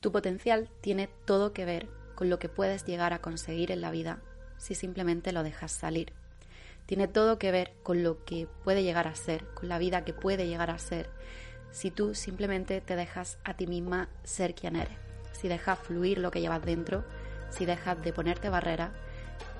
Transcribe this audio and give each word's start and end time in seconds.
Tu 0.00 0.10
potencial 0.12 0.70
tiene 0.80 1.10
todo 1.26 1.52
que 1.52 1.66
ver 1.66 1.86
con 2.14 2.30
lo 2.30 2.38
que 2.38 2.48
puedes 2.48 2.86
llegar 2.86 3.12
a 3.12 3.20
conseguir 3.20 3.70
en 3.70 3.82
la 3.82 3.90
vida 3.90 4.22
si 4.56 4.74
simplemente 4.74 5.30
lo 5.30 5.42
dejas 5.42 5.72
salir. 5.72 6.14
Tiene 6.86 7.06
todo 7.06 7.38
que 7.38 7.52
ver 7.52 7.74
con 7.82 8.02
lo 8.02 8.24
que 8.24 8.48
puede 8.64 8.82
llegar 8.82 9.06
a 9.06 9.14
ser, 9.14 9.44
con 9.52 9.68
la 9.68 9.78
vida 9.78 10.02
que 10.06 10.14
puede 10.14 10.46
llegar 10.46 10.70
a 10.70 10.78
ser, 10.78 11.10
si 11.70 11.90
tú 11.90 12.14
simplemente 12.14 12.80
te 12.80 12.96
dejas 12.96 13.36
a 13.44 13.54
ti 13.58 13.66
misma 13.66 14.08
ser 14.24 14.54
quien 14.54 14.76
eres, 14.76 14.96
si 15.32 15.48
dejas 15.48 15.78
fluir 15.78 16.16
lo 16.16 16.30
que 16.30 16.40
llevas 16.40 16.64
dentro, 16.64 17.04
si 17.50 17.66
dejas 17.66 18.02
de 18.02 18.14
ponerte 18.14 18.48
barreras 18.48 18.92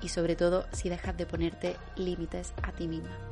y 0.01 0.09
sobre 0.09 0.35
todo 0.35 0.65
si 0.71 0.89
dejas 0.89 1.15
de 1.17 1.27
ponerte 1.27 1.77
límites 1.95 2.53
a 2.63 2.71
ti 2.71 2.87
misma. 2.87 3.30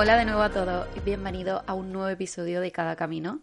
Hola 0.00 0.16
de 0.16 0.26
nuevo 0.26 0.42
a 0.42 0.50
todos 0.50 0.86
y 0.96 1.00
bienvenidos 1.00 1.60
a 1.66 1.74
un 1.74 1.90
nuevo 1.90 2.08
episodio 2.08 2.60
de 2.60 2.70
Cada 2.70 2.94
Camino. 2.94 3.40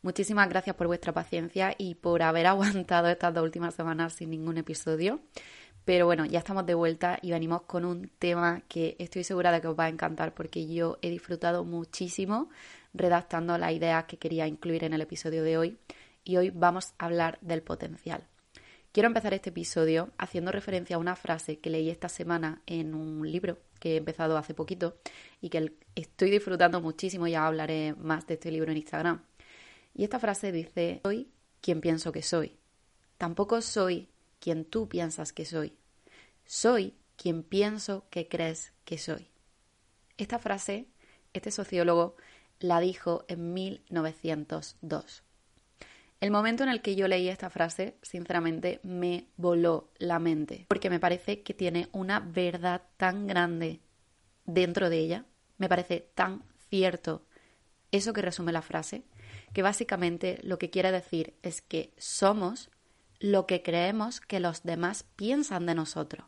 Muchísimas 0.00 0.48
gracias 0.48 0.74
por 0.74 0.86
vuestra 0.86 1.12
paciencia 1.12 1.74
y 1.76 1.96
por 1.96 2.22
haber 2.22 2.46
aguantado 2.46 3.08
estas 3.08 3.34
dos 3.34 3.44
últimas 3.44 3.74
semanas 3.74 4.14
sin 4.14 4.30
ningún 4.30 4.56
episodio. 4.56 5.20
Pero 5.84 6.06
bueno, 6.06 6.24
ya 6.24 6.38
estamos 6.38 6.64
de 6.64 6.72
vuelta 6.72 7.18
y 7.20 7.32
venimos 7.32 7.60
con 7.64 7.84
un 7.84 8.10
tema 8.18 8.62
que 8.68 8.96
estoy 8.98 9.22
segura 9.22 9.52
de 9.52 9.60
que 9.60 9.68
os 9.68 9.78
va 9.78 9.84
a 9.84 9.88
encantar 9.90 10.32
porque 10.32 10.66
yo 10.66 10.96
he 11.02 11.10
disfrutado 11.10 11.66
muchísimo 11.66 12.48
redactando 12.94 13.58
las 13.58 13.72
ideas 13.72 14.06
que 14.06 14.16
quería 14.16 14.46
incluir 14.46 14.84
en 14.84 14.94
el 14.94 15.02
episodio 15.02 15.42
de 15.42 15.58
hoy 15.58 15.78
y 16.24 16.38
hoy 16.38 16.48
vamos 16.48 16.94
a 16.96 17.04
hablar 17.04 17.36
del 17.42 17.60
potencial. 17.60 18.26
Quiero 18.92 19.08
empezar 19.08 19.34
este 19.34 19.50
episodio 19.50 20.08
haciendo 20.16 20.52
referencia 20.52 20.96
a 20.96 21.00
una 21.00 21.16
frase 21.16 21.58
que 21.58 21.68
leí 21.68 21.90
esta 21.90 22.08
semana 22.08 22.62
en 22.64 22.94
un 22.94 23.30
libro 23.30 23.58
que 23.78 23.94
he 23.94 23.96
empezado 23.96 24.36
hace 24.36 24.54
poquito 24.54 24.96
y 25.40 25.48
que 25.48 25.72
estoy 25.94 26.30
disfrutando 26.30 26.80
muchísimo, 26.80 27.26
ya 27.26 27.46
hablaré 27.46 27.94
más 27.94 28.26
de 28.26 28.34
este 28.34 28.50
libro 28.50 28.70
en 28.70 28.78
Instagram. 28.78 29.24
Y 29.94 30.04
esta 30.04 30.18
frase 30.18 30.52
dice, 30.52 31.00
soy 31.04 31.28
quien 31.60 31.80
pienso 31.80 32.12
que 32.12 32.22
soy. 32.22 32.56
Tampoco 33.16 33.60
soy 33.60 34.08
quien 34.40 34.64
tú 34.64 34.88
piensas 34.88 35.32
que 35.32 35.44
soy. 35.44 35.74
Soy 36.46 36.94
quien 37.16 37.42
pienso 37.42 38.06
que 38.10 38.28
crees 38.28 38.72
que 38.84 38.98
soy. 38.98 39.28
Esta 40.16 40.38
frase, 40.38 40.86
este 41.32 41.50
sociólogo 41.50 42.16
la 42.60 42.80
dijo 42.80 43.24
en 43.28 43.54
1902. 43.54 45.22
El 46.20 46.32
momento 46.32 46.64
en 46.64 46.68
el 46.68 46.82
que 46.82 46.96
yo 46.96 47.06
leí 47.06 47.28
esta 47.28 47.48
frase, 47.48 47.96
sinceramente, 48.02 48.80
me 48.82 49.28
voló 49.36 49.92
la 49.98 50.18
mente, 50.18 50.66
porque 50.68 50.90
me 50.90 50.98
parece 50.98 51.42
que 51.42 51.54
tiene 51.54 51.88
una 51.92 52.18
verdad 52.18 52.82
tan 52.96 53.28
grande 53.28 53.80
dentro 54.44 54.90
de 54.90 54.98
ella, 54.98 55.24
me 55.58 55.68
parece 55.68 56.10
tan 56.14 56.42
cierto 56.70 57.22
eso 57.92 58.12
que 58.12 58.22
resume 58.22 58.52
la 58.52 58.62
frase, 58.62 59.04
que 59.52 59.62
básicamente 59.62 60.40
lo 60.42 60.58
que 60.58 60.70
quiere 60.70 60.90
decir 60.90 61.34
es 61.42 61.62
que 61.62 61.92
somos 61.98 62.70
lo 63.20 63.46
que 63.46 63.62
creemos 63.62 64.20
que 64.20 64.40
los 64.40 64.64
demás 64.64 65.04
piensan 65.14 65.66
de 65.66 65.74
nosotros. 65.74 66.26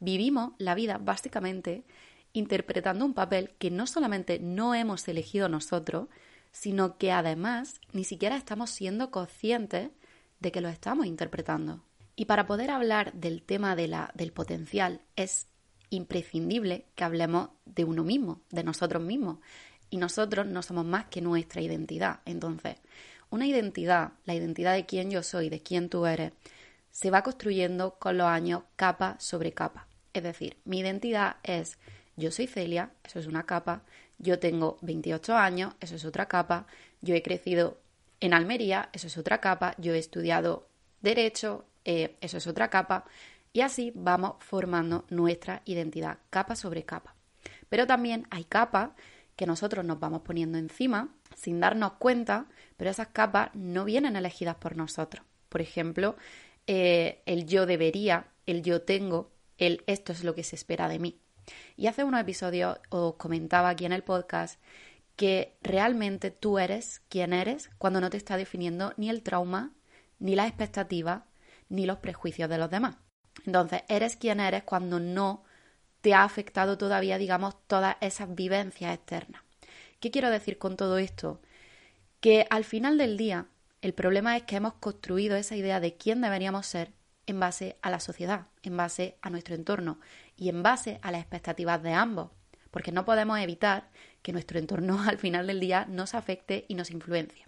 Vivimos 0.00 0.52
la 0.58 0.74
vida 0.74 0.98
básicamente 0.98 1.84
interpretando 2.32 3.04
un 3.04 3.14
papel 3.14 3.50
que 3.58 3.70
no 3.70 3.86
solamente 3.86 4.38
no 4.38 4.74
hemos 4.74 5.06
elegido 5.08 5.48
nosotros, 5.48 6.08
sino 6.54 6.98
que 6.98 7.10
además 7.10 7.80
ni 7.92 8.04
siquiera 8.04 8.36
estamos 8.36 8.70
siendo 8.70 9.10
conscientes 9.10 9.90
de 10.38 10.52
que 10.52 10.60
lo 10.60 10.68
estamos 10.68 11.04
interpretando. 11.04 11.82
Y 12.14 12.26
para 12.26 12.46
poder 12.46 12.70
hablar 12.70 13.12
del 13.12 13.42
tema 13.42 13.74
de 13.74 13.88
la, 13.88 14.12
del 14.14 14.32
potencial 14.32 15.00
es 15.16 15.48
imprescindible 15.90 16.86
que 16.94 17.02
hablemos 17.02 17.50
de 17.64 17.82
uno 17.84 18.04
mismo, 18.04 18.40
de 18.50 18.62
nosotros 18.62 19.02
mismos. 19.02 19.38
Y 19.90 19.96
nosotros 19.96 20.46
no 20.46 20.62
somos 20.62 20.86
más 20.86 21.06
que 21.06 21.20
nuestra 21.20 21.60
identidad. 21.60 22.20
Entonces, 22.24 22.76
una 23.30 23.48
identidad, 23.48 24.12
la 24.24 24.36
identidad 24.36 24.74
de 24.74 24.86
quién 24.86 25.10
yo 25.10 25.24
soy, 25.24 25.48
de 25.48 25.60
quién 25.60 25.88
tú 25.88 26.06
eres, 26.06 26.32
se 26.92 27.10
va 27.10 27.24
construyendo 27.24 27.98
con 27.98 28.16
los 28.16 28.28
años 28.28 28.62
capa 28.76 29.16
sobre 29.18 29.52
capa. 29.52 29.88
Es 30.12 30.22
decir, 30.22 30.56
mi 30.64 30.78
identidad 30.78 31.36
es 31.42 31.78
yo 32.16 32.30
soy 32.30 32.46
Celia, 32.46 32.92
eso 33.04 33.18
es 33.18 33.26
una 33.26 33.44
capa, 33.44 33.82
yo 34.18 34.38
tengo 34.38 34.78
28 34.82 35.36
años, 35.36 35.74
eso 35.80 35.96
es 35.96 36.04
otra 36.04 36.26
capa, 36.26 36.66
yo 37.00 37.14
he 37.14 37.22
crecido 37.22 37.78
en 38.20 38.34
Almería, 38.34 38.88
eso 38.92 39.06
es 39.06 39.18
otra 39.18 39.40
capa, 39.40 39.74
yo 39.78 39.94
he 39.94 39.98
estudiado 39.98 40.66
derecho, 41.02 41.64
eh, 41.84 42.16
eso 42.20 42.38
es 42.38 42.46
otra 42.46 42.70
capa, 42.70 43.04
y 43.52 43.60
así 43.60 43.92
vamos 43.94 44.34
formando 44.40 45.04
nuestra 45.10 45.62
identidad 45.64 46.18
capa 46.30 46.56
sobre 46.56 46.84
capa. 46.84 47.14
Pero 47.68 47.86
también 47.86 48.26
hay 48.30 48.44
capas 48.44 48.90
que 49.36 49.46
nosotros 49.46 49.84
nos 49.84 50.00
vamos 50.00 50.22
poniendo 50.22 50.58
encima 50.58 51.08
sin 51.36 51.60
darnos 51.60 51.92
cuenta, 51.94 52.46
pero 52.76 52.90
esas 52.90 53.08
capas 53.08 53.50
no 53.54 53.84
vienen 53.84 54.16
elegidas 54.16 54.56
por 54.56 54.76
nosotros. 54.76 55.24
Por 55.48 55.60
ejemplo, 55.60 56.16
eh, 56.66 57.22
el 57.26 57.46
yo 57.46 57.66
debería, 57.66 58.28
el 58.46 58.62
yo 58.62 58.82
tengo, 58.82 59.30
el 59.58 59.82
esto 59.86 60.12
es 60.12 60.24
lo 60.24 60.34
que 60.34 60.44
se 60.44 60.56
espera 60.56 60.88
de 60.88 60.98
mí. 60.98 61.18
Y 61.76 61.86
hace 61.86 62.04
unos 62.04 62.20
episodios 62.20 62.78
os 62.90 63.14
comentaba 63.14 63.68
aquí 63.68 63.84
en 63.84 63.92
el 63.92 64.02
podcast 64.02 64.60
que 65.16 65.56
realmente 65.62 66.30
tú 66.30 66.58
eres 66.58 67.00
quien 67.08 67.32
eres 67.32 67.70
cuando 67.78 68.00
no 68.00 68.10
te 68.10 68.16
está 68.16 68.36
definiendo 68.36 68.92
ni 68.96 69.10
el 69.10 69.22
trauma, 69.22 69.72
ni 70.18 70.34
las 70.34 70.48
expectativas, 70.48 71.22
ni 71.68 71.86
los 71.86 71.98
prejuicios 71.98 72.48
de 72.48 72.58
los 72.58 72.70
demás. 72.70 72.96
Entonces, 73.46 73.82
eres 73.88 74.16
quien 74.16 74.40
eres 74.40 74.64
cuando 74.64 75.00
no 75.00 75.44
te 76.00 76.14
ha 76.14 76.24
afectado 76.24 76.78
todavía, 76.78 77.18
digamos, 77.18 77.56
todas 77.66 77.96
esas 78.00 78.34
vivencias 78.34 78.94
externas. 78.94 79.42
¿Qué 80.00 80.10
quiero 80.10 80.30
decir 80.30 80.58
con 80.58 80.76
todo 80.76 80.98
esto? 80.98 81.40
Que 82.20 82.46
al 82.50 82.64
final 82.64 82.98
del 82.98 83.16
día, 83.16 83.46
el 83.80 83.94
problema 83.94 84.36
es 84.36 84.42
que 84.42 84.56
hemos 84.56 84.74
construido 84.74 85.36
esa 85.36 85.56
idea 85.56 85.80
de 85.80 85.96
quién 85.96 86.20
deberíamos 86.20 86.66
ser 86.66 86.92
en 87.26 87.40
base 87.40 87.78
a 87.82 87.90
la 87.90 88.00
sociedad, 88.00 88.48
en 88.62 88.76
base 88.76 89.16
a 89.22 89.30
nuestro 89.30 89.54
entorno 89.54 89.98
y 90.36 90.48
en 90.48 90.62
base 90.62 90.98
a 91.02 91.10
las 91.10 91.20
expectativas 91.20 91.82
de 91.82 91.92
ambos, 91.92 92.30
porque 92.70 92.92
no 92.92 93.04
podemos 93.04 93.38
evitar 93.38 93.88
que 94.22 94.32
nuestro 94.32 94.58
entorno 94.58 95.00
al 95.08 95.18
final 95.18 95.46
del 95.46 95.60
día 95.60 95.86
nos 95.88 96.14
afecte 96.14 96.64
y 96.68 96.74
nos 96.74 96.90
influencie. 96.90 97.46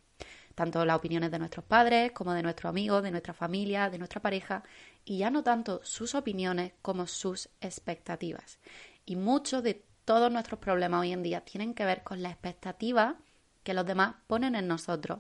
Tanto 0.54 0.84
las 0.84 0.97
opiniones 0.97 1.30
de 1.30 1.38
nuestros 1.38 1.64
padres 1.64 2.12
como 2.12 2.32
de 2.32 2.42
nuestros 2.42 2.70
amigos, 2.70 3.02
de 3.02 3.10
nuestra 3.10 3.34
familia, 3.34 3.91
de 3.91 3.98
nuestra 3.98 4.22
pareja, 4.22 4.62
y 5.04 5.19
ya 5.19 5.30
no 5.30 5.42
tanto 5.42 5.80
sus 5.84 6.14
opiniones 6.14 6.72
como 6.80 7.06
sus 7.06 7.50
expectativas. 7.60 8.58
Y 9.04 9.16
muchos 9.16 9.62
de 9.62 9.84
todos 10.06 10.32
nuestros 10.32 10.58
problemas 10.58 11.03
hoy 11.03 11.12
en 11.12 11.22
día 11.22 11.42
tienen 11.42 11.74
que 11.74 11.84
ver 11.84 12.03
con 12.03 12.22
la 12.22 12.30
expectativa 12.30 13.16
que 13.64 13.74
los 13.74 13.84
demás 13.84 14.14
ponen 14.26 14.54
en 14.54 14.68
nosotros. 14.68 15.18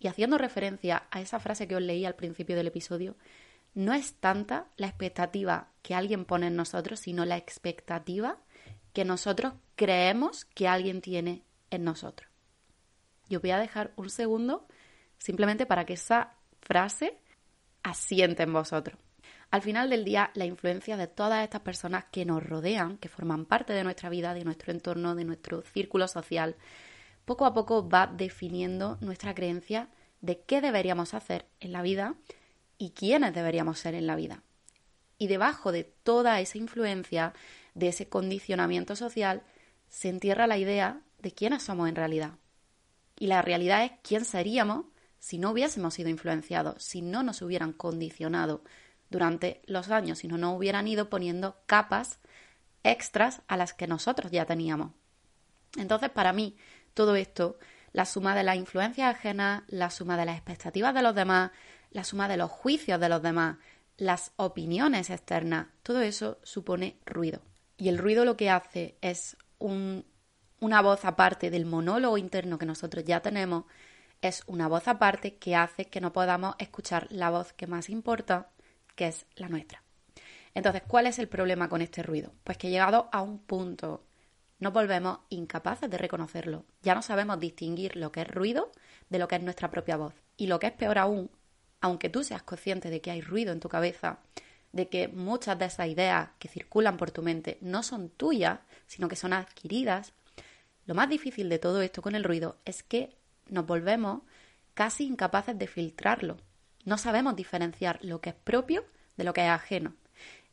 Y 0.00 0.08
haciendo 0.08 0.36
referencia 0.36 1.04
a 1.10 1.20
esa 1.20 1.38
frase 1.38 1.66
que 1.66 1.76
os 1.76 1.82
leí 1.82 2.04
al 2.04 2.16
principio 2.16 2.56
del 2.56 2.66
episodio, 2.66 3.16
no 3.74 3.92
es 3.92 4.14
tanta 4.14 4.66
la 4.76 4.86
expectativa 4.86 5.68
que 5.82 5.94
alguien 5.94 6.24
pone 6.24 6.46
en 6.46 6.56
nosotros, 6.56 7.00
sino 7.00 7.24
la 7.24 7.36
expectativa 7.36 8.38
que 8.92 9.04
nosotros 9.04 9.54
creemos 9.74 10.44
que 10.44 10.68
alguien 10.68 11.00
tiene 11.00 11.42
en 11.70 11.84
nosotros. 11.84 12.30
Yo 13.28 13.40
voy 13.40 13.50
a 13.50 13.58
dejar 13.58 13.92
un 13.96 14.10
segundo 14.10 14.66
simplemente 15.18 15.66
para 15.66 15.84
que 15.84 15.94
esa 15.94 16.34
frase 16.60 17.18
asiente 17.82 18.44
en 18.44 18.52
vosotros. 18.52 18.98
Al 19.50 19.62
final 19.62 19.90
del 19.90 20.04
día, 20.04 20.30
la 20.34 20.46
influencia 20.46 20.96
de 20.96 21.06
todas 21.06 21.44
estas 21.44 21.60
personas 21.60 22.04
que 22.10 22.24
nos 22.24 22.42
rodean, 22.42 22.98
que 22.98 23.08
forman 23.08 23.44
parte 23.44 23.72
de 23.72 23.84
nuestra 23.84 24.08
vida, 24.08 24.34
de 24.34 24.44
nuestro 24.44 24.72
entorno, 24.72 25.14
de 25.14 25.24
nuestro 25.24 25.62
círculo 25.62 26.08
social, 26.08 26.56
poco 27.24 27.46
a 27.46 27.54
poco 27.54 27.88
va 27.88 28.06
definiendo 28.06 28.98
nuestra 29.00 29.34
creencia 29.34 29.88
de 30.20 30.40
qué 30.40 30.60
deberíamos 30.60 31.14
hacer 31.14 31.46
en 31.60 31.72
la 31.72 31.82
vida 31.82 32.14
y 32.78 32.90
quiénes 32.90 33.34
deberíamos 33.34 33.78
ser 33.78 33.94
en 33.94 34.06
la 34.06 34.16
vida. 34.16 34.42
Y 35.18 35.28
debajo 35.28 35.72
de 35.72 35.84
toda 35.84 36.40
esa 36.40 36.58
influencia, 36.58 37.32
de 37.74 37.88
ese 37.88 38.08
condicionamiento 38.08 38.96
social, 38.96 39.42
se 39.88 40.08
entierra 40.08 40.46
la 40.46 40.58
idea 40.58 41.00
de 41.18 41.32
quiénes 41.32 41.62
somos 41.62 41.88
en 41.88 41.96
realidad. 41.96 42.32
Y 43.18 43.28
la 43.28 43.42
realidad 43.42 43.84
es 43.84 43.92
quién 44.02 44.24
seríamos 44.24 44.86
si 45.18 45.38
no 45.38 45.52
hubiésemos 45.52 45.94
sido 45.94 46.10
influenciados, 46.10 46.82
si 46.82 47.00
no 47.00 47.22
nos 47.22 47.40
hubieran 47.40 47.72
condicionado 47.72 48.62
durante 49.08 49.62
los 49.66 49.90
años, 49.90 50.18
si 50.18 50.28
no 50.28 50.36
nos 50.36 50.58
hubieran 50.58 50.88
ido 50.88 51.08
poniendo 51.08 51.56
capas 51.66 52.18
extras 52.82 53.40
a 53.48 53.56
las 53.56 53.72
que 53.72 53.86
nosotros 53.86 54.30
ya 54.30 54.44
teníamos. 54.44 54.92
Entonces, 55.78 56.10
para 56.10 56.32
mí, 56.32 56.56
todo 56.92 57.16
esto, 57.16 57.58
la 57.92 58.04
suma 58.04 58.34
de 58.34 58.42
las 58.42 58.56
influencias 58.56 59.14
ajenas, 59.14 59.62
la 59.68 59.90
suma 59.90 60.16
de 60.16 60.26
las 60.26 60.36
expectativas 60.36 60.94
de 60.94 61.02
los 61.02 61.14
demás, 61.14 61.52
la 61.94 62.04
suma 62.04 62.28
de 62.28 62.36
los 62.36 62.50
juicios 62.50 63.00
de 63.00 63.08
los 63.08 63.22
demás, 63.22 63.56
las 63.96 64.32
opiniones 64.36 65.08
externas, 65.08 65.68
todo 65.82 66.02
eso 66.02 66.38
supone 66.42 66.98
ruido. 67.06 67.40
Y 67.78 67.88
el 67.88 67.98
ruido 67.98 68.24
lo 68.24 68.36
que 68.36 68.50
hace 68.50 68.98
es 69.00 69.36
una 69.58 70.82
voz 70.82 71.04
aparte 71.04 71.50
del 71.50 71.64
monólogo 71.64 72.18
interno 72.18 72.58
que 72.58 72.66
nosotros 72.66 73.04
ya 73.04 73.20
tenemos, 73.20 73.64
es 74.20 74.42
una 74.46 74.68
voz 74.68 74.88
aparte 74.88 75.36
que 75.36 75.54
hace 75.54 75.86
que 75.86 76.00
no 76.00 76.12
podamos 76.12 76.56
escuchar 76.58 77.06
la 77.10 77.30
voz 77.30 77.52
que 77.52 77.66
más 77.66 77.88
importa, 77.88 78.50
que 78.96 79.06
es 79.06 79.26
la 79.36 79.48
nuestra. 79.48 79.82
Entonces, 80.52 80.82
¿cuál 80.86 81.06
es 81.06 81.18
el 81.18 81.28
problema 81.28 81.68
con 81.68 81.80
este 81.80 82.02
ruido? 82.02 82.32
Pues 82.42 82.58
que 82.58 82.70
llegado 82.70 83.08
a 83.12 83.22
un 83.22 83.38
punto 83.38 84.04
nos 84.58 84.72
volvemos 84.72 85.20
incapaces 85.28 85.90
de 85.90 85.98
reconocerlo. 85.98 86.64
Ya 86.82 86.94
no 86.94 87.02
sabemos 87.02 87.38
distinguir 87.38 87.96
lo 87.96 88.10
que 88.10 88.22
es 88.22 88.28
ruido 88.28 88.72
de 89.10 89.18
lo 89.18 89.28
que 89.28 89.36
es 89.36 89.42
nuestra 89.42 89.70
propia 89.70 89.96
voz. 89.96 90.14
Y 90.36 90.46
lo 90.46 90.58
que 90.58 90.68
es 90.68 90.72
peor 90.72 90.98
aún, 90.98 91.30
aunque 91.84 92.08
tú 92.08 92.24
seas 92.24 92.42
consciente 92.42 92.88
de 92.88 93.02
que 93.02 93.10
hay 93.10 93.20
ruido 93.20 93.52
en 93.52 93.60
tu 93.60 93.68
cabeza, 93.68 94.18
de 94.72 94.88
que 94.88 95.06
muchas 95.08 95.58
de 95.58 95.66
esas 95.66 95.86
ideas 95.86 96.30
que 96.38 96.48
circulan 96.48 96.96
por 96.96 97.10
tu 97.10 97.20
mente 97.20 97.58
no 97.60 97.82
son 97.82 98.08
tuyas, 98.08 98.60
sino 98.86 99.06
que 99.06 99.16
son 99.16 99.34
adquiridas, 99.34 100.14
lo 100.86 100.94
más 100.94 101.10
difícil 101.10 101.50
de 101.50 101.58
todo 101.58 101.82
esto 101.82 102.00
con 102.00 102.14
el 102.14 102.24
ruido 102.24 102.56
es 102.64 102.82
que 102.82 103.14
nos 103.50 103.66
volvemos 103.66 104.22
casi 104.72 105.04
incapaces 105.04 105.58
de 105.58 105.66
filtrarlo. 105.66 106.38
No 106.86 106.96
sabemos 106.96 107.36
diferenciar 107.36 107.98
lo 108.02 108.22
que 108.22 108.30
es 108.30 108.36
propio 108.36 108.86
de 109.18 109.24
lo 109.24 109.34
que 109.34 109.42
es 109.42 109.50
ajeno. 109.50 109.92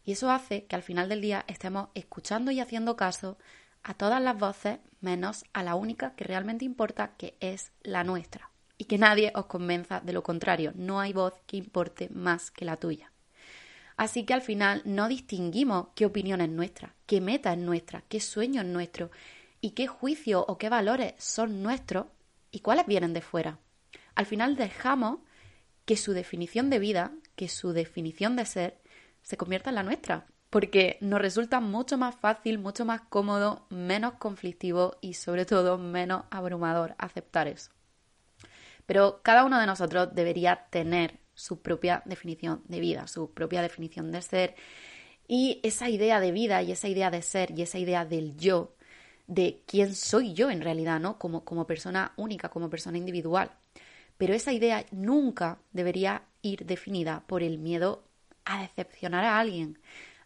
Y 0.04 0.12
eso 0.12 0.32
hace 0.32 0.66
que 0.66 0.76
al 0.76 0.84
final 0.84 1.08
del 1.08 1.22
día 1.22 1.46
estemos 1.48 1.88
escuchando 1.94 2.52
y 2.52 2.60
haciendo 2.60 2.98
caso 2.98 3.38
a 3.84 3.94
todas 3.94 4.22
las 4.22 4.38
voces 4.38 4.80
menos 5.00 5.46
a 5.54 5.64
la 5.64 5.76
única 5.76 6.14
que 6.18 6.26
realmente 6.26 6.66
importa, 6.66 7.14
que 7.18 7.38
es 7.40 7.72
la 7.84 8.04
nuestra. 8.04 8.51
Y 8.82 8.86
que 8.86 8.98
nadie 8.98 9.32
os 9.36 9.46
convenza 9.46 10.00
de 10.00 10.12
lo 10.12 10.24
contrario. 10.24 10.72
No 10.74 11.00
hay 11.00 11.14
voz 11.14 11.36
que 11.46 11.56
importe 11.56 12.10
más 12.10 12.50
que 12.50 12.66
la 12.66 12.78
tuya. 12.78 13.12
Así 13.96 14.26
que 14.26 14.34
al 14.34 14.42
final 14.42 14.82
no 14.86 15.08
distinguimos 15.08 15.90
qué 15.94 16.08
opinión 16.08 16.42
es 16.42 16.50
nuestra, 16.50 16.96
qué 17.06 17.22
meta 17.22 17.54
es 17.54 17.60
nuestra, 17.60 18.02
qué 18.10 18.20
sueño 18.20 18.62
es 18.62 18.68
nuestro 18.68 19.12
y 19.62 19.76
qué 19.76 19.86
juicio 19.86 20.44
o 20.48 20.58
qué 20.58 20.68
valores 20.70 21.14
son 21.20 21.62
nuestros 21.62 22.08
y 22.50 22.62
cuáles 22.62 22.88
vienen 22.88 23.14
de 23.14 23.22
fuera. 23.22 23.60
Al 24.16 24.26
final 24.26 24.56
dejamos 24.56 25.20
que 25.86 25.96
su 25.96 26.14
definición 26.14 26.72
de 26.72 26.80
vida, 26.80 27.12
que 27.36 27.50
su 27.50 27.74
definición 27.74 28.36
de 28.36 28.46
ser, 28.46 28.82
se 29.22 29.38
convierta 29.38 29.70
en 29.70 29.76
la 29.76 29.84
nuestra, 29.84 30.26
porque 30.50 30.98
nos 31.02 31.22
resulta 31.22 31.60
mucho 31.60 32.00
más 32.00 32.16
fácil, 32.16 32.58
mucho 32.58 32.84
más 32.84 33.02
cómodo, 33.02 33.68
menos 33.70 34.14
conflictivo 34.14 34.98
y 35.02 35.14
sobre 35.14 35.46
todo 35.46 35.78
menos 35.78 36.24
abrumador 36.32 36.96
aceptar 36.98 37.48
eso. 37.48 37.70
Pero 38.86 39.22
cada 39.24 39.46
uno 39.46 39.60
de 39.60 39.66
nosotros 39.66 40.10
debería 40.14 40.68
tener 40.70 41.20
su 41.34 41.62
propia 41.62 42.04
definición 42.06 42.62
de 42.68 42.80
vida, 42.80 43.08
su 43.08 43.32
propia 43.32 43.62
definición 43.62 44.12
de 44.12 44.22
ser 44.22 44.56
y 45.28 45.60
esa 45.64 45.90
idea 45.90 46.20
de 46.20 46.32
vida 46.32 46.62
y 46.62 46.72
esa 46.72 46.88
idea 46.88 47.10
de 47.10 47.22
ser 47.22 47.52
y 47.58 47.62
esa 47.62 47.80
idea 47.80 48.06
del 48.06 48.36
yo, 48.38 48.76
de 49.28 49.64
quién 49.66 49.96
soy 49.96 50.34
yo 50.34 50.52
en 50.52 50.62
realidad, 50.62 51.00
¿no? 51.00 51.18
Como, 51.18 51.46
como 51.46 51.66
persona 51.66 52.12
única, 52.18 52.50
como 52.50 52.70
persona 52.70 52.98
individual. 52.98 53.52
Pero 54.18 54.34
esa 54.34 54.52
idea 54.52 54.86
nunca 54.92 55.60
debería 55.72 56.24
ir 56.42 56.66
definida 56.66 57.24
por 57.28 57.44
el 57.44 57.58
miedo 57.60 58.04
a 58.46 58.62
decepcionar 58.62 59.24
a 59.24 59.40
alguien, 59.40 59.80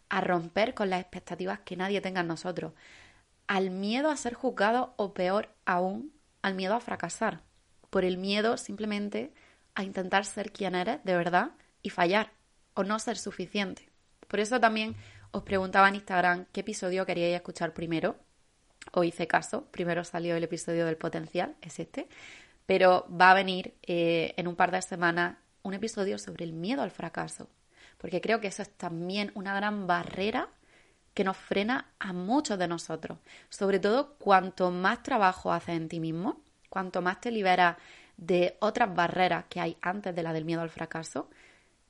a 0.08 0.20
romper 0.20 0.74
con 0.74 0.90
las 0.90 1.00
expectativas 1.00 1.60
que 1.60 1.76
nadie 1.76 2.00
tenga 2.00 2.22
en 2.22 2.26
nosotros, 2.26 2.72
al 3.46 3.70
miedo 3.70 4.10
a 4.10 4.16
ser 4.16 4.34
juzgado 4.34 4.94
o 4.96 5.14
peor 5.14 5.50
aún, 5.64 6.12
al 6.42 6.54
miedo 6.54 6.74
a 6.74 6.80
fracasar, 6.80 7.42
por 7.96 8.04
el 8.04 8.18
miedo 8.18 8.58
simplemente 8.58 9.32
a 9.74 9.82
intentar 9.82 10.26
ser 10.26 10.52
quien 10.52 10.74
eres 10.74 11.02
de 11.04 11.16
verdad 11.16 11.52
y 11.80 11.88
fallar 11.88 12.30
o 12.74 12.84
no 12.84 12.98
ser 12.98 13.16
suficiente. 13.16 13.88
Por 14.28 14.38
eso 14.38 14.60
también 14.60 14.96
os 15.30 15.44
preguntaba 15.44 15.88
en 15.88 15.94
Instagram 15.94 16.44
qué 16.52 16.60
episodio 16.60 17.06
queríais 17.06 17.34
escuchar 17.34 17.72
primero. 17.72 18.16
O 18.92 19.02
hice 19.02 19.26
caso, 19.26 19.64
primero 19.70 20.04
salió 20.04 20.36
el 20.36 20.44
episodio 20.44 20.84
del 20.84 20.98
potencial, 20.98 21.56
es 21.62 21.78
este, 21.78 22.06
pero 22.66 23.06
va 23.08 23.30
a 23.30 23.34
venir 23.34 23.78
eh, 23.80 24.34
en 24.36 24.46
un 24.46 24.56
par 24.56 24.72
de 24.72 24.82
semanas 24.82 25.38
un 25.62 25.72
episodio 25.72 26.18
sobre 26.18 26.44
el 26.44 26.52
miedo 26.52 26.82
al 26.82 26.90
fracaso, 26.90 27.48
porque 27.96 28.20
creo 28.20 28.40
que 28.40 28.48
eso 28.48 28.60
es 28.60 28.76
también 28.76 29.32
una 29.34 29.54
gran 29.54 29.86
barrera 29.86 30.50
que 31.14 31.24
nos 31.24 31.38
frena 31.38 31.94
a 31.98 32.12
muchos 32.12 32.58
de 32.58 32.68
nosotros. 32.68 33.20
Sobre 33.48 33.78
todo 33.78 34.18
cuanto 34.18 34.70
más 34.70 35.02
trabajo 35.02 35.50
haces 35.50 35.76
en 35.76 35.88
ti 35.88 35.98
mismo, 35.98 36.42
cuanto 36.76 37.00
más 37.00 37.22
te 37.22 37.30
liberas 37.30 37.78
de 38.18 38.58
otras 38.60 38.94
barreras 38.94 39.46
que 39.48 39.60
hay 39.60 39.78
antes 39.80 40.14
de 40.14 40.22
la 40.22 40.34
del 40.34 40.44
miedo 40.44 40.60
al 40.60 40.68
fracaso, 40.68 41.30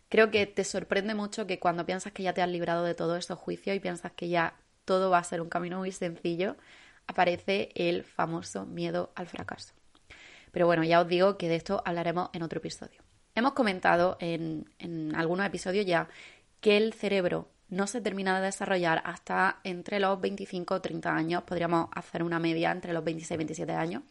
creo 0.08 0.30
que 0.30 0.46
te 0.46 0.62
sorprende 0.62 1.12
mucho 1.12 1.44
que 1.44 1.58
cuando 1.58 1.84
piensas 1.84 2.12
que 2.12 2.22
ya 2.22 2.32
te 2.32 2.40
has 2.40 2.48
librado 2.48 2.84
de 2.84 2.94
todos 2.94 3.18
esos 3.18 3.36
juicios 3.36 3.74
y 3.74 3.80
piensas 3.80 4.12
que 4.12 4.28
ya 4.28 4.54
todo 4.84 5.10
va 5.10 5.18
a 5.18 5.24
ser 5.24 5.40
un 5.40 5.48
camino 5.48 5.78
muy 5.78 5.90
sencillo, 5.90 6.54
aparece 7.08 7.70
el 7.74 8.04
famoso 8.04 8.64
miedo 8.64 9.10
al 9.16 9.26
fracaso. 9.26 9.74
Pero 10.52 10.66
bueno, 10.66 10.84
ya 10.84 11.00
os 11.00 11.08
digo 11.08 11.36
que 11.36 11.48
de 11.48 11.56
esto 11.56 11.82
hablaremos 11.84 12.30
en 12.32 12.44
otro 12.44 12.60
episodio. 12.60 13.02
Hemos 13.34 13.54
comentado 13.54 14.16
en, 14.20 14.68
algunos 15.16 15.44
episodios 15.46 15.84
ya 15.84 16.08
que 16.60 16.76
el 16.76 16.92
cerebro 16.92 17.48
no 17.70 17.88
se 17.88 18.00
termina 18.00 18.38
de 18.38 18.46
desarrollar 18.46 19.02
hasta 19.04 19.58
entre 19.64 19.98
los 19.98 20.20
25 20.20 20.74
o 20.74 20.80
30 20.80 21.12
años, 21.12 21.42
podríamos 21.42 21.88
hacer 21.92 22.22
una 22.22 22.38
media 22.38 22.70
entre 22.70 22.92
los 22.92 23.02
26 23.02 23.32
y 23.32 23.36
27 23.36 23.72
años. 23.72 24.02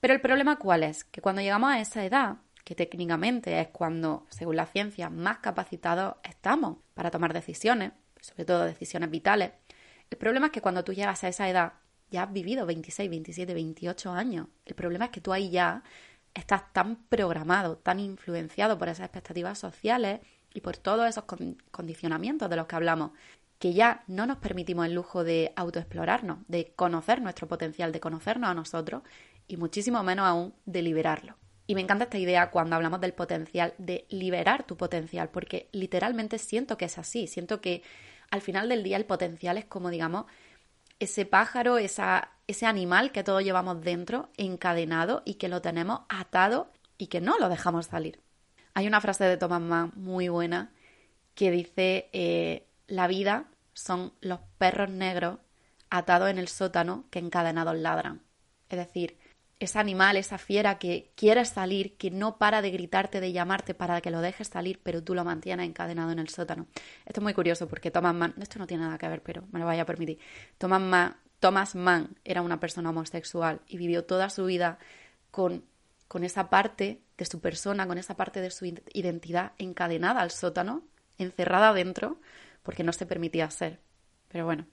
Pero 0.00 0.14
el 0.14 0.20
problema 0.20 0.56
cuál 0.56 0.82
es? 0.82 1.04
Que 1.04 1.20
cuando 1.20 1.42
llegamos 1.42 1.70
a 1.70 1.80
esa 1.80 2.04
edad, 2.04 2.36
que 2.64 2.74
técnicamente 2.74 3.60
es 3.60 3.68
cuando, 3.68 4.26
según 4.28 4.56
la 4.56 4.66
ciencia, 4.66 5.08
más 5.08 5.38
capacitados 5.38 6.16
estamos 6.22 6.78
para 6.94 7.10
tomar 7.10 7.32
decisiones, 7.32 7.92
sobre 8.20 8.44
todo 8.44 8.64
decisiones 8.64 9.10
vitales, 9.10 9.52
el 10.10 10.18
problema 10.18 10.46
es 10.46 10.52
que 10.52 10.60
cuando 10.60 10.84
tú 10.84 10.92
llegas 10.92 11.24
a 11.24 11.28
esa 11.28 11.48
edad, 11.48 11.74
ya 12.10 12.24
has 12.24 12.32
vivido 12.32 12.66
26, 12.66 13.10
27, 13.10 13.54
28 13.54 14.12
años. 14.12 14.48
El 14.64 14.74
problema 14.74 15.06
es 15.06 15.10
que 15.10 15.20
tú 15.20 15.32
ahí 15.32 15.50
ya 15.50 15.82
estás 16.34 16.72
tan 16.72 16.96
programado, 17.08 17.76
tan 17.78 17.98
influenciado 17.98 18.78
por 18.78 18.88
esas 18.88 19.06
expectativas 19.06 19.58
sociales 19.58 20.20
y 20.54 20.60
por 20.60 20.76
todos 20.76 21.08
esos 21.08 21.24
condicionamientos 21.70 22.48
de 22.48 22.56
los 22.56 22.66
que 22.66 22.76
hablamos, 22.76 23.12
que 23.58 23.72
ya 23.72 24.04
no 24.06 24.26
nos 24.26 24.38
permitimos 24.38 24.86
el 24.86 24.94
lujo 24.94 25.24
de 25.24 25.52
autoexplorarnos, 25.56 26.38
de 26.46 26.72
conocer 26.76 27.22
nuestro 27.22 27.48
potencial, 27.48 27.90
de 27.90 28.00
conocernos 28.00 28.50
a 28.50 28.54
nosotros 28.54 29.02
y 29.48 29.56
muchísimo 29.56 30.02
menos 30.02 30.26
aún 30.26 30.54
de 30.64 30.82
liberarlo. 30.82 31.36
Y 31.66 31.74
me 31.74 31.80
encanta 31.80 32.04
esta 32.04 32.18
idea 32.18 32.50
cuando 32.50 32.76
hablamos 32.76 33.00
del 33.00 33.12
potencial, 33.12 33.74
de 33.78 34.06
liberar 34.08 34.64
tu 34.64 34.76
potencial, 34.76 35.30
porque 35.30 35.68
literalmente 35.72 36.38
siento 36.38 36.78
que 36.78 36.84
es 36.84 36.98
así, 36.98 37.26
siento 37.26 37.60
que 37.60 37.82
al 38.30 38.40
final 38.40 38.68
del 38.68 38.82
día 38.82 38.96
el 38.96 39.04
potencial 39.04 39.58
es 39.58 39.64
como, 39.64 39.90
digamos, 39.90 40.26
ese 40.98 41.26
pájaro, 41.26 41.78
esa, 41.78 42.30
ese 42.46 42.66
animal 42.66 43.12
que 43.12 43.24
todos 43.24 43.42
llevamos 43.42 43.82
dentro, 43.82 44.30
encadenado 44.36 45.22
y 45.24 45.34
que 45.34 45.48
lo 45.48 45.60
tenemos 45.60 46.00
atado 46.08 46.70
y 46.98 47.08
que 47.08 47.20
no 47.20 47.38
lo 47.38 47.48
dejamos 47.48 47.86
salir. 47.86 48.20
Hay 48.74 48.86
una 48.86 49.00
frase 49.00 49.24
de 49.24 49.36
Thomas 49.36 49.60
Mann 49.60 49.92
muy 49.96 50.28
buena 50.28 50.72
que 51.34 51.50
dice, 51.50 52.08
eh, 52.12 52.66
la 52.86 53.08
vida 53.08 53.48
son 53.74 54.12
los 54.20 54.40
perros 54.58 54.90
negros 54.90 55.38
atados 55.90 56.30
en 56.30 56.38
el 56.38 56.48
sótano 56.48 57.04
que 57.10 57.18
encadenados 57.18 57.76
ladran. 57.76 58.22
Es 58.68 58.78
decir, 58.78 59.18
ese 59.58 59.78
animal, 59.78 60.16
esa 60.16 60.38
fiera 60.38 60.78
que 60.78 61.12
quiere 61.16 61.44
salir, 61.44 61.96
que 61.96 62.10
no 62.10 62.36
para 62.36 62.60
de 62.60 62.70
gritarte, 62.70 63.20
de 63.20 63.32
llamarte 63.32 63.74
para 63.74 64.00
que 64.00 64.10
lo 64.10 64.20
dejes 64.20 64.48
salir, 64.48 64.80
pero 64.82 65.02
tú 65.02 65.14
lo 65.14 65.24
mantienes 65.24 65.66
encadenado 65.66 66.12
en 66.12 66.18
el 66.18 66.28
sótano. 66.28 66.66
Esto 67.06 67.20
es 67.20 67.22
muy 67.22 67.32
curioso 67.32 67.66
porque 67.66 67.90
Thomas 67.90 68.14
Mann, 68.14 68.34
esto 68.40 68.58
no 68.58 68.66
tiene 68.66 68.84
nada 68.84 68.98
que 68.98 69.08
ver, 69.08 69.22
pero 69.22 69.44
me 69.52 69.58
lo 69.58 69.66
vaya 69.66 69.82
a 69.82 69.86
permitir. 69.86 70.18
Thomas 70.58 70.80
Mann, 70.80 71.16
Thomas 71.40 71.74
Mann 71.74 72.16
era 72.24 72.42
una 72.42 72.60
persona 72.60 72.90
homosexual 72.90 73.60
y 73.66 73.78
vivió 73.78 74.04
toda 74.04 74.28
su 74.28 74.44
vida 74.44 74.78
con, 75.30 75.64
con 76.08 76.24
esa 76.24 76.50
parte 76.50 77.00
de 77.16 77.24
su 77.24 77.40
persona, 77.40 77.86
con 77.86 77.96
esa 77.96 78.16
parte 78.16 78.40
de 78.40 78.50
su 78.50 78.66
identidad 78.92 79.52
encadenada 79.58 80.20
al 80.20 80.30
sótano, 80.30 80.82
encerrada 81.18 81.70
adentro, 81.70 82.20
porque 82.62 82.84
no 82.84 82.92
se 82.92 83.06
permitía 83.06 83.50
ser. 83.50 83.80
Pero 84.28 84.44
bueno, 84.44 84.66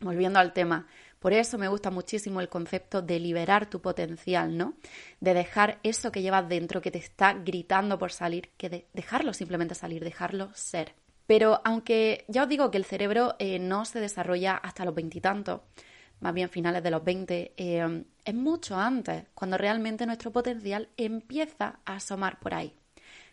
volviendo 0.00 0.38
al 0.38 0.52
tema, 0.52 0.86
por 1.24 1.32
eso 1.32 1.56
me 1.56 1.68
gusta 1.68 1.90
muchísimo 1.90 2.42
el 2.42 2.50
concepto 2.50 3.00
de 3.00 3.18
liberar 3.18 3.64
tu 3.70 3.80
potencial, 3.80 4.58
¿no? 4.58 4.74
De 5.20 5.32
dejar 5.32 5.78
eso 5.82 6.12
que 6.12 6.20
llevas 6.20 6.46
dentro, 6.50 6.82
que 6.82 6.90
te 6.90 6.98
está 6.98 7.32
gritando 7.32 7.98
por 7.98 8.12
salir, 8.12 8.50
que 8.58 8.68
de 8.68 8.86
dejarlo 8.92 9.32
simplemente 9.32 9.74
salir, 9.74 10.04
dejarlo 10.04 10.50
ser. 10.52 10.92
Pero 11.26 11.62
aunque 11.64 12.26
ya 12.28 12.42
os 12.42 12.48
digo 12.50 12.70
que 12.70 12.76
el 12.76 12.84
cerebro 12.84 13.36
eh, 13.38 13.58
no 13.58 13.86
se 13.86 14.00
desarrolla 14.00 14.56
hasta 14.56 14.84
los 14.84 14.94
veintitantos, 14.94 15.62
más 16.20 16.34
bien 16.34 16.50
finales 16.50 16.82
de 16.82 16.90
los 16.90 17.02
veinte, 17.02 17.54
eh, 17.56 18.04
es 18.22 18.34
mucho 18.34 18.76
antes, 18.78 19.24
cuando 19.34 19.56
realmente 19.56 20.04
nuestro 20.04 20.30
potencial 20.30 20.90
empieza 20.98 21.78
a 21.86 21.94
asomar 21.94 22.38
por 22.38 22.52
ahí. 22.52 22.74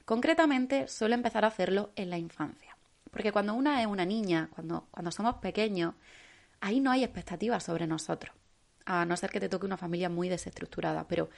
Concretamente, 0.06 0.88
suele 0.88 1.16
empezar 1.16 1.44
a 1.44 1.50
hacerlo 1.50 1.92
en 1.98 2.10
la 2.10 2.18
infancia. 2.18 2.78
Porque 3.12 3.34
cuando 3.34 3.54
una 3.54 3.82
es 3.82 3.88
una 3.88 4.06
niña, 4.06 4.50
cuando, 4.56 4.88
cuando 4.92 5.12
somos 5.12 5.36
pequeños, 5.42 5.96
ahí 6.62 6.80
no 6.80 6.92
hay 6.92 7.04
expectativas 7.04 7.64
sobre 7.64 7.88
nosotros. 7.88 8.34
a 8.86 9.06
no 9.06 9.16
ser 9.16 9.30
que 9.30 9.40
te 9.40 9.48
toque 9.48 9.68
una 9.68 9.78
familia 9.78 10.10
muy 10.10 10.28
desestructurada, 10.28 11.08
pero 11.08 11.30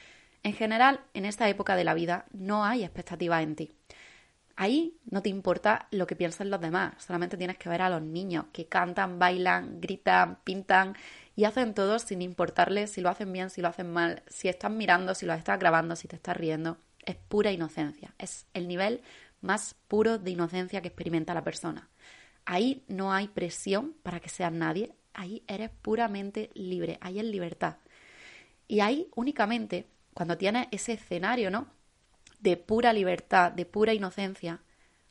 en 0.44 0.54
general, 0.54 1.02
en 1.14 1.26
esta 1.26 1.50
época 1.50 1.76
de 1.76 1.84
la 1.84 1.94
vida 1.94 2.26
no 2.32 2.64
hay 2.66 2.84
expectativas 2.84 3.44
en 3.44 3.56
ti. 3.56 3.72
Ahí 4.56 4.98
no 5.10 5.22
te 5.22 5.30
importa 5.30 5.88
lo 5.92 6.06
que 6.06 6.16
piensan 6.16 6.50
los 6.50 6.62
demás, 6.62 6.94
solamente 7.00 7.38
tienes 7.38 7.58
que 7.58 7.70
ver 7.70 7.82
a 7.82 7.90
los 7.90 8.02
niños 8.02 8.46
que 8.54 8.68
cantan, 8.68 9.20
bailan, 9.20 9.82
gritan, 9.82 10.38
pintan 10.44 10.96
y 11.36 11.46
hacen 11.46 11.74
todo 11.74 11.98
sin 11.98 12.22
importarles 12.22 12.92
si 12.92 13.02
lo 13.02 13.10
hacen 13.10 13.34
bien, 13.34 13.50
si 13.50 13.62
lo 13.62 13.70
hacen 13.70 13.92
mal, 13.92 14.22
si 14.28 14.50
están 14.50 14.78
mirando, 14.78 15.16
si 15.16 15.26
lo 15.26 15.34
estás 15.34 15.60
grabando, 15.60 15.96
si 15.96 16.08
te 16.08 16.16
estás 16.16 16.38
riendo. 16.38 16.78
Es 17.06 17.16
pura 17.16 17.52
inocencia, 17.52 18.14
es 18.20 18.46
el 18.54 18.68
nivel 18.68 19.02
más 19.42 19.76
puro 19.88 20.20
de 20.20 20.32
inocencia 20.32 20.82
que 20.82 20.88
experimenta 20.90 21.34
la 21.34 21.44
persona. 21.44 21.90
Ahí 22.46 22.84
no 22.88 23.12
hay 23.12 23.28
presión 23.28 23.96
para 24.04 24.20
que 24.20 24.30
seas 24.30 24.52
nadie, 24.52 24.94
ahí 25.14 25.44
eres 25.48 25.70
puramente 25.70 26.50
libre, 26.54 26.98
ahí 27.02 27.20
es 27.20 27.26
libertad. 27.26 27.78
Y 28.68 28.80
ahí 28.80 29.10
únicamente, 29.16 29.88
cuando 30.14 30.38
tienes 30.38 30.68
ese 30.72 30.94
escenario, 30.94 31.52
¿no? 31.52 31.68
De 32.40 32.58
pura 32.58 32.94
libertad, 32.94 33.52
de 33.52 33.66
pura 33.66 33.94
inocencia, 33.94 34.62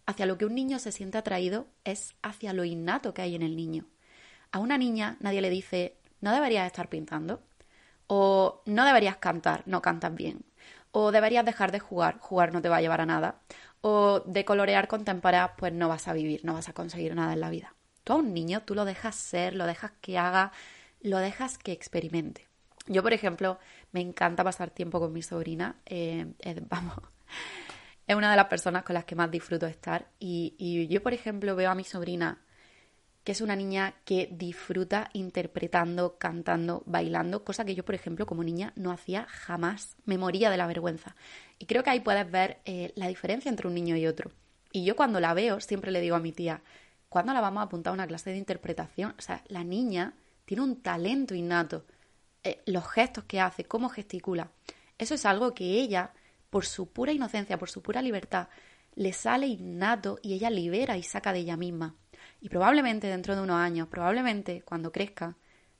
hacia 0.07 0.27
lo 0.27 0.39
que 0.39 0.47
un 0.47 0.55
niño 0.55 0.79
se 0.79 0.93
siente 0.93 1.19
atraído 1.19 1.67
es 1.85 2.15
hacia 2.23 2.53
lo 2.53 2.65
innato 2.65 3.15
que 3.15 3.23
hay 3.23 3.35
en 3.35 3.43
el 3.43 3.57
niño. 3.57 3.87
A 4.51 4.59
una 4.59 4.79
niña 4.79 5.17
nadie 5.21 5.41
le 5.41 5.51
dice, 5.51 5.97
no 6.21 6.33
deberías 6.33 6.67
estar 6.67 6.89
pintando, 6.89 7.43
o 8.07 8.63
no 8.67 8.85
deberías 8.85 9.17
cantar, 9.17 9.63
no 9.67 9.81
cantas 9.81 10.15
bien, 10.15 10.45
o 10.91 11.13
deberías 11.13 11.45
dejar 11.45 11.73
de 11.73 11.81
jugar, 11.81 12.19
jugar 12.19 12.53
no 12.53 12.61
te 12.61 12.69
va 12.69 12.77
a 12.77 12.81
llevar 12.81 13.01
a 13.01 13.07
nada, 13.07 13.41
o 13.81 14.21
de 14.21 14.45
colorear 14.45 14.89
con 14.89 15.05
pues 15.57 15.73
no 15.73 15.89
vas 15.89 16.09
a 16.09 16.13
vivir, 16.13 16.45
no 16.45 16.55
vas 16.55 16.69
a 16.69 16.73
conseguir 16.73 17.15
nada 17.15 17.33
en 17.33 17.41
la 17.41 17.51
vida. 17.51 17.75
Tú 18.05 18.15
a 18.15 18.17
un 18.17 18.35
niño, 18.35 18.63
tú 18.63 18.75
lo 18.75 18.85
dejas 18.85 19.15
ser, 19.15 19.55
lo 19.55 19.67
dejas 19.67 19.93
que 20.01 20.19
haga, 20.19 20.53
lo 21.01 21.19
dejas 21.19 21.59
que 21.59 21.73
experimente. 21.73 22.49
Yo, 22.87 23.03
por 23.03 23.13
ejemplo, 23.13 23.59
me 23.93 24.01
encanta 24.01 24.43
pasar 24.43 24.71
tiempo 24.71 24.99
con 24.99 25.13
mi 25.13 25.23
sobrina. 25.23 25.77
Eh, 25.87 26.27
vamos, 26.69 26.97
es 28.07 28.17
una 28.17 28.31
de 28.31 28.37
las 28.37 28.47
personas 28.47 28.83
con 28.83 28.95
las 28.95 29.05
que 29.05 29.15
más 29.15 29.31
disfruto 29.31 29.67
estar. 29.67 30.09
Y, 30.19 30.55
y 30.59 30.89
yo, 30.89 31.03
por 31.03 31.13
ejemplo, 31.13 31.55
veo 31.55 31.71
a 31.71 31.75
mi 31.75 31.85
sobrina 31.85 32.41
que 33.25 33.33
es 33.33 33.41
una 33.41 33.55
niña 33.55 33.95
que 34.05 34.29
disfruta 34.33 35.09
interpretando, 35.13 36.19
cantando, 36.19 36.83
bailando, 36.87 37.45
cosa 37.45 37.65
que 37.65 37.75
yo, 37.75 37.85
por 37.85 37.95
ejemplo, 37.95 38.27
como 38.27 38.43
niña 38.43 38.73
no 38.75 38.91
hacía 38.91 39.27
jamás. 39.29 39.97
Me 40.05 40.19
moría 40.19 40.51
de 40.51 40.57
la 40.57 40.67
vergüenza. 40.67 41.15
Y 41.59 41.67
creo 41.67 41.85
que 41.85 41.91
ahí 41.91 42.01
puedes 42.01 42.29
ver 42.31 42.59
eh, 42.65 42.93
la 42.97 43.07
diferencia 43.07 43.49
entre 43.49 43.69
un 43.69 43.75
niño 43.75 43.97
y 43.97 44.07
otro. 44.07 44.33
Y 44.73 44.85
yo 44.85 44.97
cuando 44.97 45.21
la 45.21 45.35
veo 45.35 45.61
siempre 45.61 45.93
le 45.93 46.01
digo 46.01 46.17
a 46.17 46.21
mi 46.21 46.33
tía, 46.33 46.63
¿cuándo 47.13 47.35
la 47.35 47.43
vamos 47.43 47.61
a 47.61 47.65
apuntar 47.65 47.91
a 47.91 47.95
una 47.95 48.07
clase 48.07 48.31
de 48.31 48.39
interpretación? 48.39 49.15
O 49.19 49.21
sea, 49.21 49.45
la 49.49 49.63
niña 49.65 50.15
tiene 50.47 50.63
un 50.63 50.81
talento 50.81 51.35
innato. 51.35 51.85
Eh, 52.43 52.63
los 52.65 52.89
gestos 52.89 53.25
que 53.25 53.39
hace, 53.39 53.65
cómo 53.65 53.91
gesticula. 53.91 54.51
Eso 54.97 55.15
es 55.15 55.27
algo 55.27 55.53
que 55.53 55.65
ella, 55.83 56.13
por 56.49 56.65
su 56.65 56.91
pura 56.91 57.13
inocencia, 57.13 57.59
por 57.59 57.69
su 57.69 57.83
pura 57.83 58.01
libertad, 58.01 58.49
le 58.95 59.13
sale 59.13 59.47
innato 59.47 60.21
y 60.23 60.33
ella 60.33 60.49
libera 60.49 60.97
y 60.97 61.03
saca 61.03 61.35
de 61.35 61.41
ella 61.41 61.59
misma. 61.59 61.95
Y 62.41 62.49
probablemente 62.49 63.09
dentro 63.09 63.37
de 63.37 63.43
unos 63.43 63.57
años, 63.57 63.89
probablemente 63.89 64.63
cuando 64.63 64.91
crezca, 64.91 65.37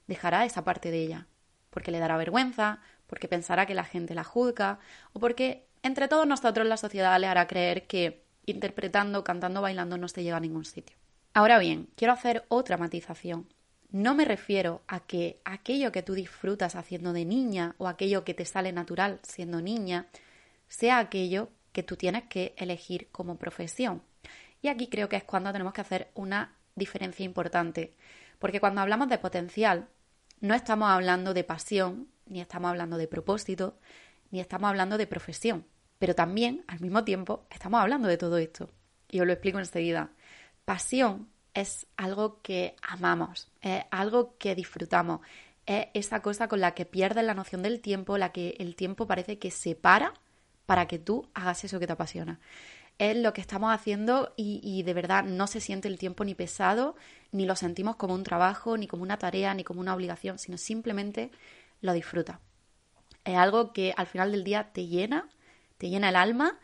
dejará 0.07 0.45
esa 0.45 0.65
parte 0.65 0.91
de 0.91 1.03
ella, 1.03 1.29
porque 1.71 1.91
le 1.91 1.99
dará 1.99 2.19
vergüenza, 2.19 2.81
porque 3.07 3.27
pensará 3.27 3.65
que 3.65 3.75
la 3.75 3.85
gente 3.85 4.15
la 4.15 4.25
juzga, 4.25 4.81
o 5.15 5.19
porque 5.19 5.67
entre 5.83 6.09
todos 6.09 6.27
nosotros 6.27 6.67
la 6.67 6.77
sociedad 6.77 7.19
le 7.19 7.27
hará 7.27 7.47
creer 7.47 7.87
que 7.87 8.23
interpretando, 8.45 9.25
cantando, 9.25 9.63
bailando 9.63 9.97
no 9.97 10.09
se 10.09 10.23
llega 10.23 10.37
a 10.37 10.41
ningún 10.41 10.67
sitio. 10.67 11.02
Ahora 11.35 11.59
bien, 11.59 11.89
quiero 11.97 12.13
hacer 12.13 12.45
otra 12.49 12.77
matización. 12.77 13.49
No 13.91 14.15
me 14.15 14.25
refiero 14.25 14.83
a 14.87 15.01
que 15.01 15.41
aquello 15.45 15.91
que 15.91 16.03
tú 16.03 16.15
disfrutas 16.15 16.77
haciendo 16.77 17.13
de 17.13 17.25
niña 17.25 17.75
o 17.79 17.89
aquello 17.89 18.25
que 18.25 18.35
te 18.35 18.45
sale 18.45 18.73
natural 18.73 19.19
siendo 19.23 19.63
niña 19.63 20.09
sea 20.69 20.99
aquello 20.99 21.49
que 21.73 21.83
tú 21.83 21.97
tienes 21.97 22.25
que 22.25 22.55
elegir 22.57 23.09
como 23.13 23.37
profesión. 23.37 24.03
Y 24.61 24.69
aquí 24.69 24.89
creo 24.89 25.09
que 25.09 25.17
es 25.17 25.25
cuando 25.25 25.53
tenemos 25.53 25.73
que 25.73 25.81
hacer 25.81 26.11
una 26.15 26.55
diferencia 26.75 27.25
importante, 27.25 27.95
porque 28.39 28.61
cuando 28.61 28.81
hablamos 28.81 29.09
de 29.09 29.19
potencial, 29.19 29.89
no 30.41 30.55
estamos 30.55 30.91
hablando 30.91 31.35
de 31.35 31.45
pasión, 31.45 32.09
ni 32.27 32.41
estamos 32.41 32.71
hablando 32.71 32.97
de 32.97 33.09
propósito, 33.09 33.79
ni 34.31 34.41
estamos 34.41 34.69
hablando 34.69 34.99
de 34.99 35.07
profesión, 35.07 35.67
pero 35.99 36.15
también, 36.15 36.65
al 36.67 36.81
mismo 36.81 37.05
tiempo, 37.05 37.47
estamos 37.51 37.81
hablando 37.81 38.09
de 38.09 38.17
todo 38.17 38.39
esto. 38.39 38.71
Y 39.09 39.21
os 39.21 39.27
lo 39.27 39.33
explico 39.33 39.59
enseguida. 39.59 40.11
Pasión 40.65 41.29
es 41.55 41.87
algo 41.97 42.41
que 42.43 42.77
amamos, 42.83 43.51
es 43.61 43.85
algo 43.91 44.37
que 44.39 44.55
disfrutamos, 44.55 45.21
es 45.67 45.87
esa 45.95 46.23
cosa 46.23 46.49
con 46.49 46.61
la 46.61 46.75
que 46.75 46.87
pierdes 46.87 47.25
la 47.25 47.35
noción 47.35 47.63
del 47.63 47.81
tiempo, 47.81 48.19
la 48.19 48.33
que 48.33 48.57
el 48.59 48.75
tiempo 48.75 49.07
parece 49.07 49.39
que 49.39 49.51
se 49.51 49.75
para 49.75 50.15
para 50.67 50.87
que 50.87 50.99
tú 50.99 51.29
hagas 51.35 51.65
eso 51.65 51.79
que 51.79 51.87
te 51.87 51.93
apasiona 51.93 52.41
es 52.99 53.17
lo 53.17 53.33
que 53.33 53.41
estamos 53.41 53.75
haciendo 53.75 54.33
y, 54.37 54.83
de 54.85 54.95
verdad 54.95 55.25
no 55.25 55.47
se 55.47 55.61
siente 55.61 55.89
el 55.89 55.99
tiempo 55.99 56.25
ni 56.25 56.35
pesado, 56.35 56.95
ni 57.33 57.47
lo 57.47 57.57
sentimos 57.57 57.97
como 57.97 58.15
un 58.15 58.23
trabajo, 58.23 58.77
ni 58.77 58.87
como 58.87 59.03
una 59.03 59.19
tarea, 59.19 59.55
ni 59.55 59.65
como 59.65 59.81
una 59.81 59.95
obligación, 59.95 60.39
sino 60.39 60.59
simplemente 60.59 61.31
lo 61.81 61.93
disfruta. 61.93 62.41
Es 63.25 63.37
algo 63.37 63.73
que 63.73 63.95
al 63.97 64.07
final 64.07 64.33
del 64.33 64.45
día 64.45 64.73
te 64.73 64.87
llena, 64.87 65.29
te 65.79 65.89
llena 65.89 66.11
el 66.11 66.17
alma 66.17 66.59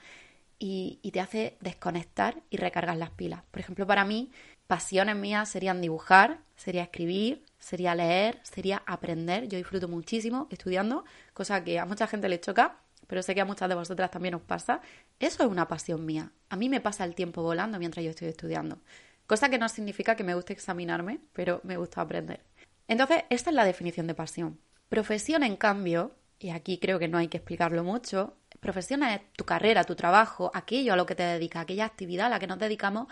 y, 0.59 1.11
te 1.13 1.21
hace 1.21 1.57
desconectar 1.61 2.43
y 2.51 2.57
recargar 2.57 2.97
las 2.97 3.11
pilas. 3.11 3.43
Por 3.51 3.61
ejemplo, 3.61 3.87
para 3.87 4.05
mí, 4.05 4.31
pasiones 4.67 5.17
mías 5.17 5.49
serían 5.49 5.81
dibujar, 5.81 6.41
sería 6.57 6.83
escribir, 6.83 7.45
sería 7.59 7.95
leer, 7.95 8.41
sería 8.43 8.83
aprender. 8.87 9.49
Yo 9.49 9.57
disfruto 9.57 9.89
muchísimo 9.89 10.49
estudiando, 10.51 11.05
cosa 11.33 11.63
que 11.65 11.79
a 11.79 11.87
mucha 11.87 12.07
gente 12.07 12.29
le 12.29 12.41
choca, 12.41 12.79
pero 13.07 13.23
sé 13.23 13.35
que 13.35 13.41
a 13.41 13.45
muchas 13.45 13.69
de 13.69 13.75
vosotras 13.75 14.11
también 14.11 14.35
os 14.35 14.43
pasa, 14.43 14.81
eso 15.19 15.43
es 15.43 15.49
una 15.49 15.69
pasión 15.69 16.05
mía. 16.05 16.33
A 16.51 16.57
mí 16.57 16.69
me 16.69 16.81
pasa 16.81 17.05
el 17.05 17.15
tiempo 17.15 17.43
volando 17.43 17.79
mientras 17.79 18.05
yo 18.05 18.11
estoy 18.11 18.29
estudiando. 18.29 18.79
Cosa 19.27 19.49
que 19.49 19.59
no 19.59 19.69
significa 19.69 20.17
que 20.17 20.25
me 20.25 20.35
guste 20.35 20.53
examinarme, 20.53 21.21
pero 21.33 21.61
me 21.65 21.77
gusta 21.77 22.01
aprender. 22.01 22.41
Entonces, 22.87 23.25
esta 23.31 23.51
es 23.51 23.57
la 23.57 23.65
definición 23.65 24.07
de 24.07 24.15
pasión. 24.15 24.59
Profesión, 24.89 25.43
en 25.43 25.57
cambio, 25.57 26.15
y 26.39 26.51
aquí 26.51 26.79
creo 26.79 26.99
que 26.99 27.09
no 27.09 27.19
hay 27.19 27.29
que 27.29 27.37
explicarlo 27.39 27.85
mucho, 27.85 28.37
profesión 28.61 29.03
es 29.03 29.21
tu 29.35 29.45
carrera, 29.45 29.85
tu 29.85 29.95
trabajo, 29.95 30.51
aquello 30.55 30.93
a 30.93 30.97
lo 30.97 31.07
que 31.07 31.15
te 31.15 31.23
dedicas, 31.23 31.63
aquella 31.63 31.85
actividad 31.85 32.27
a 32.27 32.31
la 32.31 32.39
que 32.39 32.47
nos 32.47 32.59
dedicamos, 32.59 33.09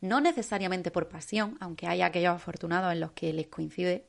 no 0.00 0.20
necesariamente 0.20 0.90
por 0.90 1.08
pasión, 1.08 1.56
aunque 1.60 1.86
hay 1.86 2.02
aquellos 2.02 2.34
afortunados 2.34 2.92
en 2.92 3.00
los 3.00 3.12
que 3.12 3.32
les 3.32 3.48
coincide, 3.48 4.06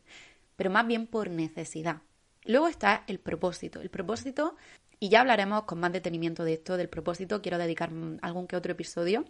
pero 0.55 0.69
más 0.69 0.86
bien 0.86 1.08
por 1.08 1.29
necesidad. 1.29 2.01
Luego 2.46 2.67
está 2.67 3.03
el 3.08 3.19
propósito. 3.19 3.81
El 3.81 3.89
propósito 3.89 4.55
y 5.00 5.10
ya 5.10 5.22
hablaremos 5.22 5.63
con 5.63 5.79
más 5.79 5.91
detenimiento 5.91 6.43
de 6.43 6.53
esto, 6.53 6.77
del 6.77 6.89
propósito. 6.89 7.41
Quiero 7.41 7.58
dedicar 7.58 7.89
algún 8.22 8.48
que 8.48 8.55
otro 8.55 8.72
episodio. 8.72 9.25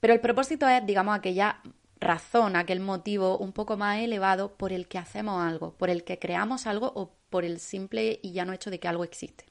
Pero 0.00 0.14
el 0.14 0.20
propósito 0.20 0.66
es, 0.68 0.84
digamos, 0.86 1.16
aquella 1.16 1.60
razón, 2.00 2.56
aquel 2.56 2.80
motivo 2.80 3.36
un 3.36 3.52
poco 3.52 3.76
más 3.76 3.98
elevado 3.98 4.56
por 4.56 4.72
el 4.72 4.88
que 4.88 4.96
hacemos 4.96 5.42
algo, 5.42 5.74
por 5.76 5.90
el 5.90 6.02
que 6.04 6.18
creamos 6.18 6.66
algo 6.66 6.90
o 6.94 7.14
por 7.28 7.44
el 7.44 7.60
simple 7.60 8.18
y 8.22 8.32
llano 8.32 8.54
hecho 8.54 8.70
de 8.70 8.80
que 8.80 8.88
algo 8.88 9.04
existe. 9.04 9.49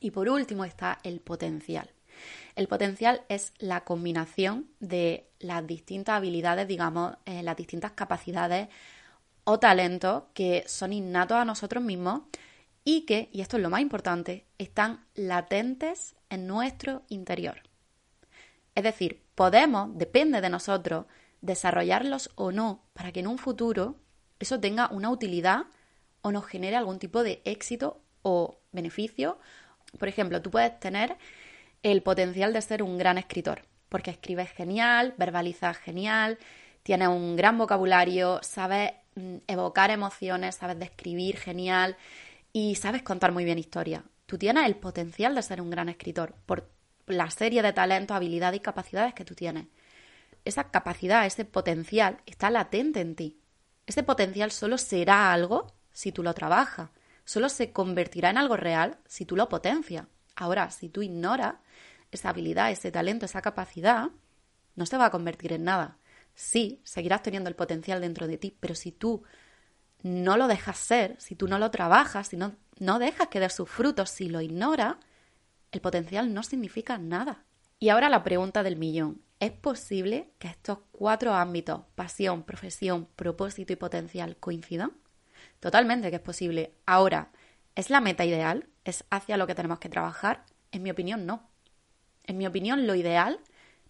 Y 0.00 0.10
por 0.10 0.28
último 0.28 0.64
está 0.64 0.98
el 1.02 1.20
potencial. 1.20 1.90
El 2.56 2.68
potencial 2.68 3.22
es 3.28 3.52
la 3.58 3.84
combinación 3.84 4.70
de 4.80 5.28
las 5.40 5.66
distintas 5.66 6.16
habilidades, 6.16 6.68
digamos, 6.68 7.16
eh, 7.24 7.42
las 7.42 7.56
distintas 7.56 7.92
capacidades 7.92 8.68
o 9.44 9.58
talentos 9.58 10.24
que 10.32 10.64
son 10.66 10.92
innatos 10.92 11.36
a 11.36 11.44
nosotros 11.44 11.82
mismos 11.82 12.22
y 12.84 13.02
que, 13.02 13.28
y 13.32 13.40
esto 13.40 13.56
es 13.56 13.62
lo 13.62 13.70
más 13.70 13.80
importante, 13.80 14.46
están 14.58 15.04
latentes 15.14 16.14
en 16.30 16.46
nuestro 16.46 17.02
interior. 17.08 17.62
Es 18.74 18.84
decir, 18.84 19.22
podemos, 19.34 19.96
depende 19.96 20.40
de 20.40 20.50
nosotros, 20.50 21.06
desarrollarlos 21.40 22.30
o 22.36 22.52
no 22.52 22.84
para 22.92 23.12
que 23.12 23.20
en 23.20 23.26
un 23.26 23.38
futuro 23.38 23.96
eso 24.38 24.60
tenga 24.60 24.88
una 24.88 25.10
utilidad 25.10 25.66
o 26.22 26.32
nos 26.32 26.46
genere 26.46 26.76
algún 26.76 26.98
tipo 26.98 27.22
de 27.22 27.42
éxito 27.44 28.00
o 28.22 28.58
beneficio. 28.72 29.38
Por 29.98 30.08
ejemplo, 30.08 30.42
tú 30.42 30.50
puedes 30.50 30.78
tener 30.80 31.16
el 31.82 32.02
potencial 32.02 32.52
de 32.52 32.62
ser 32.62 32.82
un 32.82 32.98
gran 32.98 33.18
escritor, 33.18 33.62
porque 33.88 34.10
escribes 34.10 34.50
genial, 34.50 35.14
verbalizas 35.18 35.76
genial, 35.78 36.38
tienes 36.82 37.08
un 37.08 37.36
gran 37.36 37.58
vocabulario, 37.58 38.40
sabes 38.42 38.92
mm, 39.14 39.36
evocar 39.46 39.90
emociones, 39.90 40.56
sabes 40.56 40.78
describir 40.78 41.36
genial, 41.36 41.96
y 42.52 42.76
sabes 42.76 43.02
contar 43.02 43.32
muy 43.32 43.44
bien 43.44 43.58
historia. 43.58 44.04
Tú 44.26 44.38
tienes 44.38 44.64
el 44.64 44.76
potencial 44.76 45.34
de 45.34 45.42
ser 45.42 45.60
un 45.60 45.70
gran 45.70 45.88
escritor 45.88 46.34
por 46.46 46.70
la 47.06 47.28
serie 47.30 47.62
de 47.62 47.72
talentos, 47.72 48.16
habilidades 48.16 48.58
y 48.58 48.62
capacidades 48.62 49.12
que 49.12 49.24
tú 49.24 49.34
tienes. 49.34 49.66
Esa 50.44 50.70
capacidad, 50.70 51.26
ese 51.26 51.44
potencial 51.44 52.18
está 52.26 52.50
latente 52.50 53.00
en 53.00 53.16
ti. 53.16 53.40
Ese 53.86 54.02
potencial 54.02 54.50
solo 54.52 54.78
será 54.78 55.32
algo 55.32 55.66
si 55.92 56.12
tú 56.12 56.22
lo 56.22 56.32
trabajas. 56.32 56.90
Solo 57.24 57.48
se 57.48 57.72
convertirá 57.72 58.30
en 58.30 58.38
algo 58.38 58.56
real 58.56 58.98
si 59.06 59.24
tú 59.24 59.36
lo 59.36 59.48
potencias. 59.48 60.06
Ahora, 60.36 60.70
si 60.70 60.88
tú 60.88 61.02
ignoras 61.02 61.56
esa 62.10 62.30
habilidad, 62.30 62.70
ese 62.70 62.92
talento, 62.92 63.26
esa 63.26 63.42
capacidad, 63.42 64.10
no 64.76 64.86
se 64.86 64.96
va 64.96 65.06
a 65.06 65.10
convertir 65.10 65.52
en 65.52 65.64
nada. 65.64 65.98
Sí, 66.34 66.80
seguirás 66.84 67.22
teniendo 67.22 67.48
el 67.48 67.56
potencial 67.56 68.00
dentro 68.00 68.26
de 68.26 68.38
ti, 68.38 68.56
pero 68.58 68.74
si 68.74 68.92
tú 68.92 69.22
no 70.02 70.36
lo 70.36 70.48
dejas 70.48 70.78
ser, 70.78 71.16
si 71.20 71.34
tú 71.34 71.48
no 71.48 71.58
lo 71.58 71.70
trabajas, 71.70 72.28
si 72.28 72.36
no, 72.36 72.56
no 72.78 72.98
dejas 72.98 73.28
que 73.28 73.40
dé 73.40 73.48
sus 73.48 73.68
frutos, 73.68 74.10
si 74.10 74.28
lo 74.28 74.40
ignoras, 74.40 74.96
el 75.70 75.80
potencial 75.80 76.32
no 76.34 76.42
significa 76.42 76.98
nada. 76.98 77.44
Y 77.78 77.88
ahora 77.88 78.08
la 78.08 78.22
pregunta 78.22 78.62
del 78.62 78.76
millón. 78.76 79.22
¿Es 79.40 79.52
posible 79.52 80.32
que 80.38 80.48
estos 80.48 80.78
cuatro 80.92 81.34
ámbitos, 81.34 81.82
pasión, 81.94 82.44
profesión, 82.44 83.08
propósito 83.16 83.72
y 83.72 83.76
potencial, 83.76 84.36
coincidan? 84.36 84.92
Totalmente 85.64 86.10
que 86.10 86.16
es 86.16 86.22
posible. 86.22 86.74
Ahora, 86.84 87.30
¿es 87.74 87.88
la 87.88 88.02
meta 88.02 88.26
ideal? 88.26 88.68
¿Es 88.84 89.06
hacia 89.08 89.38
lo 89.38 89.46
que 89.46 89.54
tenemos 89.54 89.78
que 89.78 89.88
trabajar? 89.88 90.44
En 90.72 90.82
mi 90.82 90.90
opinión, 90.90 91.24
no. 91.24 91.48
En 92.24 92.36
mi 92.36 92.46
opinión, 92.46 92.86
lo 92.86 92.94
ideal 92.94 93.40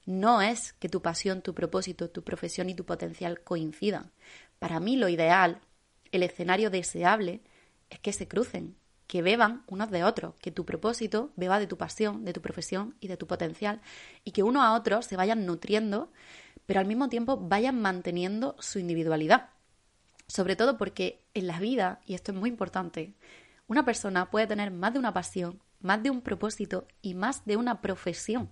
no 0.06 0.40
es 0.40 0.74
que 0.74 0.88
tu 0.88 1.02
pasión, 1.02 1.42
tu 1.42 1.52
propósito, 1.52 2.10
tu 2.10 2.22
profesión 2.22 2.70
y 2.70 2.76
tu 2.76 2.84
potencial 2.84 3.42
coincidan. 3.42 4.12
Para 4.60 4.78
mí 4.78 4.96
lo 4.96 5.08
ideal, 5.08 5.62
el 6.12 6.22
escenario 6.22 6.70
deseable, 6.70 7.40
es 7.90 7.98
que 7.98 8.12
se 8.12 8.28
crucen, 8.28 8.76
que 9.08 9.22
beban 9.22 9.64
unos 9.66 9.90
de 9.90 10.04
otros, 10.04 10.36
que 10.36 10.52
tu 10.52 10.64
propósito 10.64 11.32
beba 11.34 11.58
de 11.58 11.66
tu 11.66 11.76
pasión, 11.76 12.24
de 12.24 12.32
tu 12.32 12.40
profesión 12.40 12.94
y 13.00 13.08
de 13.08 13.16
tu 13.16 13.26
potencial, 13.26 13.80
y 14.22 14.30
que 14.30 14.44
uno 14.44 14.62
a 14.62 14.76
otro 14.76 15.02
se 15.02 15.16
vayan 15.16 15.44
nutriendo, 15.44 16.12
pero 16.66 16.78
al 16.78 16.86
mismo 16.86 17.08
tiempo 17.08 17.36
vayan 17.36 17.82
manteniendo 17.82 18.54
su 18.60 18.78
individualidad. 18.78 19.53
Sobre 20.26 20.56
todo 20.56 20.76
porque 20.76 21.22
en 21.34 21.46
la 21.46 21.58
vida, 21.58 22.00
y 22.06 22.14
esto 22.14 22.32
es 22.32 22.38
muy 22.38 22.50
importante, 22.50 23.14
una 23.66 23.84
persona 23.84 24.30
puede 24.30 24.46
tener 24.46 24.70
más 24.70 24.92
de 24.92 24.98
una 24.98 25.12
pasión, 25.12 25.60
más 25.80 26.02
de 26.02 26.10
un 26.10 26.22
propósito 26.22 26.86
y 27.02 27.14
más 27.14 27.44
de 27.44 27.56
una 27.56 27.80
profesión. 27.80 28.50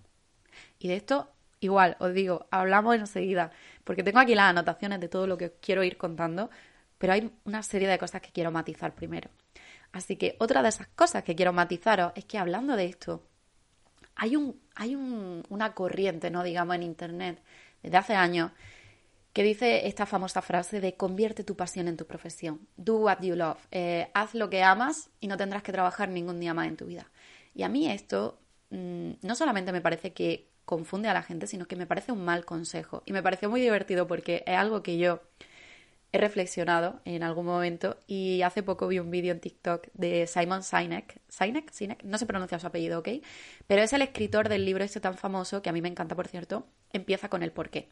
Y 0.79 0.89
de 0.89 0.97
esto, 0.97 1.31
igual, 1.61 1.97
os 1.99 2.13
digo, 2.13 2.47
hablamos 2.51 2.97
enseguida, 2.97 3.53
porque 3.85 4.03
tengo 4.03 4.19
aquí 4.19 4.35
las 4.35 4.51
anotaciones 4.51 5.01
de 5.01 5.09
todo 5.09 5.27
lo 5.27 5.39
que 5.39 5.53
quiero 5.61 5.83
ir 5.83 5.97
contando, 5.97 6.51
pero 6.99 7.15
hay 7.15 7.33
una 7.45 7.63
serie 7.63 7.89
de 7.89 7.99
cosas 7.99 8.21
que 8.21 8.33
quiero 8.33 8.51
matizar 8.51 8.95
primero. 8.95 9.31
Así 9.93 10.17
que 10.17 10.37
otra 10.39 10.63
de 10.63 10.71
esas 10.71 10.89
cosas 10.89 11.23
que 11.23 11.35
quiero 11.35 11.53
matizaros 11.53 12.13
es 12.15 12.25
que 12.25 12.39
hablando 12.39 12.77
de 12.77 12.87
esto, 12.87 13.23
hay, 14.15 14.37
un, 14.37 14.61
hay 14.75 14.95
una 14.95 15.75
corriente, 15.75 16.31
¿no? 16.31 16.43
Digamos, 16.43 16.77
en 16.77 16.83
Internet 16.83 17.43
desde 17.83 17.97
hace 17.97 18.15
años 18.15 18.53
que 19.33 19.43
dice 19.43 19.87
esta 19.87 20.07
famosa 20.07 20.43
frase 20.43 20.81
de 20.81 20.95
convierte 20.95 21.45
tu 21.45 21.57
pasión 21.57 21.89
en 21.89 21.97
tu 21.97 22.07
profesión. 22.07 22.67
Do 22.77 22.97
what 22.97 23.21
you 23.23 23.35
love. 23.35 23.59
Eh, 23.71 24.09
haz 24.15 24.35
lo 24.35 24.51
que 24.51 24.63
amas 24.63 25.11
y 25.21 25.29
no 25.29 25.37
tendrás 25.37 25.63
que 25.63 25.73
trabajar 25.73 26.09
ningún 26.09 26.41
día 26.41 26.55
más 26.55 26.69
en 26.69 26.77
tu 26.77 26.87
vida. 26.87 27.11
Y 27.55 27.63
a 27.63 27.69
mí 27.69 27.91
esto 27.91 28.39
mm, 28.71 29.13
no 29.23 29.35
solamente 29.35 29.73
me 29.73 29.81
parece 29.81 30.13
que 30.13 30.49
confunde 30.65 31.09
a 31.09 31.15
la 31.15 31.23
gente, 31.23 31.47
sino 31.47 31.67
que 31.67 31.77
me 31.77 31.87
parece 31.87 32.13
un 32.13 32.25
mal 32.25 32.45
consejo. 32.45 33.03
Y 33.07 33.13
me 33.13 33.23
pareció 33.23 33.49
muy 33.51 33.61
divertido 33.61 34.07
porque 34.07 34.45
es 34.47 34.57
algo 34.57 34.83
que 34.83 34.99
yo 34.99 35.23
he 36.13 36.19
reflexionado 36.19 37.01
en 37.07 37.23
algún 37.23 37.47
momento 37.47 37.97
y 38.07 38.43
hace 38.43 38.63
poco 38.63 38.87
vi 38.87 38.99
un 38.99 39.11
vídeo 39.11 39.33
en 39.33 39.41
TikTok 39.41 39.89
de 39.95 40.27
Simon 40.27 40.63
Sinek, 40.63 41.21
Sinek, 41.29 41.71
Sinek, 41.71 42.03
no 42.05 42.19
se 42.19 42.27
pronuncia 42.27 42.59
su 42.59 42.67
apellido, 42.67 42.99
¿ok? 42.99 43.09
Pero 43.67 43.83
es 43.83 43.95
el 43.95 44.03
escritor 44.03 44.51
del 44.51 44.67
libro 44.67 44.85
este 44.85 45.01
tan 45.01 45.17
famoso, 45.17 45.63
que 45.63 45.71
a 45.71 45.73
mí 45.73 45.81
me 45.81 45.89
encanta, 45.89 46.15
por 46.15 46.29
cierto, 46.29 46.67
empieza 46.93 47.31
con 47.31 47.43
el 47.43 47.51
porqué. 47.51 47.89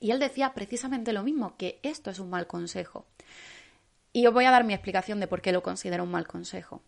Y 0.00 0.10
él 0.10 0.18
decía 0.18 0.54
precisamente 0.54 1.12
lo 1.12 1.22
mismo, 1.22 1.56
que 1.56 1.80
esto 1.82 2.10
es 2.10 2.18
un 2.18 2.30
mal 2.30 2.46
consejo. 2.46 3.06
Y 4.12 4.26
os 4.26 4.34
voy 4.34 4.44
a 4.44 4.50
dar 4.50 4.64
mi 4.64 4.74
explicación 4.74 5.20
de 5.20 5.26
por 5.26 5.42
qué 5.42 5.52
lo 5.52 5.62
considero 5.62 6.04
un 6.04 6.10
mal 6.10 6.26
consejo. 6.26 6.82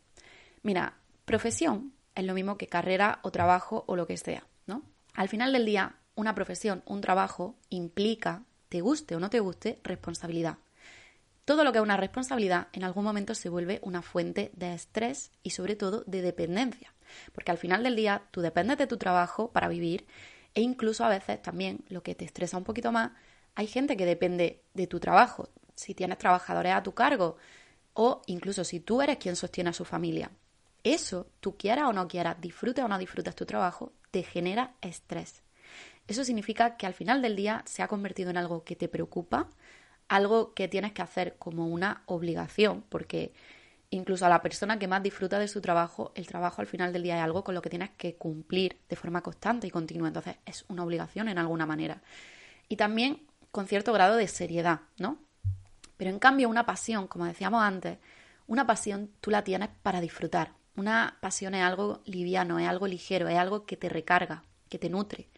Mira, 0.63 0.95
profesión 1.25 1.93
es 2.15 2.25
lo 2.25 2.35
mismo 2.35 2.57
que 2.57 2.67
carrera 2.67 3.21
o 3.23 3.31
trabajo 3.31 3.85
o 3.87 3.97
lo 3.97 4.07
que 4.07 4.17
sea, 4.17 4.47
¿no? 4.67 4.83
Al 5.15 5.29
final 5.29 5.53
del 5.53 5.67
día, 5.67 5.97
una 6.15 6.35
profesión, 6.35 6.83
un 6.87 7.01
trabajo, 7.01 7.55
implica 7.71 8.45
te 8.69 8.81
guste 8.81 9.17
o 9.17 9.21
no 9.21 9.31
te 9.31 9.41
guste, 9.41 9.81
responsabilidad. 9.83 10.59
Todo 11.45 11.65
lo 11.65 11.73
que 11.73 11.79
es 11.79 11.83
una 11.83 11.97
responsabilidad 11.97 12.69
en 12.73 12.85
algún 12.85 13.05
momento 13.05 13.35
se 13.35 13.49
vuelve 13.49 13.81
una 13.83 14.03
fuente 14.03 14.51
de 14.55 14.75
estrés 14.75 15.31
y 15.43 15.51
sobre 15.51 15.77
todo 15.77 16.05
de 16.07 16.21
dependencia. 16.21 16.93
Porque 17.33 17.51
al 17.51 17.57
final 17.57 17.83
del 17.83 17.97
día 17.97 18.23
tú 18.31 18.43
dependes 18.43 18.77
de 18.77 18.87
tu 18.87 18.99
trabajo 18.99 19.51
para 19.51 19.69
vivir 19.69 20.07
e 20.55 20.61
incluso 20.61 21.05
a 21.05 21.09
veces 21.09 21.41
también 21.43 21.85
lo 21.89 22.03
que 22.03 22.15
te 22.15 22.25
estresa 22.25 22.57
un 22.57 22.65
poquito 22.65 22.93
más, 22.93 23.13
hay 23.55 23.67
gente 23.67 23.97
que 23.97 24.07
depende 24.07 24.63
de 24.75 24.87
tu 24.87 25.01
trabajo. 25.01 25.49
Si 25.75 25.95
tienes 25.95 26.19
trabajadores 26.19 26.73
a 26.73 26.83
tu 26.83 26.93
cargo 26.95 27.37
o 27.95 28.23
incluso 28.27 28.65
si 28.65 28.81
tú 28.81 29.03
eres 29.03 29.19
quien 29.19 29.37
sostiene 29.37 29.71
a 29.71 29.73
su 29.73 29.85
familia. 29.85 30.31
Eso, 30.85 31.27
tú 31.41 31.57
quieras 31.57 31.87
o 31.87 31.93
no 31.93 32.07
quieras, 32.07 32.41
disfrutes 32.41 32.85
o 32.85 32.89
no 32.89 32.99
disfrutes 32.99 33.35
tu 33.35 33.45
trabajo, 33.45 33.93
te 34.11 34.23
genera 34.23 34.75
estrés. 34.81 35.43
Eso 36.07 36.25
significa 36.25 36.77
que 36.77 36.87
al 36.87 36.95
final 36.95 37.21
del 37.21 37.37
día 37.37 37.63
se 37.67 37.83
ha 37.83 37.89
convertido 37.89 38.31
en 38.31 38.37
algo 38.37 38.65
que 38.65 38.77
te 38.77 38.89
preocupa, 38.89 39.49
algo 40.09 40.55
que 40.55 40.69
tienes 40.69 40.93
que 40.93 41.03
hacer 41.03 41.37
como 41.39 41.67
una 41.67 42.03
obligación, 42.07 42.83
porque 42.89 43.33
incluso 43.91 44.27
a 44.27 44.29
la 44.29 44.43
persona 44.43 44.79
que 44.79 44.89
más 44.89 45.03
disfruta 45.03 45.39
de 45.39 45.49
su 45.49 45.61
trabajo, 45.61 46.13
el 46.15 46.27
trabajo 46.27 46.61
al 46.61 46.67
final 46.67 46.93
del 46.93 47.03
día 47.03 47.17
es 47.17 47.23
algo 47.23 47.45
con 47.45 47.55
lo 47.55 47.63
que 47.63 47.71
tienes 47.71 47.91
que 47.91 48.17
cumplir 48.17 48.79
de 48.89 48.97
forma 48.97 49.23
constante 49.23 49.67
y 49.67 49.71
continua, 49.71 50.09
entonces 50.09 50.37
es 50.45 50.65
una 50.69 50.85
obligación 50.85 51.29
en 51.29 51.39
alguna 51.39 51.67
manera. 51.67 52.03
Y 52.69 52.77
también 52.77 53.27
con 53.51 53.67
cierto 53.67 53.93
grado 53.93 54.17
de 54.17 54.29
seriedad, 54.29 54.81
¿no? 54.99 55.19
Pero 55.97 56.11
en 56.11 56.19
cambio 56.19 56.49
una 56.49 56.67
pasión, 56.67 57.09
como 57.09 57.25
decíamos 57.25 57.63
antes, 57.63 57.99
una 58.47 58.67
pasión 58.67 59.11
tú 59.21 59.31
la 59.31 59.43
tienes 59.43 59.71
para 59.83 60.01
disfrutar. 60.01 60.53
Una 60.77 61.17
pasión 61.21 61.55
es 61.55 61.63
algo 61.63 62.03
liviano, 62.05 62.59
es 62.59 62.69
algo 62.69 62.87
ligero, 62.87 63.29
es 63.29 63.37
algo 63.37 63.67
que 63.67 63.77
te 63.77 63.89
recarga, 63.89 64.45
que 64.69 64.79
te 64.79 64.89
nutre. 64.89 65.29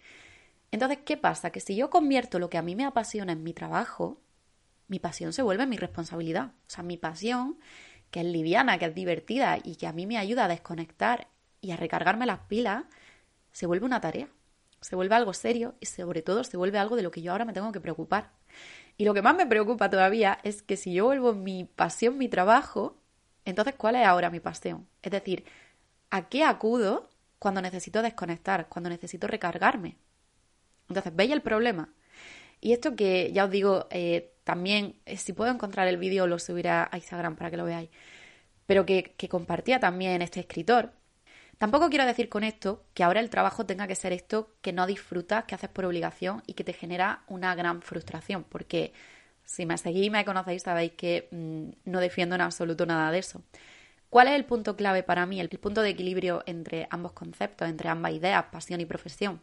Entonces, 0.70 0.98
¿qué 1.04 1.16
pasa? 1.16 1.50
Que 1.50 1.60
si 1.60 1.74
yo 1.76 1.90
convierto 1.90 2.38
lo 2.38 2.50
que 2.50 2.58
a 2.58 2.62
mí 2.62 2.76
me 2.76 2.84
apasiona 2.84 3.32
en 3.32 3.42
mi 3.42 3.52
trabajo, 3.52 4.20
mi 4.86 4.98
pasión 4.98 5.32
se 5.32 5.42
vuelve 5.42 5.66
mi 5.66 5.76
responsabilidad. 5.76 6.52
O 6.66 6.70
sea, 6.70 6.84
mi 6.84 6.96
pasión, 6.96 7.58
que 8.10 8.20
es 8.20 8.26
liviana, 8.26 8.78
que 8.78 8.86
es 8.86 8.94
divertida 8.94 9.58
y 9.62 9.76
que 9.76 9.86
a 9.86 9.92
mí 9.92 10.06
me 10.06 10.18
ayuda 10.18 10.44
a 10.44 10.48
desconectar 10.48 11.28
y 11.60 11.70
a 11.70 11.76
recargarme 11.76 12.26
las 12.26 12.40
pilas, 12.40 12.84
se 13.52 13.66
vuelve 13.66 13.86
una 13.86 14.00
tarea. 14.00 14.28
Se 14.80 14.96
vuelve 14.96 15.14
algo 15.14 15.34
serio 15.34 15.74
y 15.78 15.86
sobre 15.86 16.22
todo 16.22 16.42
se 16.42 16.56
vuelve 16.56 16.78
algo 16.78 16.96
de 16.96 17.02
lo 17.02 17.10
que 17.10 17.20
yo 17.20 17.32
ahora 17.32 17.44
me 17.44 17.52
tengo 17.52 17.70
que 17.70 17.80
preocupar. 17.80 18.30
Y 18.96 19.04
lo 19.04 19.12
que 19.14 19.22
más 19.22 19.36
me 19.36 19.46
preocupa 19.46 19.90
todavía 19.90 20.38
es 20.42 20.62
que 20.62 20.76
si 20.76 20.94
yo 20.94 21.04
vuelvo 21.04 21.34
mi 21.34 21.64
pasión 21.64 22.16
mi 22.16 22.28
trabajo, 22.28 22.96
entonces 23.44 23.74
¿cuál 23.76 23.96
es 23.96 24.06
ahora 24.06 24.30
mi 24.30 24.40
pasión? 24.40 24.88
Es 25.02 25.12
decir, 25.12 25.44
¿a 26.10 26.28
qué 26.28 26.44
acudo 26.44 27.10
cuando 27.38 27.60
necesito 27.60 28.02
desconectar, 28.02 28.68
cuando 28.68 28.88
necesito 28.90 29.26
recargarme? 29.26 29.96
Entonces, 30.88 31.14
¿veis 31.14 31.30
el 31.30 31.42
problema? 31.42 31.90
Y 32.60 32.72
esto 32.72 32.94
que 32.96 33.32
ya 33.32 33.44
os 33.44 33.50
digo, 33.50 33.86
eh, 33.90 34.32
también, 34.44 34.96
eh, 35.06 35.16
si 35.16 35.32
puedo 35.32 35.50
encontrar 35.50 35.88
el 35.88 35.96
vídeo, 35.96 36.26
lo 36.26 36.38
subiré 36.38 36.70
a 36.70 36.90
Instagram 36.94 37.36
para 37.36 37.50
que 37.50 37.56
lo 37.56 37.64
veáis, 37.64 37.90
pero 38.66 38.86
que, 38.86 39.14
compartía 39.30 39.80
también 39.80 40.22
este 40.22 40.40
escritor. 40.40 40.92
Tampoco 41.58 41.90
quiero 41.90 42.06
decir 42.06 42.28
con 42.28 42.44
esto 42.44 42.84
que 42.94 43.02
ahora 43.04 43.20
el 43.20 43.30
trabajo 43.30 43.66
tenga 43.66 43.86
que 43.86 43.94
ser 43.94 44.12
esto 44.12 44.54
que 44.62 44.72
no 44.72 44.86
disfrutas, 44.86 45.44
que 45.44 45.54
haces 45.54 45.68
por 45.70 45.84
obligación 45.84 46.42
y 46.46 46.54
que 46.54 46.64
te 46.64 46.72
genera 46.72 47.22
una 47.28 47.54
gran 47.54 47.82
frustración, 47.82 48.44
porque 48.44 48.92
si 49.44 49.66
me 49.66 49.76
seguís 49.76 50.06
y 50.06 50.10
me 50.10 50.24
conocéis 50.24 50.62
sabéis 50.62 50.92
que 50.92 51.28
mm, 51.30 51.90
no 51.90 52.00
defiendo 52.00 52.34
en 52.34 52.40
absoluto 52.42 52.86
nada 52.86 53.10
de 53.10 53.18
eso. 53.18 53.42
¿Cuál 54.08 54.28
es 54.28 54.34
el 54.34 54.44
punto 54.44 54.76
clave 54.76 55.02
para 55.02 55.26
mí, 55.26 55.40
el 55.40 55.48
punto 55.48 55.82
de 55.82 55.90
equilibrio 55.90 56.42
entre 56.46 56.88
ambos 56.90 57.12
conceptos, 57.12 57.68
entre 57.68 57.88
ambas 57.88 58.12
ideas, 58.12 58.44
pasión 58.50 58.80
y 58.80 58.86
profesión? 58.86 59.40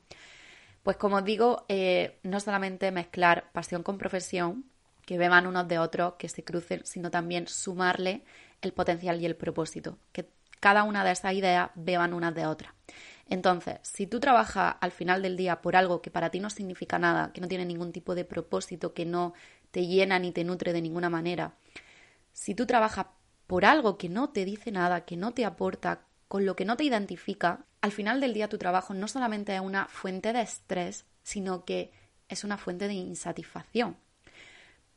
Pues 0.88 0.95
como 0.95 1.17
os 1.17 1.26
digo, 1.26 1.65
eh, 1.67 2.17
no 2.23 2.39
solamente 2.39 2.93
mezclar 2.93 3.52
pasión 3.52 3.84
con 3.84 3.97
profesión, 3.97 4.63
que 5.06 5.17
beban 5.17 5.45
unos 5.45 5.67
de 5.67 5.80
otros, 5.80 6.13
que 6.17 6.30
se 6.30 6.45
crucen, 6.45 6.86
sino 6.86 7.12
también 7.12 7.50
sumarle 7.50 8.23
el 8.62 8.71
potencial 8.71 9.21
y 9.21 9.26
el 9.26 9.36
propósito, 9.36 9.97
que 10.13 10.30
cada 10.62 10.84
una 10.84 11.04
de 11.04 11.12
esas 11.12 11.34
ideas 11.34 11.71
beban 11.76 12.13
unas 12.13 12.34
de 12.34 12.45
otras. 12.45 12.71
Entonces, 13.28 13.80
si 13.82 14.08
tú 14.08 14.21
trabajas 14.21 14.78
al 14.80 14.91
final 14.91 15.21
del 15.21 15.36
día 15.36 15.62
por 15.62 15.76
algo 15.76 16.02
que 16.02 16.10
para 16.10 16.30
ti 16.30 16.39
no 16.39 16.50
significa 16.50 16.97
nada, 16.97 17.34
que 17.34 17.41
no 17.41 17.50
tiene 17.50 17.65
ningún 17.65 17.91
tipo 17.91 18.15
de 18.15 18.23
propósito, 18.23 18.93
que 18.93 19.04
no 19.04 19.34
te 19.71 19.88
llena 19.88 20.19
ni 20.19 20.32
te 20.32 20.45
nutre 20.45 20.71
de 20.71 20.82
ninguna 20.82 21.10
manera, 21.10 21.56
si 22.32 22.56
tú 22.56 22.65
trabajas 22.65 23.08
por 23.45 23.65
algo 23.65 23.97
que 23.97 24.08
no 24.08 24.30
te 24.30 24.45
dice 24.45 24.71
nada, 24.71 25.04
que 25.04 25.17
no 25.17 25.34
te 25.34 25.43
aporta, 25.43 26.06
con 26.30 26.45
lo 26.45 26.56
que 26.56 26.63
no 26.63 26.78
te 26.78 26.86
identifica, 26.86 27.65
al 27.81 27.91
final 27.91 28.19
del 28.19 28.33
día 28.33 28.49
tu 28.49 28.57
trabajo 28.57 28.93
no 28.93 29.07
solamente 29.07 29.55
es 29.55 29.61
una 29.61 29.87
fuente 29.87 30.33
de 30.33 30.41
estrés, 30.41 31.05
sino 31.23 31.65
que 31.65 31.91
es 32.29 32.43
una 32.43 32.57
fuente 32.57 32.87
de 32.87 32.93
insatisfacción. 32.93 33.97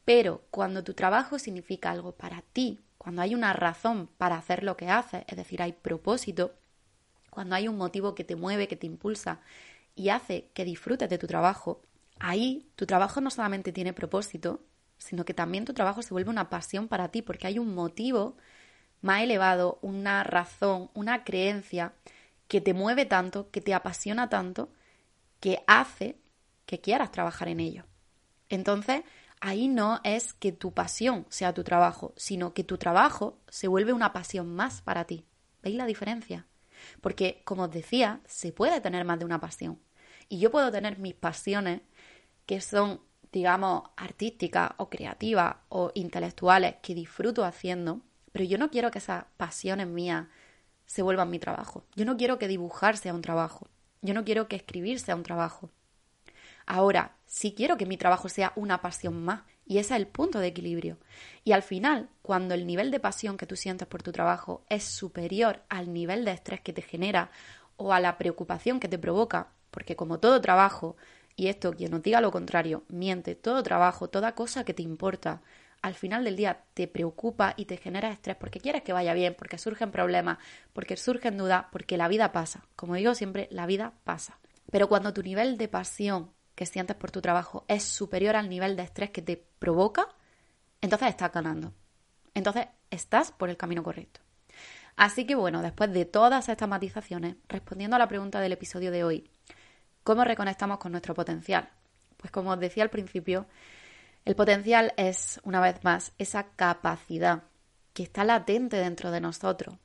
Pero 0.04 0.42
cuando 0.50 0.82
tu 0.82 0.94
trabajo 0.94 1.38
significa 1.38 1.90
algo 1.90 2.12
para 2.12 2.42
ti, 2.42 2.80
cuando 2.98 3.22
hay 3.22 3.34
una 3.34 3.52
razón 3.52 4.08
para 4.18 4.36
hacer 4.36 4.62
lo 4.62 4.76
que 4.76 4.88
haces, 4.88 5.24
es 5.26 5.36
decir, 5.36 5.62
hay 5.62 5.72
propósito, 5.72 6.54
cuando 7.30 7.54
hay 7.54 7.68
un 7.68 7.76
motivo 7.76 8.14
que 8.14 8.24
te 8.24 8.36
mueve, 8.36 8.68
que 8.68 8.76
te 8.76 8.86
impulsa 8.86 9.40
y 9.94 10.08
hace 10.08 10.48
que 10.54 10.64
disfrutes 10.64 11.08
de 11.08 11.18
tu 11.18 11.26
trabajo, 11.26 11.82
ahí 12.18 12.68
tu 12.76 12.86
trabajo 12.86 13.20
no 13.20 13.30
solamente 13.30 13.72
tiene 13.72 13.92
propósito, 13.92 14.60
sino 14.98 15.24
que 15.24 15.34
también 15.34 15.64
tu 15.64 15.72
trabajo 15.72 16.02
se 16.02 16.12
vuelve 16.12 16.30
una 16.30 16.50
pasión 16.50 16.88
para 16.88 17.08
ti, 17.08 17.22
porque 17.22 17.46
hay 17.46 17.58
un 17.58 17.74
motivo 17.74 18.36
más 19.00 19.22
elevado, 19.22 19.78
una 19.80 20.24
razón, 20.24 20.90
una 20.92 21.24
creencia 21.24 21.94
que 22.50 22.60
te 22.60 22.74
mueve 22.74 23.06
tanto, 23.06 23.48
que 23.52 23.60
te 23.60 23.74
apasiona 23.74 24.28
tanto, 24.28 24.72
que 25.38 25.62
hace 25.68 26.18
que 26.66 26.80
quieras 26.80 27.12
trabajar 27.12 27.46
en 27.46 27.60
ello. 27.60 27.84
Entonces, 28.48 29.04
ahí 29.40 29.68
no 29.68 30.00
es 30.02 30.32
que 30.32 30.50
tu 30.50 30.74
pasión 30.74 31.26
sea 31.28 31.54
tu 31.54 31.62
trabajo, 31.62 32.12
sino 32.16 32.52
que 32.52 32.64
tu 32.64 32.76
trabajo 32.76 33.38
se 33.48 33.68
vuelve 33.68 33.92
una 33.92 34.12
pasión 34.12 34.52
más 34.52 34.82
para 34.82 35.04
ti. 35.04 35.28
¿Veis 35.62 35.76
la 35.76 35.86
diferencia? 35.86 36.48
Porque, 37.00 37.40
como 37.44 37.62
os 37.62 37.70
decía, 37.70 38.20
se 38.26 38.50
puede 38.50 38.80
tener 38.80 39.04
más 39.04 39.20
de 39.20 39.26
una 39.26 39.40
pasión. 39.40 39.78
Y 40.28 40.40
yo 40.40 40.50
puedo 40.50 40.72
tener 40.72 40.98
mis 40.98 41.14
pasiones 41.14 41.82
que 42.46 42.60
son, 42.60 43.00
digamos, 43.30 43.84
artísticas 43.96 44.72
o 44.76 44.90
creativas 44.90 45.54
o 45.68 45.92
intelectuales 45.94 46.74
que 46.82 46.96
disfruto 46.96 47.44
haciendo, 47.44 48.00
pero 48.32 48.44
yo 48.44 48.58
no 48.58 48.70
quiero 48.70 48.90
que 48.90 48.98
esas 48.98 49.26
pasiones 49.36 49.86
mías 49.86 50.26
se 50.90 51.02
vuelvan 51.02 51.30
mi 51.30 51.38
trabajo. 51.38 51.84
Yo 51.94 52.04
no 52.04 52.16
quiero 52.16 52.40
que 52.40 52.48
dibujar 52.48 52.96
sea 52.96 53.14
un 53.14 53.22
trabajo. 53.22 53.68
Yo 54.02 54.12
no 54.12 54.24
quiero 54.24 54.48
que 54.48 54.56
escribir 54.56 54.98
sea 54.98 55.14
un 55.14 55.22
trabajo. 55.22 55.70
Ahora, 56.66 57.14
sí 57.26 57.54
quiero 57.56 57.76
que 57.76 57.86
mi 57.86 57.96
trabajo 57.96 58.28
sea 58.28 58.52
una 58.56 58.82
pasión 58.82 59.24
más. 59.24 59.42
Y 59.64 59.78
ese 59.78 59.94
es 59.94 60.00
el 60.00 60.08
punto 60.08 60.40
de 60.40 60.48
equilibrio. 60.48 60.98
Y 61.44 61.52
al 61.52 61.62
final, 61.62 62.08
cuando 62.22 62.54
el 62.54 62.66
nivel 62.66 62.90
de 62.90 62.98
pasión 62.98 63.36
que 63.36 63.46
tú 63.46 63.54
sientes 63.54 63.86
por 63.86 64.02
tu 64.02 64.10
trabajo 64.10 64.64
es 64.68 64.82
superior 64.82 65.62
al 65.68 65.92
nivel 65.92 66.24
de 66.24 66.32
estrés 66.32 66.60
que 66.60 66.72
te 66.72 66.82
genera 66.82 67.30
o 67.76 67.92
a 67.92 68.00
la 68.00 68.18
preocupación 68.18 68.80
que 68.80 68.88
te 68.88 68.98
provoca, 68.98 69.46
porque 69.70 69.94
como 69.94 70.18
todo 70.18 70.40
trabajo, 70.40 70.96
y 71.36 71.46
esto 71.46 71.72
quien 71.72 71.92
nos 71.92 72.02
diga 72.02 72.20
lo 72.20 72.32
contrario, 72.32 72.82
miente, 72.88 73.36
todo 73.36 73.62
trabajo, 73.62 74.08
toda 74.08 74.34
cosa 74.34 74.64
que 74.64 74.74
te 74.74 74.82
importa, 74.82 75.40
al 75.82 75.94
final 75.94 76.24
del 76.24 76.36
día 76.36 76.64
te 76.74 76.86
preocupa 76.88 77.54
y 77.56 77.64
te 77.64 77.76
genera 77.76 78.10
estrés 78.10 78.36
porque 78.36 78.60
quieres 78.60 78.82
que 78.82 78.92
vaya 78.92 79.14
bien, 79.14 79.34
porque 79.38 79.58
surgen 79.58 79.90
problemas, 79.90 80.38
porque 80.72 80.96
surgen 80.96 81.36
dudas, 81.38 81.66
porque 81.72 81.96
la 81.96 82.08
vida 82.08 82.32
pasa. 82.32 82.66
Como 82.76 82.94
digo 82.94 83.14
siempre, 83.14 83.48
la 83.50 83.66
vida 83.66 83.94
pasa. 84.04 84.38
Pero 84.70 84.88
cuando 84.88 85.12
tu 85.12 85.22
nivel 85.22 85.56
de 85.56 85.68
pasión 85.68 86.30
que 86.54 86.66
sientes 86.66 86.96
por 86.96 87.10
tu 87.10 87.20
trabajo 87.20 87.64
es 87.68 87.84
superior 87.84 88.36
al 88.36 88.48
nivel 88.48 88.76
de 88.76 88.82
estrés 88.82 89.10
que 89.10 89.22
te 89.22 89.36
provoca, 89.58 90.06
entonces 90.80 91.08
estás 91.08 91.32
ganando. 91.32 91.72
Entonces 92.34 92.66
estás 92.90 93.32
por 93.32 93.50
el 93.50 93.56
camino 93.56 93.82
correcto. 93.82 94.20
Así 94.96 95.26
que 95.26 95.34
bueno, 95.34 95.62
después 95.62 95.92
de 95.92 96.04
todas 96.04 96.48
estas 96.48 96.68
matizaciones, 96.68 97.36
respondiendo 97.48 97.96
a 97.96 97.98
la 97.98 98.08
pregunta 98.08 98.40
del 98.40 98.52
episodio 98.52 98.90
de 98.90 99.04
hoy, 99.04 99.30
¿cómo 100.02 100.24
reconectamos 100.24 100.78
con 100.78 100.92
nuestro 100.92 101.14
potencial? 101.14 101.70
Pues 102.18 102.30
como 102.30 102.50
os 102.50 102.60
decía 102.60 102.82
al 102.82 102.90
principio, 102.90 103.46
el 104.24 104.36
potencial 104.36 104.92
es, 104.96 105.40
una 105.44 105.60
vez 105.60 105.82
más, 105.82 106.12
esa 106.18 106.50
capacidad 106.50 107.44
que 107.92 108.02
está 108.02 108.24
latente 108.24 108.76
dentro 108.76 109.10
de 109.10 109.20
nosotros, 109.20 109.76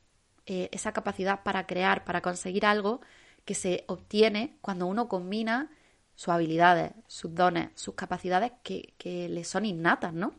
eh, 0.46 0.70
esa 0.72 0.92
capacidad 0.92 1.44
para 1.44 1.66
crear, 1.66 2.06
para 2.06 2.22
conseguir 2.22 2.66
algo 2.66 3.02
que 3.46 3.56
se 3.56 3.84
obtiene 3.88 4.58
cuando 4.62 4.88
uno 4.88 5.08
combina 5.08 5.72
sus 6.16 6.30
habilidades, 6.30 6.92
sus 7.08 7.34
dones, 7.34 7.70
sus 7.76 7.96
capacidades 7.96 8.52
que, 8.64 8.94
que 8.98 9.30
le 9.30 9.44
son 9.44 9.66
innatas, 9.66 10.14
¿no? 10.14 10.36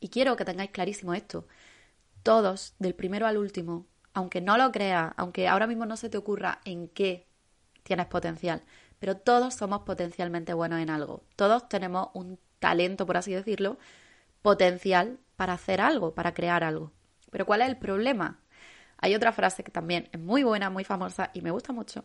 Y 0.00 0.08
quiero 0.08 0.36
que 0.36 0.44
tengáis 0.44 0.70
clarísimo 0.70 1.14
esto. 1.14 1.46
Todos, 2.22 2.74
del 2.78 2.94
primero 2.94 3.26
al 3.26 3.36
último, 3.38 3.86
aunque 4.14 4.40
no 4.40 4.56
lo 4.56 4.72
creas, 4.72 5.12
aunque 5.16 5.48
ahora 5.48 5.66
mismo 5.66 5.86
no 5.86 5.96
se 5.96 6.10
te 6.10 6.18
ocurra 6.18 6.60
en 6.64 6.88
qué 6.88 7.26
tienes 7.82 8.06
potencial, 8.06 8.62
pero 8.98 9.16
todos 9.16 9.54
somos 9.54 9.82
potencialmente 9.82 10.54
buenos 10.54 10.80
en 10.80 10.90
algo. 10.90 11.24
Todos 11.36 11.68
tenemos 11.68 12.08
un 12.14 12.38
talento, 12.62 13.04
por 13.04 13.16
así 13.18 13.34
decirlo, 13.34 13.78
potencial 14.40 15.18
para 15.36 15.52
hacer 15.52 15.80
algo, 15.80 16.14
para 16.14 16.32
crear 16.32 16.62
algo. 16.62 16.92
Pero 17.30 17.44
¿cuál 17.44 17.60
es 17.60 17.68
el 17.68 17.76
problema? 17.76 18.40
Hay 18.98 19.16
otra 19.16 19.32
frase 19.32 19.64
que 19.64 19.72
también 19.72 20.08
es 20.12 20.20
muy 20.20 20.44
buena, 20.44 20.70
muy 20.70 20.84
famosa 20.84 21.30
y 21.34 21.42
me 21.42 21.50
gusta 21.50 21.72
mucho, 21.72 22.04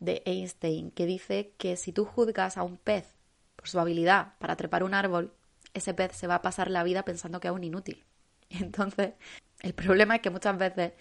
de 0.00 0.22
Einstein, 0.24 0.90
que 0.90 1.04
dice 1.04 1.52
que 1.58 1.76
si 1.76 1.92
tú 1.92 2.06
juzgas 2.06 2.56
a 2.56 2.62
un 2.62 2.78
pez 2.78 3.06
por 3.54 3.68
su 3.68 3.78
habilidad 3.78 4.32
para 4.38 4.56
trepar 4.56 4.82
un 4.82 4.94
árbol, 4.94 5.34
ese 5.74 5.92
pez 5.92 6.16
se 6.16 6.26
va 6.26 6.36
a 6.36 6.42
pasar 6.42 6.70
la 6.70 6.82
vida 6.84 7.04
pensando 7.04 7.38
que 7.38 7.48
es 7.48 7.54
un 7.54 7.64
inútil. 7.64 8.04
Entonces, 8.48 9.12
el 9.60 9.74
problema 9.74 10.16
es 10.16 10.22
que 10.22 10.30
muchas 10.30 10.56
veces 10.56 10.92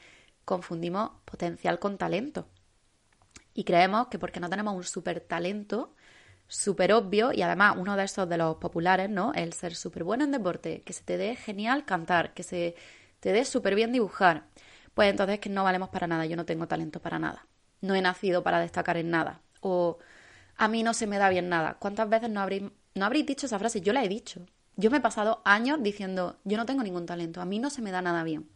confundimos 0.44 1.12
potencial 1.24 1.80
con 1.80 1.98
talento. 1.98 2.50
Y 3.54 3.64
creemos 3.64 4.08
que 4.08 4.20
porque 4.20 4.42
no 4.42 4.50
tenemos 4.50 4.76
un 4.76 4.84
super 4.84 5.22
talento, 5.22 5.96
súper 6.48 6.94
obvio 6.94 7.32
y 7.34 7.42
además 7.42 7.76
uno 7.78 7.96
de 7.96 8.04
esos 8.04 8.28
de 8.30 8.38
los 8.38 8.58
populares, 8.58 9.10
¿no? 9.10 9.34
El 9.34 9.54
ser 9.54 9.76
súper 9.76 10.04
bueno 10.04 10.24
en 10.24 10.32
deporte, 10.32 10.82
que 10.84 10.94
se 10.94 11.04
te 11.04 11.18
dé 11.18 11.36
genial 11.36 11.86
cantar, 11.86 12.34
que 12.34 12.44
se 12.44 12.76
te 13.20 13.32
dé 13.32 13.46
súper 13.46 13.76
bien 13.76 13.92
dibujar. 13.92 14.46
Pues 14.94 15.10
entonces 15.10 15.40
que 15.40 15.50
no 15.50 15.64
valemos 15.64 15.90
para 15.90 16.08
nada, 16.08 16.26
yo 16.26 16.36
no 16.36 16.46
tengo 16.46 16.68
talento 16.68 17.02
para 17.02 17.20
nada. 17.20 17.46
No 17.82 17.96
he 17.96 18.02
nacido 18.02 18.44
para 18.44 18.60
destacar 18.60 18.98
en 18.98 19.12
nada. 19.12 19.42
O 19.62 20.00
a 20.58 20.68
mí 20.68 20.84
no 20.84 20.94
se 20.94 21.08
me 21.08 21.18
da 21.18 21.30
bien 21.30 21.50
nada. 21.50 21.76
¿Cuántas 21.80 22.10
veces 22.10 22.30
no 22.30 22.42
habréis, 22.42 22.64
no 22.96 23.06
habréis 23.06 23.26
dicho 23.26 23.46
esa 23.46 23.60
frase? 23.60 23.82
Yo 23.82 23.94
la 23.94 24.04
he 24.04 24.10
dicho. 24.10 24.46
Yo 24.76 24.90
me 24.92 24.98
he 24.98 25.02
pasado 25.02 25.42
años 25.46 25.80
diciendo, 25.82 26.40
yo 26.44 26.58
no 26.58 26.66
tengo 26.66 26.84
ningún 26.84 27.06
talento, 27.06 27.42
a 27.42 27.46
mí 27.46 27.60
no 27.60 27.70
se 27.70 27.82
me 27.82 27.92
da 27.92 28.02
nada 28.02 28.24
bien. 28.24 28.50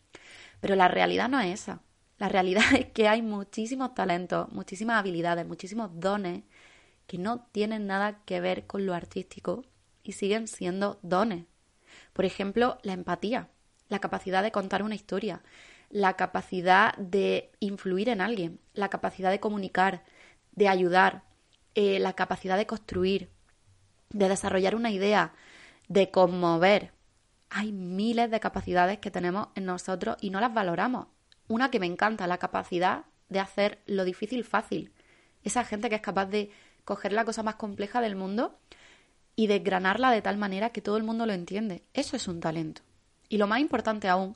Pero 0.62 0.76
la 0.76 0.88
realidad 0.88 1.30
no 1.30 1.40
es 1.40 1.62
esa. 1.62 1.82
La 2.18 2.30
realidad 2.30 2.64
es 2.80 2.88
que 2.88 3.08
hay 3.08 3.22
muchísimos 3.22 3.94
talentos, 3.96 4.52
muchísimas 4.52 5.00
habilidades, 5.00 5.48
muchísimos 5.48 5.90
dones 6.00 6.44
que 7.12 7.18
no 7.18 7.42
tienen 7.52 7.88
nada 7.88 8.24
que 8.24 8.40
ver 8.40 8.66
con 8.68 8.86
lo 8.86 8.94
artístico 8.94 9.66
y 10.02 10.14
siguen 10.14 10.48
siendo 10.48 10.98
dones. 11.02 11.44
Por 12.14 12.24
ejemplo, 12.24 12.78
la 12.84 12.94
empatía, 12.94 13.50
la 13.90 14.00
capacidad 14.00 14.42
de 14.42 14.54
contar 14.54 14.82
una 14.82 14.96
historia, 14.96 15.42
la 15.90 16.14
capacidad 16.16 16.96
de 16.96 17.52
influir 17.60 18.08
en 18.08 18.22
alguien, 18.22 18.62
la 18.74 18.88
capacidad 18.88 19.30
de 19.30 19.42
comunicar, 19.42 20.06
de 20.54 20.70
ayudar, 20.70 21.24
eh, 21.76 22.00
la 22.00 22.14
capacidad 22.14 22.56
de 22.56 22.66
construir, 22.66 23.30
de 24.12 24.30
desarrollar 24.30 24.74
una 24.74 24.92
idea, 24.92 25.34
de 25.90 26.12
conmover. 26.12 26.94
Hay 27.50 27.74
miles 27.74 28.32
de 28.32 28.40
capacidades 28.40 29.00
que 29.00 29.12
tenemos 29.12 29.50
en 29.56 29.66
nosotros 29.66 30.16
y 30.22 30.30
no 30.30 30.40
las 30.40 30.54
valoramos. 30.54 31.08
Una 31.50 31.72
que 31.72 31.82
me 31.82 31.88
encanta, 31.88 32.26
la 32.26 32.38
capacidad 32.38 33.04
de 33.28 33.42
hacer 33.42 33.80
lo 33.86 34.06
difícil 34.06 34.46
fácil. 34.46 34.94
Esa 35.44 35.66
gente 35.66 35.90
que 35.90 35.96
es 35.96 36.02
capaz 36.02 36.28
de 36.28 36.52
coger 36.86 37.14
la 37.14 37.26
cosa 37.26 37.44
más 37.44 37.56
compleja 37.56 38.02
del 38.02 38.16
mundo 38.16 38.58
y 39.36 39.48
desgranarla 39.48 40.12
de 40.12 40.22
tal 40.22 40.38
manera 40.38 40.72
que 40.72 40.82
todo 40.82 40.98
el 40.98 41.04
mundo 41.04 41.26
lo 41.26 41.34
entiende. 41.34 41.84
Eso 41.94 42.16
es 42.16 42.28
un 42.28 42.40
talento. 42.40 42.82
Y 43.30 43.38
lo 43.38 43.48
más 43.48 43.60
importante 43.60 44.10
aún, 44.10 44.36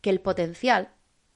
que 0.00 0.10
el 0.10 0.20
potencial 0.20 0.90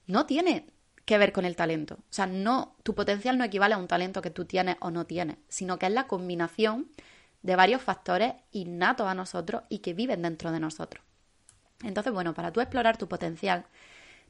no 0.07 0.27
tiene 0.27 0.67
que 1.05 1.19
ver 1.19 1.33
con 1.33 1.45
el 1.45 1.57
talento. 1.57 1.95
O 1.95 2.13
sea, 2.13 2.27
no, 2.27 2.77
tu 2.83 2.95
potencial 2.95 3.37
no 3.37 3.45
equivale 3.45 3.75
a 3.75 3.79
un 3.79 3.89
talento 3.89 4.23
que 4.23 4.31
tú 4.31 4.45
tienes 4.45 4.77
o 4.81 4.91
no 4.91 5.07
tienes, 5.07 5.39
sino 5.49 5.79
que 5.79 5.87
es 5.87 5.93
la 5.93 6.07
combinación 6.07 6.89
de 7.43 7.57
varios 7.57 7.83
factores 7.83 8.35
innatos 8.53 9.09
a 9.09 9.15
nosotros 9.15 9.63
y 9.69 9.79
que 9.79 9.95
viven 9.95 10.23
dentro 10.23 10.53
de 10.53 10.61
nosotros. 10.61 11.05
Entonces, 11.83 12.13
bueno, 12.13 12.35
para 12.35 12.53
tú 12.53 12.61
explorar 12.61 12.97
tu 12.97 13.09
potencial, 13.09 13.65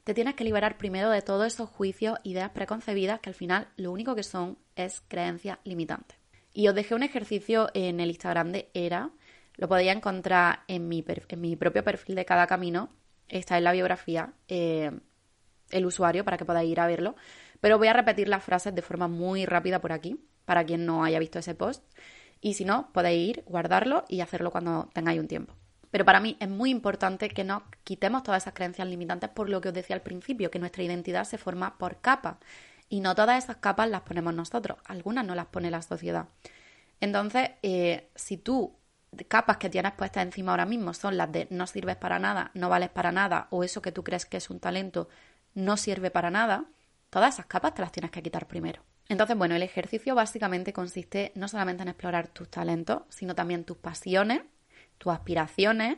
te 0.03 0.13
tienes 0.13 0.35
que 0.35 0.43
liberar 0.43 0.77
primero 0.77 1.09
de 1.09 1.21
todos 1.21 1.45
esos 1.45 1.69
juicios, 1.69 2.17
ideas 2.23 2.49
preconcebidas 2.51 3.19
que 3.19 3.29
al 3.29 3.35
final 3.35 3.67
lo 3.75 3.91
único 3.91 4.15
que 4.15 4.23
son 4.23 4.57
es 4.75 5.03
creencias 5.07 5.59
limitantes. 5.63 6.20
Y 6.53 6.67
os 6.67 6.75
dejé 6.75 6.95
un 6.95 7.03
ejercicio 7.03 7.69
en 7.73 7.99
el 7.99 8.09
Instagram 8.09 8.51
de 8.51 8.69
Era. 8.73 9.11
Lo 9.55 9.67
podéis 9.67 9.91
encontrar 9.91 10.63
en 10.67 10.87
mi, 10.87 11.03
en 11.07 11.41
mi 11.41 11.55
propio 11.55 11.83
perfil 11.83 12.15
de 12.15 12.25
cada 12.25 12.47
camino. 12.47 12.89
Está 13.29 13.57
en 13.57 13.63
la 13.63 13.71
biografía 13.71 14.33
eh, 14.47 14.91
el 15.69 15.85
usuario 15.85 16.25
para 16.25 16.37
que 16.37 16.45
podáis 16.45 16.69
ir 16.69 16.79
a 16.79 16.87
verlo. 16.87 17.15
Pero 17.61 17.77
voy 17.77 17.87
a 17.87 17.93
repetir 17.93 18.27
las 18.27 18.43
frases 18.43 18.73
de 18.75 18.81
forma 18.81 19.07
muy 19.07 19.45
rápida 19.45 19.79
por 19.79 19.91
aquí, 19.91 20.19
para 20.45 20.65
quien 20.65 20.85
no 20.85 21.03
haya 21.03 21.19
visto 21.19 21.39
ese 21.39 21.55
post. 21.55 21.83
Y 22.41 22.55
si 22.55 22.65
no, 22.65 22.91
podéis 22.91 23.29
ir, 23.29 23.43
guardarlo 23.45 24.03
y 24.09 24.21
hacerlo 24.21 24.51
cuando 24.51 24.89
tengáis 24.93 25.19
un 25.19 25.27
tiempo. 25.27 25.53
Pero 25.91 26.05
para 26.05 26.21
mí 26.21 26.37
es 26.39 26.49
muy 26.49 26.71
importante 26.71 27.29
que 27.29 27.43
nos 27.43 27.63
quitemos 27.83 28.23
todas 28.23 28.43
esas 28.43 28.53
creencias 28.53 28.87
limitantes 28.87 29.29
por 29.29 29.49
lo 29.49 29.61
que 29.61 29.67
os 29.67 29.73
decía 29.73 29.95
al 29.95 30.01
principio, 30.01 30.49
que 30.49 30.57
nuestra 30.57 30.83
identidad 30.83 31.25
se 31.25 31.37
forma 31.37 31.77
por 31.77 31.99
capas. 31.99 32.37
Y 32.91 32.99
no 32.99 33.15
todas 33.15 33.41
esas 33.41 33.55
capas 33.55 33.89
las 33.89 34.01
ponemos 34.01 34.33
nosotros, 34.33 34.77
algunas 34.83 35.25
no 35.25 35.33
las 35.33 35.45
pone 35.45 35.71
la 35.71 35.81
sociedad. 35.81 36.27
Entonces, 36.99 37.51
eh, 37.63 38.09
si 38.15 38.35
tú 38.35 38.75
capas 39.29 39.55
que 39.55 39.69
tienes 39.69 39.93
puestas 39.93 40.23
encima 40.23 40.51
ahora 40.51 40.65
mismo 40.65 40.93
son 40.93 41.15
las 41.15 41.31
de 41.31 41.47
no 41.51 41.67
sirves 41.67 41.95
para 41.95 42.19
nada, 42.19 42.51
no 42.53 42.67
vales 42.67 42.89
para 42.89 43.13
nada, 43.13 43.47
o 43.49 43.63
eso 43.63 43.81
que 43.81 43.93
tú 43.93 44.03
crees 44.03 44.25
que 44.25 44.35
es 44.35 44.49
un 44.49 44.59
talento 44.59 45.07
no 45.53 45.77
sirve 45.77 46.11
para 46.11 46.31
nada, 46.31 46.65
todas 47.09 47.35
esas 47.35 47.45
capas 47.45 47.75
te 47.75 47.81
las 47.81 47.93
tienes 47.93 48.11
que 48.11 48.21
quitar 48.21 48.45
primero. 48.45 48.83
Entonces, 49.07 49.37
bueno, 49.37 49.55
el 49.55 49.63
ejercicio 49.63 50.13
básicamente 50.13 50.73
consiste 50.73 51.31
no 51.35 51.47
solamente 51.47 51.83
en 51.83 51.89
explorar 51.89 52.27
tus 52.27 52.49
talentos, 52.49 53.03
sino 53.07 53.35
también 53.35 53.63
tus 53.63 53.77
pasiones, 53.77 54.41
tus 54.97 55.13
aspiraciones, 55.13 55.97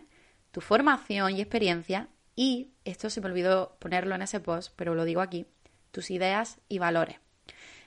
tu 0.52 0.62
formación 0.62 1.36
y 1.36 1.42
experiencia, 1.42 2.10
y 2.36 2.70
esto 2.86 3.10
se 3.10 3.20
me 3.20 3.28
olvidó 3.28 3.78
ponerlo 3.80 4.14
en 4.14 4.22
ese 4.22 4.40
post, 4.40 4.74
pero 4.76 4.94
lo 4.94 5.06
digo 5.06 5.22
aquí, 5.22 5.48
tus 5.94 6.12
ideas 6.12 6.60
y 6.68 6.80
valores. 6.80 7.18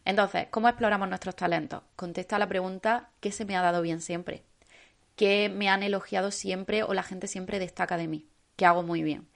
Entonces, 0.07 0.47
¿cómo 0.51 0.69
exploramos 0.69 1.09
nuestros 1.09 1.35
talentos? 1.35 1.83
Contesta 1.97 2.39
la 2.39 2.47
pregunta 2.47 3.11
¿qué 3.21 3.33
se 3.33 3.45
me 3.45 3.57
ha 3.57 3.63
dado 3.63 3.83
bien 3.83 4.01
siempre? 4.01 4.45
¿Qué 5.17 5.51
me 5.51 5.69
han 5.69 5.83
elogiado 5.83 6.31
siempre 6.31 6.85
o 6.85 6.95
la 6.95 7.03
gente 7.03 7.27
siempre 7.27 7.59
destaca 7.59 7.97
de 7.97 8.07
mí? 8.07 8.29
¿Qué 8.55 8.65
hago 8.65 8.85
muy 8.85 9.03
bien? 9.03 9.29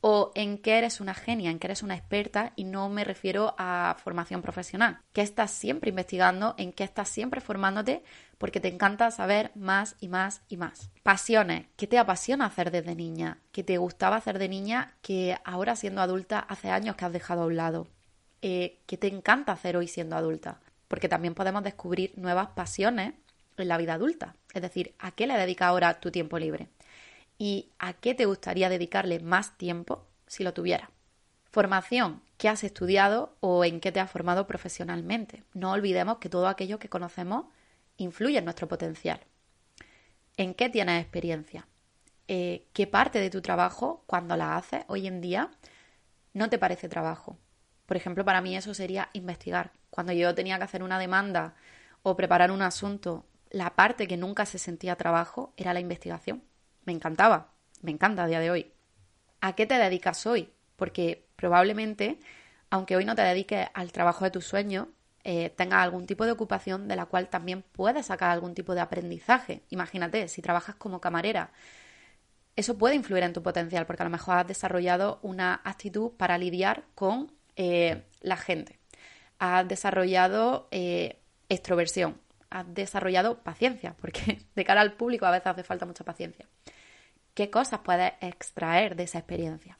O 0.00 0.32
en 0.34 0.58
qué 0.58 0.78
eres 0.78 1.00
una 1.00 1.14
genia, 1.14 1.50
en 1.50 1.58
qué 1.58 1.66
eres 1.66 1.82
una 1.82 1.94
experta 1.94 2.52
y 2.56 2.64
no 2.64 2.88
me 2.88 3.04
refiero 3.04 3.54
a 3.58 3.96
formación 4.02 4.42
profesional. 4.42 5.00
Que 5.12 5.22
estás 5.22 5.50
siempre 5.50 5.90
investigando, 5.90 6.54
en 6.56 6.72
qué 6.72 6.84
estás 6.84 7.08
siempre 7.08 7.40
formándote 7.40 8.02
porque 8.38 8.60
te 8.60 8.68
encanta 8.68 9.10
saber 9.10 9.50
más 9.54 9.96
y 10.00 10.08
más 10.08 10.42
y 10.48 10.56
más. 10.56 10.90
Pasiones, 11.02 11.66
¿qué 11.76 11.86
te 11.86 11.98
apasiona 11.98 12.46
hacer 12.46 12.70
desde 12.70 12.94
niña? 12.94 13.38
¿Qué 13.52 13.62
te 13.62 13.76
gustaba 13.76 14.16
hacer 14.16 14.38
de 14.38 14.48
niña 14.48 14.94
que 15.02 15.36
ahora 15.44 15.76
siendo 15.76 16.00
adulta 16.00 16.38
hace 16.38 16.70
años 16.70 16.96
que 16.96 17.04
has 17.04 17.12
dejado 17.12 17.42
a 17.42 17.46
un 17.46 17.56
lado? 17.56 17.88
Eh, 18.40 18.78
¿Qué 18.86 18.96
te 18.96 19.08
encanta 19.08 19.52
hacer 19.52 19.76
hoy 19.76 19.88
siendo 19.88 20.16
adulta? 20.16 20.60
Porque 20.88 21.08
también 21.08 21.34
podemos 21.34 21.62
descubrir 21.62 22.14
nuevas 22.16 22.48
pasiones 22.48 23.12
en 23.58 23.68
la 23.68 23.76
vida 23.76 23.94
adulta. 23.94 24.34
Es 24.54 24.62
decir, 24.62 24.94
¿a 24.98 25.10
qué 25.10 25.26
le 25.26 25.36
dedicas 25.36 25.68
ahora 25.68 26.00
tu 26.00 26.10
tiempo 26.10 26.38
libre? 26.38 26.68
Y 27.40 27.70
a 27.78 27.94
qué 27.94 28.14
te 28.14 28.26
gustaría 28.26 28.68
dedicarle 28.68 29.18
más 29.18 29.56
tiempo 29.56 30.06
si 30.26 30.44
lo 30.44 30.52
tuviera. 30.52 30.90
Formación, 31.50 32.20
¿qué 32.36 32.50
has 32.50 32.62
estudiado 32.64 33.34
o 33.40 33.64
en 33.64 33.80
qué 33.80 33.92
te 33.92 33.98
has 33.98 34.10
formado 34.10 34.46
profesionalmente? 34.46 35.42
No 35.54 35.72
olvidemos 35.72 36.18
que 36.18 36.28
todo 36.28 36.48
aquello 36.48 36.78
que 36.78 36.90
conocemos 36.90 37.46
influye 37.96 38.36
en 38.36 38.44
nuestro 38.44 38.68
potencial. 38.68 39.20
¿En 40.36 40.52
qué 40.52 40.68
tienes 40.68 41.00
experiencia? 41.00 41.66
Eh, 42.28 42.66
¿Qué 42.74 42.86
parte 42.86 43.20
de 43.20 43.30
tu 43.30 43.40
trabajo, 43.40 44.04
cuando 44.06 44.36
la 44.36 44.58
haces 44.58 44.84
hoy 44.88 45.06
en 45.06 45.22
día, 45.22 45.50
no 46.34 46.50
te 46.50 46.58
parece 46.58 46.90
trabajo? 46.90 47.38
Por 47.86 47.96
ejemplo, 47.96 48.22
para 48.22 48.42
mí 48.42 48.54
eso 48.54 48.74
sería 48.74 49.08
investigar. 49.14 49.72
Cuando 49.88 50.12
yo 50.12 50.34
tenía 50.34 50.58
que 50.58 50.64
hacer 50.64 50.82
una 50.82 50.98
demanda 50.98 51.54
o 52.02 52.16
preparar 52.16 52.50
un 52.50 52.60
asunto, 52.60 53.24
la 53.48 53.76
parte 53.76 54.06
que 54.06 54.18
nunca 54.18 54.44
se 54.44 54.58
sentía 54.58 54.96
trabajo 54.96 55.54
era 55.56 55.72
la 55.72 55.80
investigación 55.80 56.42
me 56.84 56.92
encantaba, 56.92 57.52
me 57.82 57.90
encanta 57.90 58.24
a 58.24 58.26
día 58.26 58.40
de 58.40 58.50
hoy. 58.50 58.72
¿A 59.40 59.54
qué 59.54 59.66
te 59.66 59.74
dedicas 59.74 60.26
hoy? 60.26 60.52
Porque 60.76 61.26
probablemente, 61.36 62.18
aunque 62.70 62.96
hoy 62.96 63.04
no 63.04 63.14
te 63.14 63.22
dediques 63.22 63.68
al 63.74 63.92
trabajo 63.92 64.24
de 64.24 64.30
tus 64.30 64.46
sueños, 64.46 64.88
eh, 65.22 65.50
tengas 65.50 65.82
algún 65.82 66.06
tipo 66.06 66.24
de 66.24 66.32
ocupación 66.32 66.88
de 66.88 66.96
la 66.96 67.06
cual 67.06 67.28
también 67.28 67.62
puedes 67.62 68.06
sacar 68.06 68.30
algún 68.30 68.54
tipo 68.54 68.74
de 68.74 68.80
aprendizaje. 68.80 69.62
Imagínate, 69.68 70.28
si 70.28 70.40
trabajas 70.40 70.76
como 70.76 71.00
camarera, 71.00 71.52
eso 72.56 72.78
puede 72.78 72.94
influir 72.94 73.22
en 73.22 73.32
tu 73.32 73.42
potencial 73.42 73.86
porque 73.86 74.02
a 74.02 74.04
lo 74.06 74.10
mejor 74.10 74.36
has 74.36 74.46
desarrollado 74.46 75.18
una 75.22 75.60
actitud 75.64 76.12
para 76.16 76.38
lidiar 76.38 76.84
con 76.94 77.32
eh, 77.56 78.04
la 78.20 78.36
gente. 78.36 78.78
Has 79.38 79.66
desarrollado 79.68 80.68
eh, 80.70 81.20
extroversión, 81.48 82.20
has 82.50 82.72
desarrollado 82.74 83.38
paciencia, 83.42 83.94
porque 84.00 84.38
de 84.54 84.64
cara 84.64 84.80
al 84.80 84.94
público 84.94 85.26
a 85.26 85.30
veces 85.30 85.46
hace 85.46 85.64
falta 85.64 85.86
mucha 85.86 86.04
paciencia. 86.04 86.46
¿Qué 87.34 87.50
cosas 87.50 87.80
puedes 87.80 88.12
extraer 88.20 88.96
de 88.96 89.04
esa 89.04 89.18
experiencia? 89.18 89.78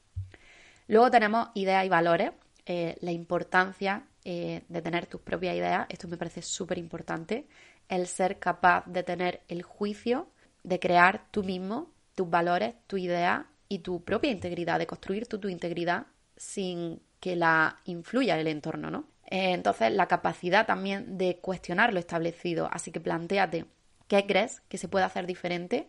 Luego 0.86 1.10
tenemos 1.10 1.48
ideas 1.54 1.84
y 1.84 1.88
valores, 1.88 2.32
eh, 2.66 2.96
la 3.00 3.12
importancia 3.12 4.04
eh, 4.24 4.62
de 4.68 4.82
tener 4.82 5.06
tus 5.06 5.20
propias 5.20 5.56
ideas, 5.56 5.86
esto 5.88 6.08
me 6.08 6.16
parece 6.16 6.42
súper 6.42 6.78
importante, 6.78 7.46
el 7.88 8.06
ser 8.06 8.38
capaz 8.38 8.84
de 8.86 9.02
tener 9.02 9.42
el 9.48 9.62
juicio, 9.62 10.28
de 10.62 10.78
crear 10.78 11.26
tú 11.30 11.42
mismo 11.42 11.90
tus 12.14 12.28
valores, 12.28 12.74
tu 12.86 12.96
idea 12.96 13.46
y 13.68 13.80
tu 13.80 14.04
propia 14.04 14.30
integridad, 14.30 14.78
de 14.78 14.86
construir 14.86 15.26
tú 15.26 15.38
tu 15.38 15.48
integridad 15.48 16.06
sin 16.36 17.00
que 17.18 17.36
la 17.36 17.76
influya 17.84 18.38
el 18.38 18.46
entorno, 18.46 18.90
¿no? 18.90 19.04
Eh, 19.30 19.52
entonces, 19.52 19.92
la 19.92 20.08
capacidad 20.08 20.66
también 20.66 21.16
de 21.16 21.38
cuestionar 21.38 21.94
lo 21.94 22.00
establecido. 22.00 22.68
Así 22.72 22.90
que 22.90 23.00
planteate 23.00 23.66
qué 24.08 24.26
crees 24.26 24.60
que 24.68 24.78
se 24.78 24.88
puede 24.88 25.04
hacer 25.04 25.26
diferente 25.26 25.88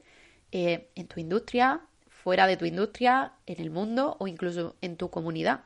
eh, 0.51 0.89
en 0.95 1.07
tu 1.07 1.19
industria, 1.19 1.81
fuera 2.07 2.45
de 2.45 2.55
tu 2.55 2.65
industria, 2.65 3.33
en 3.47 3.59
el 3.59 3.71
mundo 3.71 4.15
o 4.19 4.27
incluso 4.27 4.75
en 4.81 4.95
tu 4.95 5.09
comunidad. 5.09 5.61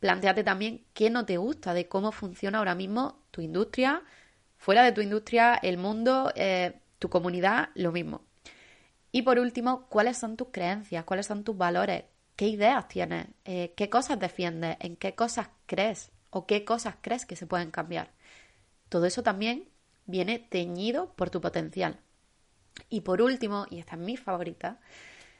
Planteate 0.00 0.44
también 0.44 0.84
qué 0.92 1.08
no 1.10 1.24
te 1.24 1.36
gusta 1.36 1.72
de 1.72 1.88
cómo 1.88 2.12
funciona 2.12 2.58
ahora 2.58 2.74
mismo 2.74 3.20
tu 3.30 3.42
industria, 3.42 4.02
fuera 4.56 4.82
de 4.82 4.92
tu 4.92 5.00
industria, 5.00 5.54
el 5.54 5.78
mundo, 5.78 6.32
eh, 6.34 6.80
tu 6.98 7.08
comunidad, 7.08 7.70
lo 7.74 7.92
mismo. 7.92 8.22
Y 9.12 9.22
por 9.22 9.38
último, 9.38 9.86
¿cuáles 9.88 10.18
son 10.18 10.36
tus 10.36 10.48
creencias? 10.50 11.04
¿Cuáles 11.04 11.26
son 11.26 11.44
tus 11.44 11.56
valores? 11.56 12.04
¿Qué 12.36 12.46
ideas 12.48 12.86
tienes? 12.88 13.26
¿Qué 13.44 13.88
cosas 13.90 14.18
defiendes? 14.20 14.76
¿En 14.80 14.96
qué 14.96 15.14
cosas 15.14 15.48
crees? 15.66 16.12
O 16.30 16.46
qué 16.46 16.64
cosas 16.64 16.96
crees 17.00 17.26
que 17.26 17.36
se 17.36 17.46
pueden 17.46 17.70
cambiar. 17.70 18.10
Todo 18.88 19.06
eso 19.06 19.22
también 19.22 19.68
viene 20.06 20.38
teñido 20.38 21.12
por 21.14 21.30
tu 21.30 21.40
potencial. 21.40 22.00
Y 22.88 23.02
por 23.02 23.22
último, 23.22 23.66
y 23.70 23.78
esta 23.78 23.96
es 23.96 24.00
mi 24.00 24.16
favorita, 24.16 24.80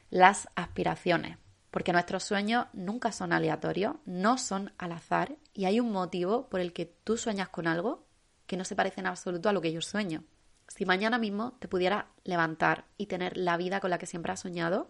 las 0.09 0.49
aspiraciones. 0.55 1.37
Porque 1.71 1.93
nuestros 1.93 2.23
sueños 2.23 2.65
nunca 2.73 3.11
son 3.11 3.31
aleatorios, 3.31 3.95
no 4.05 4.37
son 4.37 4.73
al 4.77 4.91
azar 4.91 5.35
y 5.53 5.65
hay 5.65 5.79
un 5.79 5.91
motivo 5.91 6.49
por 6.49 6.59
el 6.59 6.73
que 6.73 6.85
tú 6.85 7.15
sueñas 7.15 7.49
con 7.49 7.67
algo 7.67 8.07
que 8.47 8.57
no 8.57 8.65
se 8.65 8.75
parece 8.75 9.01
en 9.01 9.07
absoluto 9.07 9.49
a 9.49 9.53
lo 9.53 9.61
que 9.61 9.71
yo 9.71 9.81
sueño. 9.81 10.23
Si 10.67 10.85
mañana 10.85 11.19
mismo 11.19 11.53
te 11.59 11.67
pudiera 11.67 12.07
levantar 12.23 12.85
y 12.97 13.05
tener 13.05 13.37
la 13.37 13.57
vida 13.57 13.79
con 13.79 13.91
la 13.91 13.99
que 13.99 14.07
siempre 14.07 14.31
has 14.31 14.39
soñado, 14.39 14.89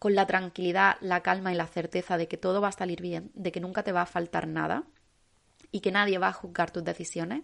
con 0.00 0.16
la 0.16 0.26
tranquilidad, 0.26 0.96
la 1.00 1.20
calma 1.20 1.52
y 1.52 1.56
la 1.56 1.68
certeza 1.68 2.16
de 2.16 2.26
que 2.26 2.36
todo 2.36 2.60
va 2.60 2.68
a 2.68 2.72
salir 2.72 3.00
bien, 3.00 3.30
de 3.34 3.52
que 3.52 3.60
nunca 3.60 3.84
te 3.84 3.92
va 3.92 4.02
a 4.02 4.06
faltar 4.06 4.48
nada, 4.48 4.82
y 5.72 5.80
que 5.80 5.90
nadie 5.90 6.18
va 6.18 6.28
a 6.28 6.32
juzgar 6.32 6.70
tus 6.70 6.84
decisiones, 6.84 7.42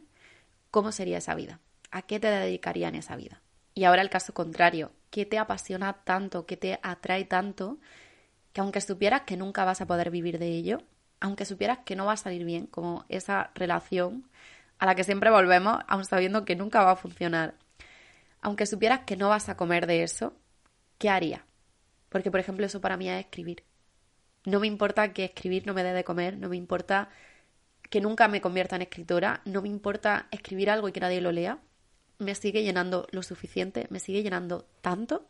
¿cómo 0.71 0.93
sería 0.93 1.19
esa 1.19 1.35
vida? 1.35 1.61
¿A 1.91 2.03
qué 2.03 2.21
te 2.21 2.29
dedicaría 2.29 2.89
en 2.89 2.95
esa 2.95 3.17
vida? 3.17 3.41
Y 3.75 3.85
ahora 3.85 4.03
el 4.03 4.11
caso 4.11 4.35
contrario, 4.35 4.93
¿qué 5.11 5.25
te 5.27 5.39
apasiona 5.39 6.05
tanto, 6.05 6.47
qué 6.47 6.57
te 6.57 6.79
atrae 6.83 7.25
tanto, 7.25 7.79
que 8.53 8.61
aunque 8.61 8.81
supieras 8.81 9.23
que 9.23 9.37
nunca 9.37 9.65
vas 9.65 9.81
a 9.81 9.87
poder 9.87 10.11
vivir 10.11 10.39
de 10.39 10.49
ello, 10.49 10.83
aunque 11.21 11.45
supieras 11.45 11.79
que 11.85 11.97
no 11.97 12.07
va 12.07 12.13
a 12.13 12.17
salir 12.17 12.45
bien, 12.45 12.67
como 12.67 13.05
esa 13.09 13.51
relación 13.55 14.29
a 14.79 14.87
la 14.87 14.95
que 14.95 15.05
siempre 15.05 15.31
volvemos, 15.31 15.79
aun 15.89 16.05
sabiendo 16.05 16.45
que 16.45 16.55
nunca 16.55 16.85
va 16.85 16.93
a 16.93 16.97
funcionar, 16.97 17.55
aunque 18.41 18.67
supieras 18.67 19.01
que 19.01 19.17
no 19.17 19.29
vas 19.29 19.49
a 19.49 19.57
comer 19.57 19.87
de 19.87 20.03
eso, 20.03 20.37
¿qué 20.99 21.09
haría? 21.09 21.45
Porque, 22.09 22.31
por 22.31 22.41
ejemplo, 22.41 22.65
eso 22.67 22.81
para 22.81 22.97
mí 22.97 23.09
es 23.09 23.21
escribir. 23.21 23.65
No 24.45 24.61
me 24.61 24.67
importa 24.67 25.13
que 25.13 25.25
escribir 25.25 25.67
no 25.67 25.75
me 25.75 25.83
dé 25.83 25.93
de 25.93 26.05
comer, 26.05 26.39
no 26.39 26.49
me 26.49 26.57
importa 26.57 27.11
que 27.91 28.01
nunca 28.01 28.29
me 28.29 28.41
convierta 28.41 28.77
en 28.77 28.83
escritora, 28.83 29.41
no 29.45 29.63
me 29.63 29.69
importa 29.69 30.29
escribir 30.31 30.71
algo 30.71 30.89
y 30.89 30.93
que 30.93 31.01
nadie 31.01 31.21
lo 31.21 31.33
lea, 31.33 31.59
me 32.19 32.35
sigue 32.35 32.63
llenando 32.63 33.07
lo 33.11 33.23
suficiente, 33.23 33.87
me 33.91 34.01
sigue 34.01 34.23
llenando 34.23 34.67
tanto 34.81 35.29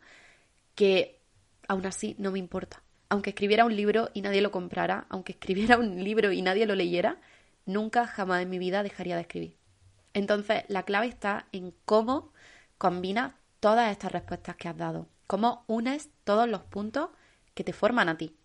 que 0.75 1.19
aún 1.67 1.85
así 1.85 2.15
no 2.17 2.31
me 2.31 2.39
importa. 2.39 2.83
Aunque 3.09 3.31
escribiera 3.31 3.65
un 3.65 3.75
libro 3.75 4.09
y 4.13 4.21
nadie 4.21 4.41
lo 4.41 4.51
comprara, 4.51 5.05
aunque 5.09 5.33
escribiera 5.33 5.77
un 5.77 6.03
libro 6.03 6.31
y 6.31 6.41
nadie 6.41 6.65
lo 6.65 6.75
leyera, 6.75 7.19
nunca 7.65 8.07
jamás 8.07 8.41
en 8.41 8.49
mi 8.49 8.59
vida 8.59 8.83
dejaría 8.83 9.15
de 9.15 9.21
escribir. 9.21 9.57
Entonces, 10.13 10.63
la 10.67 10.83
clave 10.83 11.07
está 11.07 11.47
en 11.51 11.73
cómo 11.85 12.33
combinas 12.77 13.33
todas 13.59 13.91
estas 13.91 14.11
respuestas 14.11 14.55
que 14.55 14.67
has 14.67 14.77
dado, 14.77 15.07
cómo 15.27 15.63
unes 15.67 16.09
todos 16.23 16.47
los 16.49 16.63
puntos 16.63 17.09
que 17.53 17.63
te 17.63 17.73
forman 17.73 18.09
a 18.09 18.17
ti. 18.17 18.35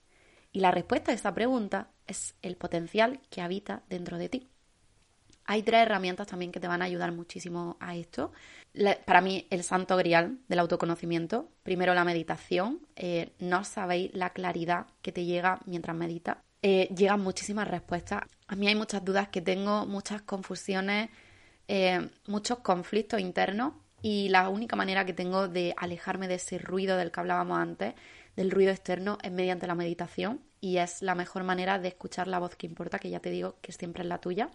Y 0.52 0.60
la 0.60 0.70
respuesta 0.70 1.10
a 1.10 1.14
esa 1.14 1.34
pregunta 1.34 1.88
es 2.06 2.34
el 2.42 2.56
potencial 2.56 3.20
que 3.30 3.40
habita 3.40 3.82
dentro 3.88 4.18
de 4.18 4.28
ti. 4.28 4.48
Hay 5.46 5.62
tres 5.62 5.82
herramientas 5.82 6.26
también 6.26 6.52
que 6.52 6.60
te 6.60 6.68
van 6.68 6.80
a 6.82 6.86
ayudar 6.86 7.12
muchísimo 7.12 7.76
a 7.80 7.94
esto. 7.96 8.32
para 9.04 9.20
mí, 9.20 9.46
el 9.50 9.62
santo 9.62 9.96
grial 9.96 10.38
del 10.48 10.58
autoconocimiento. 10.58 11.48
Primero, 11.62 11.94
la 11.94 12.04
meditación. 12.04 12.80
Eh, 12.96 13.32
no 13.38 13.64
sabéis 13.64 14.10
la 14.14 14.30
claridad 14.30 14.86
que 15.02 15.12
te 15.12 15.24
llega 15.24 15.60
mientras 15.66 15.96
meditas. 15.96 16.38
Eh, 16.62 16.88
llegan 16.96 17.20
muchísimas 17.20 17.68
respuestas. 17.68 18.22
A 18.46 18.56
mí 18.56 18.68
hay 18.68 18.74
muchas 18.74 19.04
dudas 19.04 19.28
que 19.28 19.42
tengo, 19.42 19.86
muchas 19.86 20.22
confusiones, 20.22 21.10
eh, 21.68 22.08
muchos 22.26 22.60
conflictos 22.60 23.20
internos. 23.20 23.74
Y 24.00 24.28
la 24.30 24.48
única 24.48 24.76
manera 24.76 25.04
que 25.04 25.12
tengo 25.12 25.48
de 25.48 25.74
alejarme 25.76 26.26
de 26.26 26.34
ese 26.34 26.58
ruido 26.58 26.96
del 26.96 27.10
que 27.10 27.20
hablábamos 27.20 27.58
antes, 27.58 27.94
del 28.36 28.50
ruido 28.50 28.70
externo, 28.70 29.18
es 29.22 29.32
mediante 29.32 29.66
la 29.66 29.74
meditación 29.74 30.40
y 30.60 30.78
es 30.78 31.02
la 31.02 31.14
mejor 31.14 31.44
manera 31.44 31.78
de 31.78 31.88
escuchar 31.88 32.28
la 32.28 32.38
voz 32.38 32.56
que 32.56 32.66
importa, 32.66 32.98
que 32.98 33.10
ya 33.10 33.20
te 33.20 33.30
digo 33.30 33.56
que 33.60 33.72
siempre 33.72 34.02
es 34.02 34.08
la 34.08 34.18
tuya. 34.18 34.50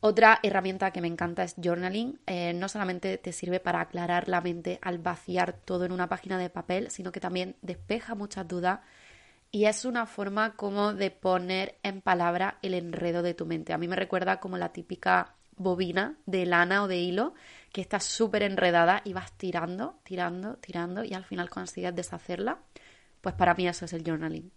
Otra 0.00 0.38
herramienta 0.44 0.92
que 0.92 1.00
me 1.00 1.08
encanta 1.08 1.42
es 1.42 1.56
journaling. 1.56 2.20
Eh, 2.26 2.52
no 2.52 2.68
solamente 2.68 3.18
te 3.18 3.32
sirve 3.32 3.58
para 3.58 3.80
aclarar 3.80 4.28
la 4.28 4.40
mente 4.40 4.78
al 4.80 4.98
vaciar 4.98 5.52
todo 5.52 5.84
en 5.84 5.92
una 5.92 6.08
página 6.08 6.38
de 6.38 6.50
papel, 6.50 6.90
sino 6.90 7.10
que 7.10 7.20
también 7.20 7.56
despeja 7.62 8.14
muchas 8.14 8.46
dudas 8.46 8.80
y 9.50 9.64
es 9.64 9.84
una 9.84 10.06
forma 10.06 10.54
como 10.54 10.94
de 10.94 11.10
poner 11.10 11.78
en 11.82 12.00
palabra 12.00 12.58
el 12.62 12.74
enredo 12.74 13.22
de 13.22 13.34
tu 13.34 13.46
mente. 13.46 13.72
A 13.72 13.78
mí 13.78 13.88
me 13.88 13.96
recuerda 13.96 14.40
como 14.40 14.56
la 14.56 14.72
típica 14.72 15.34
bobina 15.56 16.16
de 16.26 16.46
lana 16.46 16.84
o 16.84 16.88
de 16.88 16.98
hilo 16.98 17.34
que 17.72 17.80
está 17.80 18.00
súper 18.00 18.42
enredada 18.42 19.02
y 19.04 19.12
vas 19.12 19.32
tirando, 19.32 19.98
tirando, 20.02 20.56
tirando 20.56 21.04
y 21.04 21.14
al 21.14 21.24
final 21.24 21.50
consigues 21.50 21.94
deshacerla. 21.94 22.58
Pues 23.20 23.34
para 23.34 23.54
mí 23.54 23.66
eso 23.68 23.84
es 23.84 23.92
el 23.92 24.04
journaling. 24.04 24.52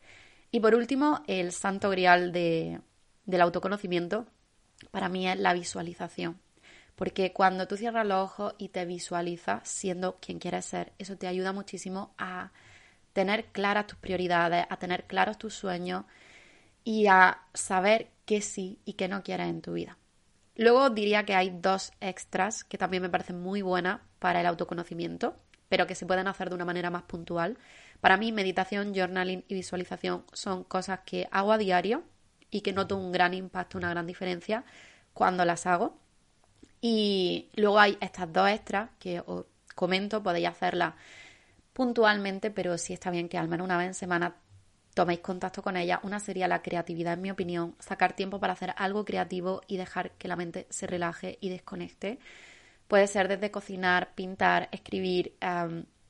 Y 0.52 0.60
por 0.60 0.76
último, 0.76 1.24
el 1.28 1.52
santo 1.52 1.90
grial 1.90 2.32
de, 2.32 2.80
del 3.26 3.42
autoconocimiento 3.42 4.26
para 4.92 5.10
mí 5.10 5.28
es 5.28 5.40
la 5.40 5.54
visualización. 5.54 6.40
Porque 6.96 7.34
cuando 7.34 7.68
tú 7.68 7.78
cierras 7.78 8.06
los 8.06 8.24
ojos 8.24 8.56
y 8.58 8.70
te 8.70 8.86
visualizas 8.86 9.68
siendo 9.68 10.18
quien 10.20 10.40
quieres 10.40 10.66
ser, 10.66 10.94
eso 11.00 11.18
te 11.18 11.28
ayuda 11.28 11.54
muchísimo 11.54 12.14
a 12.18 12.52
tener 13.14 13.46
claras 13.46 13.88
tus 13.88 13.98
prioridades, 13.98 14.66
a 14.70 14.78
tener 14.78 15.06
claros 15.06 15.38
tus 15.38 15.54
sueños 15.54 16.06
y 16.84 17.08
a 17.08 17.42
saber 17.54 18.10
qué 18.26 18.42
sí 18.42 18.80
y 18.86 18.94
qué 18.94 19.08
no 19.08 19.24
quieres 19.24 19.48
en 19.48 19.62
tu 19.62 19.74
vida. 19.74 19.98
Luego 20.62 20.92
diría 20.92 21.26
que 21.26 21.34
hay 21.34 21.50
dos 21.50 21.92
extras 22.02 22.64
que 22.64 22.78
también 22.78 23.02
me 23.02 23.10
parecen 23.10 23.42
muy 23.42 23.64
buenas 23.64 24.00
para 24.20 24.42
el 24.42 24.46
autoconocimiento, 24.46 25.36
pero 25.70 25.88
que 25.88 25.96
se 25.96 26.06
pueden 26.06 26.28
hacer 26.28 26.50
de 26.50 26.56
una 26.56 26.66
manera 26.66 26.92
más 26.92 27.02
puntual. 27.02 27.58
Para 28.00 28.16
mí, 28.16 28.32
meditación, 28.32 28.94
journaling 28.94 29.44
y 29.48 29.56
visualización 29.56 30.24
son 30.34 30.64
cosas 30.64 31.00
que 31.04 31.28
hago 31.32 31.52
a 31.52 31.58
diario 31.58 32.04
y 32.52 32.62
que 32.62 32.74
noto 32.74 32.96
un 32.96 33.12
gran 33.12 33.34
impacto, 33.34 33.80
una 33.80 33.90
gran 33.90 34.06
diferencia 34.06 34.64
cuando 35.16 35.46
las 35.46 35.66
hago. 35.66 35.98
Y 36.80 37.50
luego 37.56 37.80
hay 37.80 37.98
estas 38.00 38.32
dos 38.32 38.48
extras 38.48 38.92
que 39.00 39.24
os 39.26 39.46
comento, 39.74 40.22
podéis 40.22 40.48
hacerlas 40.48 40.94
puntualmente, 41.74 42.52
pero 42.52 42.78
sí 42.78 42.94
está 42.94 43.10
bien 43.10 43.30
que 43.30 43.40
al 43.40 43.48
menos 43.48 43.66
una 43.66 43.80
vez 43.80 43.88
en 43.88 43.94
semana 43.96 44.36
toméis 44.94 45.20
contacto 45.20 45.62
con 45.62 45.78
ella. 45.78 46.00
Una 46.04 46.20
sería 46.20 46.48
la 46.48 46.62
creatividad, 46.62 47.14
en 47.14 47.22
mi 47.22 47.32
opinión, 47.32 47.76
sacar 47.80 48.14
tiempo 48.14 48.40
para 48.40 48.54
hacer 48.54 48.74
algo 48.78 49.06
creativo 49.06 49.62
y 49.68 49.78
dejar 49.78 50.12
que 50.12 50.28
la 50.28 50.36
mente 50.36 50.68
se 50.70 50.88
relaje 50.88 51.38
y 51.42 51.50
desconecte. 51.50 52.20
Puede 52.88 53.08
ser 53.08 53.28
desde 53.28 53.52
cocinar, 53.52 54.14
pintar, 54.16 54.68
escribir, 54.72 55.36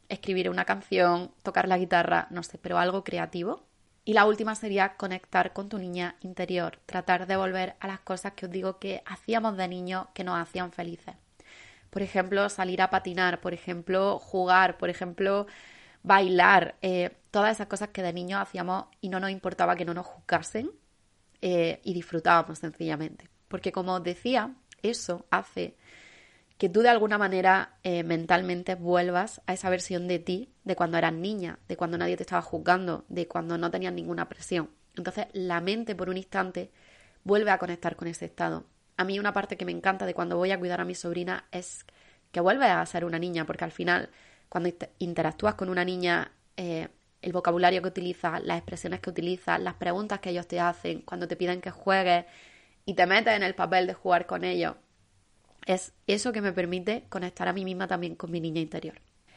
escribir 0.09 0.49
una 0.49 0.65
canción, 0.65 1.31
tocar 1.43 1.67
la 1.67 1.77
guitarra, 1.77 2.27
no 2.31 2.43
sé, 2.43 2.57
pero 2.57 2.79
algo 2.79 3.03
creativo. 3.03 3.63
Y 4.03 4.13
la 4.13 4.25
última 4.25 4.55
sería 4.55 4.95
conectar 4.97 5.53
con 5.53 5.69
tu 5.69 5.77
niña 5.77 6.15
interior, 6.21 6.79
tratar 6.87 7.27
de 7.27 7.37
volver 7.37 7.75
a 7.79 7.87
las 7.87 7.99
cosas 7.99 8.33
que 8.33 8.47
os 8.47 8.51
digo 8.51 8.79
que 8.79 9.03
hacíamos 9.05 9.57
de 9.57 9.67
niños 9.67 10.07
que 10.15 10.23
nos 10.23 10.39
hacían 10.39 10.71
felices. 10.71 11.15
Por 11.91 12.01
ejemplo, 12.01 12.49
salir 12.49 12.81
a 12.81 12.89
patinar, 12.89 13.41
por 13.41 13.53
ejemplo, 13.53 14.17
jugar, 14.17 14.77
por 14.77 14.89
ejemplo, 14.89 15.45
bailar, 16.03 16.75
eh, 16.81 17.11
todas 17.31 17.55
esas 17.55 17.67
cosas 17.67 17.89
que 17.89 18.03
de 18.03 18.13
niños 18.13 18.41
hacíamos 18.41 18.85
y 18.99 19.09
no 19.09 19.19
nos 19.19 19.31
importaba 19.31 19.75
que 19.75 19.85
no 19.85 19.93
nos 19.93 20.05
juzgasen 20.05 20.71
eh, 21.41 21.79
y 21.83 21.93
disfrutábamos 21.93 22.59
sencillamente. 22.59 23.29
Porque 23.47 23.71
como 23.71 23.95
os 23.95 24.03
decía, 24.03 24.53
eso 24.81 25.25
hace 25.29 25.75
que 26.57 26.69
tú 26.69 26.81
de 26.81 26.89
alguna 26.89 27.17
manera 27.17 27.77
eh, 27.83 28.03
mentalmente 28.03 28.75
vuelvas 28.75 29.41
a 29.47 29.53
esa 29.53 29.69
versión 29.69 30.07
de 30.07 30.19
ti 30.19 30.53
de 30.63 30.75
cuando 30.75 30.97
eras 30.97 31.13
niña, 31.13 31.57
de 31.67 31.75
cuando 31.75 31.97
nadie 31.97 32.17
te 32.17 32.23
estaba 32.23 32.41
juzgando, 32.43 33.05
de 33.09 33.27
cuando 33.27 33.57
no 33.57 33.71
tenías 33.71 33.93
ninguna 33.93 34.29
presión. 34.29 34.69
Entonces 34.95 35.25
la 35.33 35.59
mente 35.59 35.95
por 35.95 36.09
un 36.09 36.17
instante 36.17 36.71
vuelve 37.23 37.51
a 37.51 37.57
conectar 37.57 37.95
con 37.95 38.07
ese 38.07 38.25
estado. 38.25 38.65
A 38.97 39.03
mí 39.03 39.19
una 39.19 39.33
parte 39.33 39.57
que 39.57 39.65
me 39.65 39.71
encanta 39.71 40.05
de 40.05 40.13
cuando 40.13 40.37
voy 40.37 40.51
a 40.51 40.59
cuidar 40.59 40.81
a 40.81 40.85
mi 40.85 40.93
sobrina 40.93 41.45
es 41.51 41.85
que 42.31 42.39
vuelve 42.39 42.65
a 42.65 42.85
ser 42.85 43.05
una 43.05 43.17
niña, 43.17 43.45
porque 43.45 43.65
al 43.65 43.71
final 43.71 44.09
cuando 44.51 44.69
interactúas 44.99 45.55
con 45.55 45.69
una 45.69 45.85
niña, 45.85 46.29
eh, 46.57 46.89
el 47.21 47.31
vocabulario 47.31 47.81
que 47.81 47.87
utiliza, 47.87 48.41
las 48.41 48.57
expresiones 48.57 48.99
que 48.99 49.09
utiliza, 49.09 49.57
las 49.57 49.75
preguntas 49.75 50.19
que 50.19 50.31
ellos 50.31 50.45
te 50.45 50.59
hacen, 50.59 51.03
cuando 51.03 51.25
te 51.25 51.37
piden 51.37 51.61
que 51.61 51.71
juegues 51.71 52.25
y 52.85 52.93
te 52.93 53.05
metes 53.05 53.33
en 53.33 53.43
el 53.43 53.55
papel 53.55 53.87
de 53.87 53.93
jugar 53.93 54.25
con 54.25 54.43
ellos, 54.43 54.75
es 55.65 55.93
eso 56.05 56.33
que 56.33 56.41
me 56.41 56.51
permite 56.51 57.05
conectar 57.07 57.47
a 57.47 57.53
mí 57.53 57.63
misma 57.63 57.87
también 57.87 58.15
con 58.15 58.29
mi 58.29 58.41
niña 58.41 58.59
interior. 58.59 58.95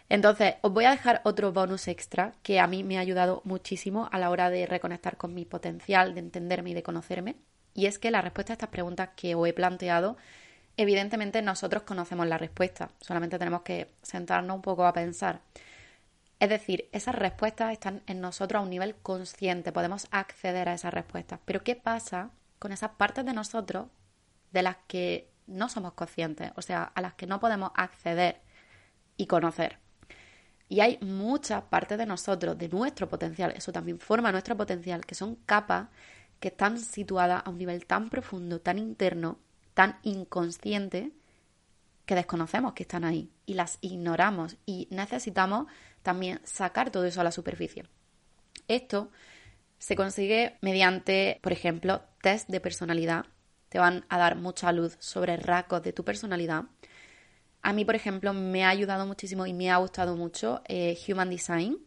Entonces, 0.08 0.56
os 0.62 0.72
voy 0.72 0.84
a 0.84 0.90
dejar 0.90 1.20
otro 1.22 1.52
bonus 1.52 1.86
extra 1.86 2.32
que 2.42 2.58
a 2.58 2.66
mí 2.66 2.82
me 2.82 2.98
ha 2.98 3.00
ayudado 3.00 3.40
muchísimo 3.44 4.08
a 4.10 4.18
la 4.18 4.30
hora 4.30 4.50
de 4.50 4.66
reconectar 4.66 5.16
con 5.16 5.32
mi 5.32 5.44
potencial, 5.44 6.14
de 6.14 6.20
entenderme 6.22 6.70
y 6.70 6.74
de 6.74 6.82
conocerme. 6.82 7.36
Y 7.72 7.86
es 7.86 8.00
que 8.00 8.10
la 8.10 8.20
respuesta 8.20 8.52
a 8.52 8.54
estas 8.54 8.70
preguntas 8.70 9.10
que 9.14 9.36
os 9.36 9.46
he 9.46 9.52
planteado, 9.52 10.16
evidentemente 10.76 11.42
nosotros 11.42 11.82
conocemos 11.82 12.26
la 12.26 12.38
respuesta, 12.38 12.90
solamente 13.00 13.38
tenemos 13.38 13.62
que 13.62 13.90
sentarnos 14.02 14.56
un 14.56 14.62
poco 14.62 14.84
a 14.86 14.92
pensar. 14.92 15.40
Es 16.40 16.48
decir, 16.48 16.88
esas 16.92 17.14
respuestas 17.14 17.72
están 17.72 18.02
en 18.06 18.20
nosotros 18.20 18.60
a 18.60 18.62
un 18.62 18.70
nivel 18.70 18.94
consciente, 18.96 19.72
podemos 19.72 20.08
acceder 20.10 20.68
a 20.68 20.74
esas 20.74 20.92
respuestas. 20.92 21.40
Pero 21.44 21.62
¿qué 21.62 21.76
pasa 21.76 22.30
con 22.58 22.72
esas 22.72 22.92
partes 22.92 23.24
de 23.24 23.32
nosotros 23.32 23.86
de 24.52 24.62
las 24.62 24.76
que 24.88 25.30
no 25.46 25.68
somos 25.68 25.92
conscientes, 25.92 26.52
o 26.56 26.62
sea, 26.62 26.84
a 26.94 27.00
las 27.00 27.14
que 27.14 27.26
no 27.26 27.40
podemos 27.40 27.70
acceder 27.74 28.40
y 29.16 29.26
conocer. 29.26 29.78
Y 30.68 30.80
hay 30.80 30.98
muchas 31.02 31.62
partes 31.64 31.98
de 31.98 32.06
nosotros, 32.06 32.56
de 32.56 32.68
nuestro 32.68 33.08
potencial, 33.08 33.52
eso 33.54 33.72
también 33.72 33.98
forma 33.98 34.32
nuestro 34.32 34.56
potencial, 34.56 35.04
que 35.04 35.14
son 35.14 35.36
capas 35.46 35.88
que 36.40 36.48
están 36.48 36.78
situadas 36.78 37.42
a 37.44 37.50
un 37.50 37.58
nivel 37.58 37.86
tan 37.86 38.08
profundo, 38.08 38.60
tan 38.60 38.78
interno, 38.78 39.38
tan 39.74 39.98
inconsciente, 40.02 41.12
que 42.06 42.14
desconocemos 42.14 42.74
que 42.74 42.82
están 42.82 43.04
ahí 43.04 43.30
y 43.46 43.54
las 43.54 43.78
ignoramos 43.80 44.56
y 44.66 44.88
necesitamos 44.90 45.66
también 46.02 46.40
sacar 46.44 46.90
todo 46.90 47.04
eso 47.04 47.20
a 47.20 47.24
la 47.24 47.32
superficie. 47.32 47.84
Esto 48.68 49.10
se 49.78 49.96
consigue 49.96 50.56
mediante, 50.60 51.38
por 51.42 51.52
ejemplo, 51.52 52.02
test 52.20 52.48
de 52.48 52.60
personalidad 52.60 53.26
te 53.74 53.80
van 53.80 54.04
a 54.08 54.18
dar 54.18 54.36
mucha 54.36 54.70
luz 54.70 54.96
sobre 55.00 55.36
rasgos 55.36 55.82
de 55.82 55.92
tu 55.92 56.04
personalidad. 56.04 56.62
A 57.60 57.72
mí, 57.72 57.84
por 57.84 57.96
ejemplo, 57.96 58.32
me 58.32 58.64
ha 58.64 58.68
ayudado 58.68 59.04
muchísimo 59.04 59.46
y 59.46 59.52
me 59.52 59.68
ha 59.68 59.78
gustado 59.78 60.14
mucho 60.14 60.62
eh, 60.68 60.96
Human 61.08 61.28
Design. 61.28 61.78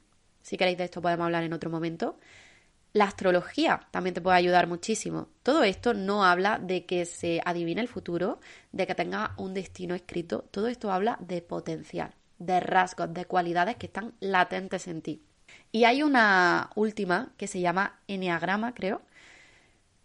Si 0.41 0.57
queréis 0.57 0.77
de 0.77 0.83
esto 0.83 1.01
podemos 1.01 1.23
hablar 1.23 1.45
en 1.45 1.53
otro 1.53 1.69
momento. 1.69 2.19
La 2.93 3.05
astrología 3.05 3.81
también 3.91 4.13
te 4.13 4.21
puede 4.21 4.37
ayudar 4.37 4.67
muchísimo. 4.67 5.27
Todo 5.43 5.63
esto 5.63 5.93
no 5.93 6.23
habla 6.23 6.57
de 6.59 6.85
que 6.85 7.05
se 7.05 7.41
adivine 7.45 7.81
el 7.81 7.87
futuro, 7.87 8.39
de 8.71 8.87
que 8.87 8.95
tenga 8.95 9.33
un 9.37 9.53
destino 9.53 9.93
escrito. 9.93 10.45
Todo 10.51 10.67
esto 10.67 10.91
habla 10.91 11.17
de 11.19 11.41
potencial, 11.41 12.15
de 12.39 12.59
rasgos, 12.59 13.13
de 13.13 13.25
cualidades 13.25 13.75
que 13.75 13.87
están 13.87 14.13
latentes 14.19 14.87
en 14.87 15.01
ti. 15.01 15.21
Y 15.71 15.83
hay 15.83 16.03
una 16.03 16.69
última 16.75 17.33
que 17.37 17.47
se 17.47 17.59
llama 17.59 17.99
Enneagrama, 18.07 18.73
creo, 18.73 19.01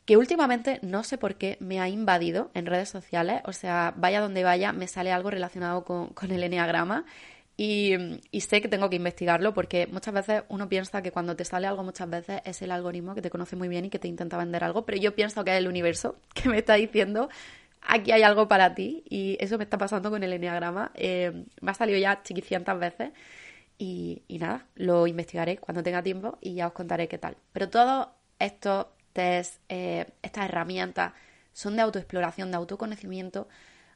que 0.04 0.16
últimamente 0.16 0.80
no 0.82 1.04
sé 1.04 1.16
por 1.16 1.36
qué 1.36 1.56
me 1.60 1.80
ha 1.80 1.88
invadido 1.88 2.50
en 2.54 2.66
redes 2.66 2.88
sociales, 2.88 3.40
o 3.44 3.52
sea, 3.52 3.94
vaya 3.96 4.20
donde 4.20 4.42
vaya, 4.42 4.72
me 4.72 4.88
sale 4.88 5.12
algo 5.12 5.30
relacionado 5.30 5.84
con, 5.84 6.12
el 6.28 6.42
enneagrama 6.42 7.04
y, 7.56 7.96
sé 8.40 8.60
que 8.60 8.68
tengo 8.68 8.90
que 8.90 8.96
investigarlo 8.96 9.54
porque 9.54 9.86
muchas 9.86 10.14
veces 10.14 10.42
uno 10.48 10.68
piensa 10.68 11.02
que 11.02 11.12
cuando 11.12 11.36
te 11.36 11.44
sale 11.44 11.66
algo 11.66 11.82
muchas 11.82 12.08
veces 12.08 12.40
es 12.44 12.62
el 12.62 12.70
algoritmo 12.70 13.14
que 13.14 13.22
te 13.22 13.30
conoce 13.30 13.56
muy 13.56 13.68
bien 13.68 13.84
y 13.84 13.90
que 13.90 13.98
te 13.98 14.08
intenta 14.08 14.36
vender 14.38 14.64
algo, 14.64 14.84
pero 14.84 14.98
yo 14.98 15.14
pienso 15.14 15.44
que 15.44 15.52
es 15.52 15.58
el 15.58 15.68
universo 15.68 16.16
que 16.34 16.48
me 16.48 16.58
está 16.58 16.74
diciendo 16.74 17.28
aquí 17.82 18.12
hay 18.12 18.22
algo 18.22 18.48
para 18.48 18.74
ti 18.74 19.04
y 19.08 19.36
eso 19.40 19.58
me 19.58 19.64
está 19.64 19.78
pasando 19.78 20.10
con 20.10 20.22
el 20.22 20.32
enneagrama. 20.32 20.92
Eh, 20.94 21.44
me 21.60 21.70
ha 21.70 21.74
salido 21.74 21.98
ya 21.98 22.22
chiquicientas 22.22 22.78
veces 22.78 23.10
y, 23.78 24.22
y 24.28 24.38
nada, 24.38 24.66
lo 24.76 25.06
investigaré 25.06 25.58
cuando 25.58 25.82
tenga 25.82 26.02
tiempo 26.02 26.38
y 26.40 26.54
ya 26.54 26.68
os 26.68 26.72
contaré 26.72 27.08
qué 27.08 27.18
tal. 27.18 27.36
Pero 27.52 27.68
todo 27.68 28.14
esto 28.38 28.92
eh, 29.14 30.06
estas 30.22 30.44
herramientas 30.44 31.12
son 31.52 31.76
de 31.76 31.82
autoexploración, 31.82 32.50
de 32.50 32.56
autoconocimiento, 32.56 33.48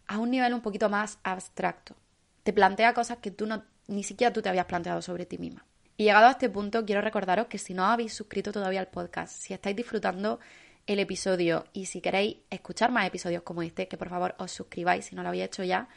a 0.06 0.18
un 0.18 0.30
nivel 0.30 0.54
un 0.54 0.60
poquito 0.60 0.88
más 0.88 1.18
abstracto. 1.22 1.96
Te 2.46 2.52
plantea 2.52 2.94
cosas 2.94 3.18
que 3.18 3.32
tú 3.32 3.44
no, 3.44 3.64
ni 3.88 4.04
siquiera 4.04 4.32
tú 4.32 4.40
te 4.40 4.48
habías 4.48 4.66
planteado 4.66 5.02
sobre 5.02 5.26
ti 5.26 5.36
misma. 5.36 5.66
Y 5.96 6.04
llegado 6.04 6.28
a 6.28 6.30
este 6.30 6.48
punto, 6.48 6.84
quiero 6.86 7.00
recordaros 7.00 7.48
que 7.48 7.58
si 7.58 7.74
no 7.74 7.86
habéis 7.86 8.14
suscrito 8.14 8.52
todavía 8.52 8.78
al 8.78 8.86
podcast, 8.86 9.34
si 9.36 9.52
estáis 9.52 9.74
disfrutando 9.74 10.38
el 10.86 11.00
episodio 11.00 11.64
y 11.72 11.86
si 11.86 12.00
queréis 12.00 12.36
escuchar 12.48 12.92
más 12.92 13.04
episodios 13.04 13.42
como 13.42 13.62
este, 13.62 13.88
que 13.88 13.96
por 13.96 14.10
favor 14.10 14.36
os 14.38 14.52
suscribáis 14.52 15.06
si 15.06 15.16
no 15.16 15.24
lo 15.24 15.30
habéis 15.30 15.46
hecho 15.46 15.64
ya. 15.64 15.88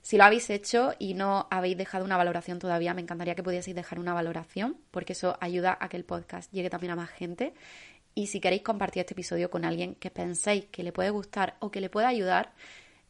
Si 0.00 0.16
lo 0.16 0.24
habéis 0.24 0.48
hecho 0.48 0.94
y 0.98 1.12
no 1.12 1.46
habéis 1.50 1.76
dejado 1.76 2.06
una 2.06 2.16
valoración 2.16 2.58
todavía, 2.58 2.94
me 2.94 3.02
encantaría 3.02 3.34
que 3.34 3.42
pudieseis 3.42 3.76
dejar 3.76 3.98
una 3.98 4.14
valoración, 4.14 4.78
porque 4.90 5.12
eso 5.12 5.36
ayuda 5.42 5.76
a 5.78 5.90
que 5.90 5.98
el 5.98 6.06
podcast 6.06 6.50
llegue 6.54 6.70
también 6.70 6.92
a 6.92 6.96
más 6.96 7.10
gente. 7.10 7.52
Y 8.14 8.28
si 8.28 8.40
queréis 8.40 8.62
compartir 8.62 9.00
este 9.00 9.12
episodio 9.12 9.50
con 9.50 9.66
alguien 9.66 9.94
que 9.94 10.10
penséis 10.10 10.64
que 10.70 10.82
le 10.82 10.90
puede 10.90 11.10
gustar 11.10 11.56
o 11.58 11.70
que 11.70 11.82
le 11.82 11.90
pueda 11.90 12.08
ayudar, 12.08 12.54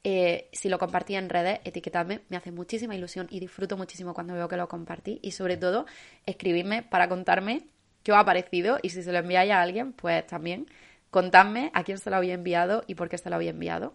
eh, 0.05 0.49
si 0.53 0.69
lo 0.69 0.79
compartís 0.79 1.17
en 1.17 1.29
redes, 1.29 1.61
etiquetadme, 1.65 2.21
me 2.29 2.37
hace 2.37 2.53
muchísima 2.53 2.95
ilusión 2.95 3.27
y 3.31 3.41
disfruto 3.41 3.77
muchísimo 3.77 4.15
cuando 4.15 4.35
veo 4.35 4.49
que 4.49 4.57
lo 4.57 4.69
compartís. 4.69 5.19
Y 5.23 5.33
sobre 5.33 5.57
todo, 5.57 5.87
escribidme 6.27 6.83
para 6.83 7.09
contarme 7.09 7.67
qué 8.03 8.13
os 8.13 8.19
ha 8.19 8.25
parecido 8.25 8.79
y 8.83 8.91
si 8.91 9.03
se 9.03 9.13
lo 9.13 9.19
enviáis 9.19 9.53
a 9.53 9.61
alguien, 9.61 9.93
pues 9.93 10.27
también 10.27 10.67
contadme 11.11 11.71
a 11.75 11.85
quién 11.85 11.99
se 11.99 12.11
lo 12.11 12.17
había 12.17 12.35
enviado 12.35 12.85
y 12.87 12.95
por 12.95 13.09
qué 13.09 13.19
se 13.19 13.31
lo 13.31 13.37
había 13.37 13.51
enviado. 13.51 13.95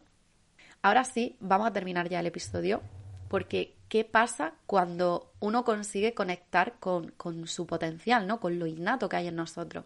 Ahora 0.81 1.05
sí, 1.05 1.37
vamos 1.39 1.67
a 1.67 1.73
terminar 1.73 2.09
ya 2.09 2.19
el 2.19 2.27
episodio 2.27 2.81
porque 3.29 3.75
¿qué 3.89 4.03
pasa 4.03 4.53
cuando 4.67 5.31
uno 5.39 5.63
consigue 5.63 6.13
conectar 6.13 6.73
con, 6.79 7.09
con 7.11 7.47
su 7.47 7.65
potencial, 7.65 8.27
¿no? 8.27 8.39
con 8.39 8.59
lo 8.59 8.67
innato 8.67 9.09
que 9.09 9.15
hay 9.15 9.27
en 9.27 9.35
nosotros? 9.35 9.85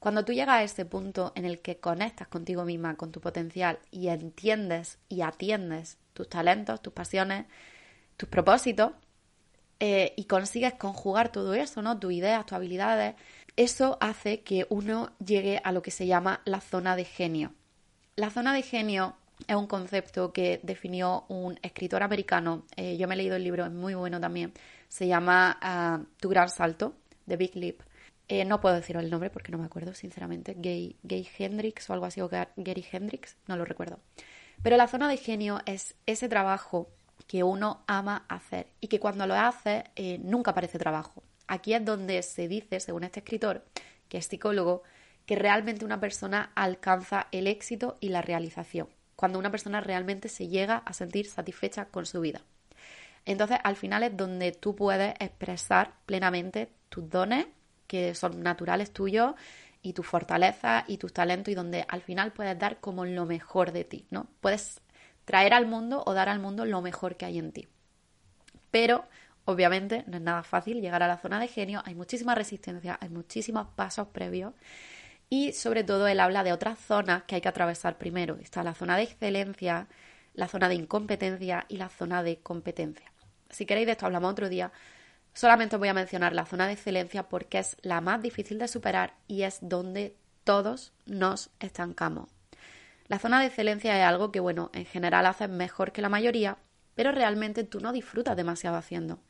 Cuando 0.00 0.24
tú 0.24 0.32
llegas 0.32 0.56
a 0.56 0.62
ese 0.62 0.86
punto 0.86 1.32
en 1.34 1.44
el 1.44 1.60
que 1.60 1.76
conectas 1.76 2.26
contigo 2.26 2.64
misma, 2.64 2.96
con 2.96 3.12
tu 3.12 3.20
potencial 3.20 3.78
y 3.90 4.08
entiendes 4.08 4.98
y 5.10 5.20
atiendes 5.20 5.98
tus 6.14 6.26
talentos, 6.26 6.80
tus 6.80 6.94
pasiones, 6.94 7.44
tus 8.16 8.28
propósitos 8.28 8.92
eh, 9.78 10.14
y 10.16 10.24
consigues 10.24 10.72
conjugar 10.74 11.30
todo 11.30 11.52
eso, 11.52 11.82
¿no? 11.82 11.98
Tus 11.98 12.14
ideas, 12.14 12.46
tus 12.46 12.54
habilidades, 12.54 13.14
eso 13.56 13.98
hace 14.00 14.40
que 14.40 14.66
uno 14.70 15.12
llegue 15.24 15.60
a 15.62 15.70
lo 15.70 15.82
que 15.82 15.90
se 15.90 16.06
llama 16.06 16.40
la 16.46 16.62
zona 16.62 16.96
de 16.96 17.04
genio. 17.04 17.52
La 18.16 18.30
zona 18.30 18.54
de 18.54 18.62
genio 18.62 19.16
es 19.46 19.56
un 19.56 19.66
concepto 19.66 20.32
que 20.32 20.60
definió 20.62 21.24
un 21.28 21.58
escritor 21.62 22.02
americano. 22.02 22.64
Eh, 22.76 22.96
yo 22.96 23.06
me 23.06 23.14
he 23.14 23.18
leído 23.18 23.36
el 23.36 23.44
libro, 23.44 23.66
es 23.66 23.70
muy 23.70 23.94
bueno 23.94 24.18
también. 24.18 24.54
Se 24.88 25.06
llama 25.06 25.58
ah, 25.60 26.00
Tu 26.18 26.30
Gran 26.30 26.48
Salto 26.48 26.94
The 27.26 27.36
Big 27.36 27.54
Leap. 27.54 27.80
Eh, 28.32 28.44
no 28.44 28.60
puedo 28.60 28.76
decir 28.76 28.96
el 28.96 29.10
nombre 29.10 29.28
porque 29.28 29.50
no 29.50 29.58
me 29.58 29.64
acuerdo, 29.64 29.92
sinceramente. 29.92 30.54
Gay, 30.56 30.96
Gay 31.02 31.28
Hendrix 31.36 31.90
o 31.90 31.94
algo 31.94 32.06
así, 32.06 32.20
o 32.20 32.28
Gary 32.28 32.86
Hendrix, 32.92 33.36
no 33.48 33.56
lo 33.56 33.64
recuerdo. 33.64 33.98
Pero 34.62 34.76
la 34.76 34.86
zona 34.86 35.08
de 35.08 35.16
genio 35.16 35.60
es 35.66 35.96
ese 36.06 36.28
trabajo 36.28 36.88
que 37.26 37.42
uno 37.42 37.82
ama 37.88 38.26
hacer 38.28 38.68
y 38.80 38.86
que 38.86 39.00
cuando 39.00 39.26
lo 39.26 39.34
hace 39.34 39.82
eh, 39.96 40.18
nunca 40.22 40.54
parece 40.54 40.78
trabajo. 40.78 41.24
Aquí 41.48 41.74
es 41.74 41.84
donde 41.84 42.22
se 42.22 42.46
dice, 42.46 42.78
según 42.78 43.02
este 43.02 43.18
escritor, 43.18 43.64
que 44.08 44.18
es 44.18 44.26
psicólogo, 44.26 44.84
que 45.26 45.34
realmente 45.34 45.84
una 45.84 45.98
persona 45.98 46.52
alcanza 46.54 47.26
el 47.32 47.48
éxito 47.48 47.96
y 47.98 48.10
la 48.10 48.22
realización, 48.22 48.88
cuando 49.16 49.40
una 49.40 49.50
persona 49.50 49.80
realmente 49.80 50.28
se 50.28 50.46
llega 50.46 50.76
a 50.76 50.92
sentir 50.92 51.26
satisfecha 51.26 51.86
con 51.86 52.06
su 52.06 52.20
vida. 52.20 52.42
Entonces, 53.24 53.58
al 53.64 53.74
final 53.74 54.04
es 54.04 54.16
donde 54.16 54.52
tú 54.52 54.76
puedes 54.76 55.14
expresar 55.18 55.94
plenamente 56.06 56.70
tus 56.90 57.10
dones, 57.10 57.46
que 57.90 58.14
son 58.14 58.42
naturales 58.42 58.92
tuyos, 58.92 59.34
y 59.82 59.94
tus 59.94 60.06
fortalezas 60.06 60.84
y 60.86 60.98
tus 60.98 61.12
talentos, 61.12 61.50
y 61.50 61.54
donde 61.54 61.84
al 61.88 62.02
final 62.02 62.32
puedes 62.32 62.58
dar 62.58 62.78
como 62.80 63.04
lo 63.04 63.26
mejor 63.26 63.72
de 63.72 63.84
ti, 63.84 64.06
¿no? 64.10 64.28
Puedes 64.40 64.80
traer 65.24 65.54
al 65.54 65.66
mundo 65.66 66.02
o 66.06 66.14
dar 66.14 66.28
al 66.28 66.38
mundo 66.38 66.64
lo 66.64 66.80
mejor 66.82 67.16
que 67.16 67.26
hay 67.26 67.38
en 67.38 67.52
ti. 67.52 67.68
Pero 68.70 69.04
Obviamente 69.50 70.04
no 70.06 70.16
es 70.16 70.22
nada 70.22 70.44
fácil 70.44 70.80
llegar 70.80 71.02
a 71.02 71.08
la 71.08 71.18
zona 71.18 71.40
de 71.40 71.48
genio, 71.48 71.82
hay 71.84 71.96
muchísima 71.96 72.36
resistencia, 72.36 72.98
hay 73.00 73.08
muchísimos 73.08 73.66
pasos 73.74 74.06
previos 74.08 74.54
y 75.28 75.52
sobre 75.52 75.82
todo 75.82 76.06
él 76.06 76.20
habla 76.20 76.44
de 76.44 76.52
otras 76.52 76.78
zonas 76.78 77.24
que 77.24 77.36
hay 77.36 77.40
que 77.40 77.48
atravesar 77.48 77.98
primero. 77.98 78.36
Está 78.40 78.62
la 78.62 78.74
zona 78.74 78.96
de 78.96 79.04
excelencia, 79.04 79.88
la 80.34 80.46
zona 80.46 80.68
de 80.68 80.76
incompetencia 80.76 81.64
y 81.68 81.78
la 81.78 81.88
zona 81.88 82.22
de 82.22 82.38
competencia. 82.38 83.10
Si 83.48 83.66
queréis 83.66 83.86
de 83.86 83.92
esto 83.92 84.06
hablamos 84.06 84.30
otro 84.30 84.48
día. 84.48 84.70
Solamente 85.32 85.76
voy 85.76 85.88
a 85.88 85.94
mencionar 85.94 86.34
la 86.34 86.46
zona 86.46 86.66
de 86.66 86.72
excelencia 86.72 87.28
porque 87.28 87.58
es 87.58 87.76
la 87.82 88.00
más 88.00 88.20
difícil 88.22 88.58
de 88.58 88.68
superar 88.68 89.14
y 89.28 89.42
es 89.42 89.58
donde 89.62 90.16
todos 90.44 90.92
nos 91.06 91.50
estancamos. 91.60 92.28
La 93.06 93.18
zona 93.18 93.40
de 93.40 93.46
excelencia 93.46 93.98
es 93.98 94.04
algo 94.04 94.30
que, 94.32 94.40
bueno, 94.40 94.70
en 94.72 94.86
general 94.86 95.26
haces 95.26 95.48
mejor 95.48 95.92
que 95.92 96.02
la 96.02 96.08
mayoría, 96.08 96.58
pero 96.94 97.12
realmente 97.12 97.64
tú 97.64 97.80
no 97.80 97.92
disfrutas 97.92 98.36
demasiado 98.36 98.76
haciendo. 98.76 99.20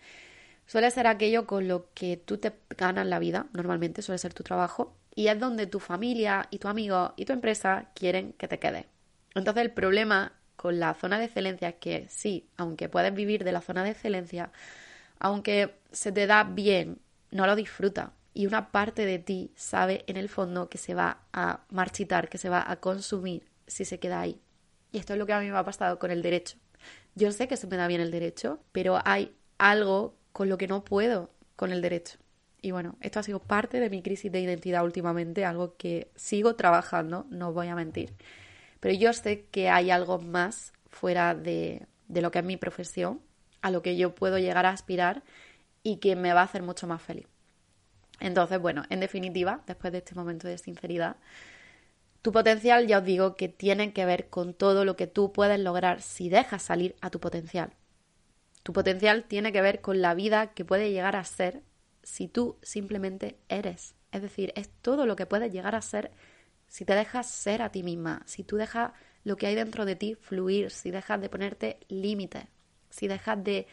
Suele 0.66 0.90
ser 0.90 1.06
aquello 1.06 1.46
con 1.46 1.66
lo 1.66 1.92
que 1.94 2.16
tú 2.16 2.38
te 2.38 2.52
ganas 2.76 3.06
la 3.06 3.18
vida, 3.18 3.46
normalmente 3.52 4.02
suele 4.02 4.18
ser 4.18 4.34
tu 4.34 4.42
trabajo, 4.42 4.94
y 5.14 5.28
es 5.28 5.38
donde 5.38 5.66
tu 5.66 5.80
familia 5.80 6.46
y 6.50 6.58
tu 6.58 6.68
amigo 6.68 7.12
y 7.16 7.24
tu 7.24 7.32
empresa 7.32 7.90
quieren 7.94 8.32
que 8.34 8.48
te 8.48 8.58
quedes. 8.58 8.86
Entonces 9.34 9.62
el 9.62 9.72
problema 9.72 10.32
con 10.56 10.78
la 10.78 10.94
zona 10.94 11.18
de 11.18 11.24
excelencia 11.24 11.70
es 11.70 11.74
que 11.76 12.06
sí, 12.08 12.48
aunque 12.56 12.88
puedes 12.88 13.14
vivir 13.14 13.44
de 13.44 13.52
la 13.52 13.60
zona 13.60 13.82
de 13.82 13.90
excelencia, 13.90 14.52
aunque 15.20 15.78
se 15.92 16.10
te 16.10 16.26
da 16.26 16.42
bien, 16.44 16.98
no 17.30 17.46
lo 17.46 17.54
disfruta. 17.54 18.12
Y 18.32 18.46
una 18.46 18.72
parte 18.72 19.06
de 19.06 19.18
ti 19.18 19.52
sabe 19.54 20.04
en 20.06 20.16
el 20.16 20.28
fondo 20.28 20.68
que 20.68 20.78
se 20.78 20.94
va 20.94 21.22
a 21.32 21.60
marchitar, 21.70 22.28
que 22.28 22.38
se 22.38 22.48
va 22.48 22.64
a 22.68 22.76
consumir 22.76 23.46
si 23.66 23.84
se 23.84 23.98
queda 23.98 24.20
ahí. 24.20 24.40
Y 24.92 24.98
esto 24.98 25.12
es 25.12 25.18
lo 25.18 25.26
que 25.26 25.32
a 25.32 25.40
mí 25.40 25.50
me 25.50 25.58
ha 25.58 25.64
pasado 25.64 25.98
con 25.98 26.10
el 26.10 26.22
derecho. 26.22 26.56
Yo 27.14 27.32
sé 27.32 27.48
que 27.48 27.56
se 27.56 27.66
me 27.66 27.76
da 27.76 27.86
bien 27.86 28.00
el 28.00 28.10
derecho, 28.10 28.60
pero 28.72 28.98
hay 29.04 29.34
algo 29.58 30.16
con 30.32 30.48
lo 30.48 30.58
que 30.58 30.68
no 30.68 30.84
puedo 30.84 31.30
con 31.56 31.70
el 31.72 31.82
derecho. 31.82 32.18
Y 32.62 32.70
bueno, 32.70 32.96
esto 33.00 33.20
ha 33.20 33.22
sido 33.22 33.40
parte 33.40 33.80
de 33.80 33.90
mi 33.90 34.02
crisis 34.02 34.30
de 34.30 34.40
identidad 34.40 34.84
últimamente, 34.84 35.44
algo 35.44 35.76
que 35.76 36.10
sigo 36.14 36.56
trabajando, 36.56 37.26
no 37.30 37.52
voy 37.52 37.68
a 37.68 37.74
mentir. 37.74 38.14
Pero 38.80 38.94
yo 38.94 39.12
sé 39.12 39.46
que 39.50 39.68
hay 39.70 39.90
algo 39.90 40.18
más 40.18 40.72
fuera 40.88 41.34
de, 41.34 41.86
de 42.08 42.22
lo 42.22 42.30
que 42.30 42.38
es 42.38 42.44
mi 42.44 42.56
profesión, 42.56 43.20
a 43.62 43.70
lo 43.70 43.82
que 43.82 43.96
yo 43.96 44.14
puedo 44.14 44.38
llegar 44.38 44.66
a 44.66 44.70
aspirar 44.70 45.22
y 45.82 45.96
que 45.96 46.16
me 46.16 46.32
va 46.32 46.40
a 46.40 46.44
hacer 46.44 46.62
mucho 46.62 46.86
más 46.86 47.02
feliz. 47.02 47.26
Entonces, 48.20 48.60
bueno, 48.60 48.84
en 48.90 49.00
definitiva, 49.00 49.62
después 49.66 49.92
de 49.92 49.98
este 49.98 50.14
momento 50.14 50.46
de 50.46 50.58
sinceridad, 50.58 51.16
tu 52.22 52.32
potencial, 52.32 52.86
ya 52.86 52.98
os 52.98 53.04
digo, 53.04 53.34
que 53.34 53.48
tiene 53.48 53.92
que 53.92 54.04
ver 54.04 54.28
con 54.28 54.52
todo 54.52 54.84
lo 54.84 54.94
que 54.94 55.06
tú 55.06 55.32
puedes 55.32 55.58
lograr 55.58 56.02
si 56.02 56.28
dejas 56.28 56.62
salir 56.62 56.94
a 57.00 57.08
tu 57.08 57.18
potencial. 57.18 57.72
Tu 58.62 58.74
potencial 58.74 59.24
tiene 59.24 59.52
que 59.52 59.62
ver 59.62 59.80
con 59.80 60.02
la 60.02 60.12
vida 60.14 60.48
que 60.52 60.66
puede 60.66 60.90
llegar 60.90 61.16
a 61.16 61.24
ser 61.24 61.62
si 62.02 62.28
tú 62.28 62.58
simplemente 62.62 63.38
eres. 63.48 63.94
Es 64.12 64.20
decir, 64.20 64.52
es 64.54 64.68
todo 64.82 65.06
lo 65.06 65.16
que 65.16 65.24
puedes 65.24 65.50
llegar 65.50 65.74
a 65.74 65.80
ser 65.80 66.10
si 66.68 66.84
te 66.84 66.94
dejas 66.94 67.28
ser 67.28 67.62
a 67.62 67.72
ti 67.72 67.82
misma, 67.82 68.22
si 68.26 68.44
tú 68.44 68.56
dejas 68.56 68.92
lo 69.24 69.36
que 69.36 69.46
hay 69.46 69.54
dentro 69.54 69.84
de 69.84 69.96
ti 69.96 70.14
fluir, 70.14 70.70
si 70.70 70.90
dejas 70.90 71.20
de 71.20 71.28
ponerte 71.28 71.78
límites, 71.88 72.44
si 72.90 73.08
dejas 73.08 73.42
de 73.42 73.66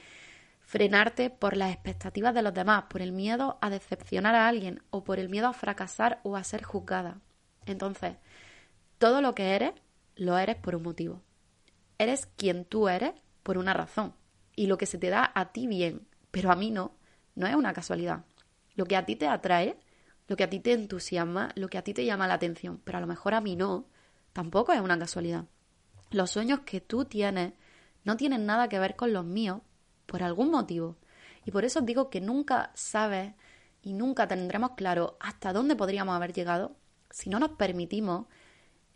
frenarte 0.61 1.29
por 1.29 1.55
las 1.55 1.73
expectativas 1.73 2.33
de 2.33 2.41
los 2.41 2.53
demás, 2.53 2.85
por 2.89 3.01
el 3.01 3.11
miedo 3.11 3.57
a 3.61 3.69
decepcionar 3.69 4.35
a 4.35 4.47
alguien 4.47 4.81
o 4.89 5.03
por 5.03 5.17
el 5.19 5.29
miedo 5.29 5.47
a 5.47 5.53
fracasar 5.53 6.19
o 6.23 6.35
a 6.35 6.43
ser 6.43 6.63
juzgada. 6.63 7.19
Entonces, 7.65 8.15
todo 8.97 9.21
lo 9.21 9.33
que 9.33 9.55
eres, 9.55 9.71
lo 10.15 10.37
eres 10.37 10.55
por 10.57 10.75
un 10.75 10.83
motivo. 10.83 11.21
Eres 11.97 12.25
quien 12.37 12.65
tú 12.65 12.89
eres 12.89 13.13
por 13.43 13.57
una 13.57 13.73
razón. 13.73 14.13
Y 14.55 14.67
lo 14.67 14.77
que 14.77 14.85
se 14.85 14.97
te 14.97 15.09
da 15.09 15.31
a 15.33 15.51
ti 15.51 15.67
bien, 15.67 16.07
pero 16.31 16.51
a 16.51 16.55
mí 16.55 16.71
no, 16.71 16.91
no 17.35 17.47
es 17.47 17.55
una 17.55 17.73
casualidad. 17.73 18.25
Lo 18.75 18.85
que 18.85 18.95
a 18.95 19.05
ti 19.05 19.15
te 19.15 19.27
atrae, 19.27 19.77
lo 20.27 20.35
que 20.35 20.43
a 20.43 20.49
ti 20.49 20.59
te 20.59 20.73
entusiasma, 20.73 21.51
lo 21.55 21.69
que 21.69 21.77
a 21.77 21.83
ti 21.83 21.93
te 21.93 22.05
llama 22.05 22.27
la 22.27 22.33
atención, 22.33 22.81
pero 22.83 22.97
a 22.97 23.01
lo 23.01 23.07
mejor 23.07 23.33
a 23.33 23.41
mí 23.41 23.55
no, 23.55 23.85
tampoco 24.33 24.73
es 24.73 24.81
una 24.81 24.99
casualidad. 24.99 25.45
Los 26.09 26.31
sueños 26.31 26.61
que 26.61 26.81
tú 26.81 27.05
tienes 27.05 27.53
no 28.07 28.15
tienen 28.15 28.45
nada 28.45 28.69
que 28.69 28.79
ver 28.79 28.95
con 28.95 29.11
los 29.11 29.25
míos 29.25 29.59
por 30.05 30.23
algún 30.23 30.49
motivo. 30.49 30.95
Y 31.43 31.51
por 31.51 31.65
eso 31.65 31.79
os 31.79 31.85
digo 31.85 32.09
que 32.09 32.21
nunca 32.21 32.71
sabes 32.73 33.33
y 33.81 33.91
nunca 33.91 34.29
tendremos 34.29 34.71
claro 34.71 35.17
hasta 35.19 35.51
dónde 35.51 35.75
podríamos 35.75 36.15
haber 36.15 36.31
llegado 36.31 36.77
si 37.11 37.29
no 37.29 37.37
nos 37.37 37.51
permitimos 37.51 38.27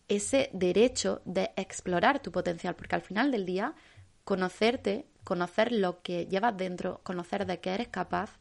ese 0.07 0.49
derecho 0.53 1.21
de 1.25 1.51
explorar 1.57 2.21
tu 2.21 2.31
potencial, 2.31 2.75
porque 2.75 2.95
al 2.95 3.01
final 3.01 3.31
del 3.31 3.45
día, 3.45 3.75
conocerte, 4.23 5.05
conocer 5.25 5.73
lo 5.73 6.01
que 6.01 6.27
llevas 6.27 6.55
dentro, 6.55 7.01
conocer 7.03 7.45
de 7.45 7.59
qué 7.59 7.71
eres 7.71 7.89
capaz, 7.89 8.39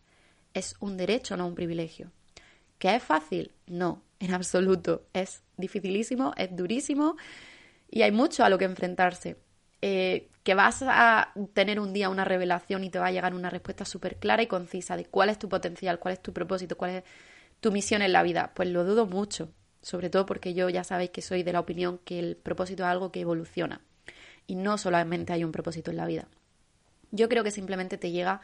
es 0.55 0.77
un 0.79 0.97
derecho, 0.97 1.37
no 1.37 1.49
un 1.49 1.57
privilegio. 1.57 2.13
¿Que 2.79 2.95
es 2.95 3.03
fácil? 3.03 3.53
No, 3.67 4.03
en 4.21 4.35
absoluto. 4.35 5.07
Es 5.13 5.43
dificilísimo, 5.57 6.33
es 6.37 6.55
durísimo 6.55 7.17
y 7.89 8.03
hay 8.03 8.13
mucho 8.13 8.45
a 8.45 8.49
lo 8.49 8.57
que 8.59 8.65
enfrentarse. 8.67 9.37
Eh, 9.83 10.29
que 10.43 10.55
vas 10.55 10.83
a 10.83 11.33
tener 11.53 11.81
un 11.81 11.93
día 11.93 12.09
una 12.09 12.25
revelación 12.25 12.83
y 12.85 12.91
te 12.91 12.99
va 12.99 13.09
a 13.09 13.13
llegar 13.13 13.35
una 13.35 13.51
respuesta 13.51 13.85
súper 13.85 14.17
clara 14.17 14.43
y 14.43 14.47
concisa 14.47 14.97
de 14.97 15.05
cuál 15.05 15.29
es 15.29 15.39
tu 15.39 15.49
potencial, 15.49 15.99
cuál 15.99 16.15
es 16.15 16.23
tu 16.23 16.33
propósito, 16.33 16.77
cuál 16.77 16.91
es 16.91 17.05
tu 17.61 17.73
misión 17.73 18.03
en 18.03 18.13
la 18.13 18.23
vida. 18.23 18.53
Pues 18.55 18.69
lo 18.71 18.85
dudo 18.85 19.07
mucho 19.07 19.51
sobre 19.83 20.11
todo 20.11 20.27
porque 20.27 20.55
yo 20.55 20.69
ya 20.69 20.85
sabéis 20.85 21.11
que 21.11 21.23
soy 21.23 21.43
de 21.43 21.53
la 21.53 21.61
opinión 21.61 21.99
que 22.05 22.19
el 22.19 22.37
propósito 22.37 22.83
es 22.85 22.89
algo 22.89 23.13
que 23.13 23.21
evoluciona 23.21 23.81
y 24.47 24.55
no 24.55 24.79
solamente 24.79 25.33
hay 25.33 25.45
un 25.45 25.53
propósito 25.53 25.91
en 25.91 25.97
la 25.97 26.07
vida. 26.07 26.29
Yo 27.11 27.29
creo 27.29 27.45
que 27.45 27.51
simplemente 27.51 27.99
te 27.99 28.11
llega 28.11 28.41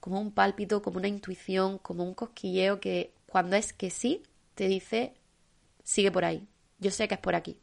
como 0.00 0.20
un 0.20 0.32
pálpito, 0.32 0.82
como 0.82 0.98
una 0.98 1.08
intuición, 1.08 1.78
como 1.78 2.04
un 2.04 2.14
cosquilleo 2.14 2.80
que 2.80 3.12
cuando 3.26 3.56
es 3.56 3.72
que 3.72 3.90
sí, 3.90 4.22
te 4.54 4.68
dice, 4.68 5.14
sigue 5.82 6.12
por 6.12 6.24
ahí, 6.24 6.46
yo 6.78 6.90
sé 6.90 7.08
que 7.08 7.14
es 7.14 7.20
por 7.20 7.34
aquí, 7.34 7.58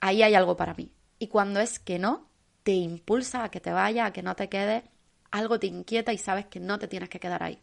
ahí 0.00 0.22
hay 0.22 0.34
algo 0.34 0.56
para 0.56 0.74
mí. 0.74 0.90
Y 1.18 1.28
cuando 1.28 1.60
es 1.60 1.78
que 1.78 1.98
no, 1.98 2.28
te 2.62 2.72
impulsa 2.72 3.44
a 3.44 3.50
que 3.50 3.60
te 3.60 3.72
vaya, 3.72 4.06
a 4.06 4.12
que 4.12 4.22
no 4.22 4.34
te 4.34 4.48
quedes, 4.48 4.84
algo 5.30 5.58
te 5.58 5.66
inquieta 5.66 6.12
y 6.12 6.18
sabes 6.18 6.46
que 6.46 6.60
no 6.60 6.78
te 6.78 6.88
tienes 6.88 7.08
que 7.08 7.20
quedar 7.20 7.42
ahí. 7.42 7.60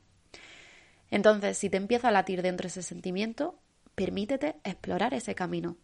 Entonces, 1.10 1.58
si 1.58 1.70
te 1.70 1.78
empieza 1.78 2.08
a 2.08 2.12
latir 2.12 2.41
dentro 2.41 2.68
ese 2.68 2.82
sentimiento, 2.82 3.60
permítete 3.95 4.56
explorar 4.64 5.14
ese 5.14 5.36
camino 5.36 5.78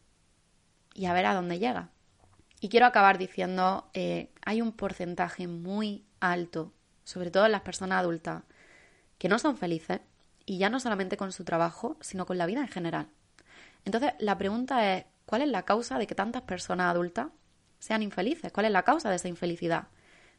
y 0.94 1.06
a 1.06 1.14
ver 1.14 1.26
a 1.26 1.34
dónde 1.34 1.60
llega. 1.60 1.92
Y 2.62 2.70
quiero 2.70 2.86
acabar 2.86 3.18
diciendo, 3.18 3.90
eh, 3.94 4.32
hay 4.46 4.62
un 4.62 4.74
porcentaje 4.74 5.48
muy 5.48 6.06
alto, 6.20 6.74
sobre 7.04 7.32
todo 7.32 7.46
en 7.46 7.52
las 7.52 7.62
personas 7.62 8.00
adultas, 8.00 8.44
que 9.18 9.30
no 9.30 9.40
son 9.40 9.58
felices, 9.58 10.02
y 10.46 10.58
ya 10.58 10.70
no 10.70 10.80
solamente 10.80 11.16
con 11.16 11.32
su 11.32 11.44
trabajo, 11.44 11.98
sino 12.02 12.26
con 12.26 12.38
la 12.38 12.48
vida 12.48 12.62
en 12.62 12.68
general. 12.68 13.10
Entonces, 13.86 14.14
la 14.20 14.38
pregunta 14.38 14.96
es, 14.96 15.06
¿cuál 15.26 15.44
es 15.44 15.48
la 15.50 15.64
causa 15.64 16.00
de 16.00 16.08
que 16.08 16.16
tantas 16.16 16.42
personas 16.42 16.90
adultas 16.90 17.28
sean 17.80 18.04
infelices? 18.04 18.52
¿Cuál 18.52 18.68
es 18.68 18.72
la 18.72 18.84
causa 18.84 19.10
de 19.10 19.16
esa 19.16 19.28
infelicidad? 19.28 19.88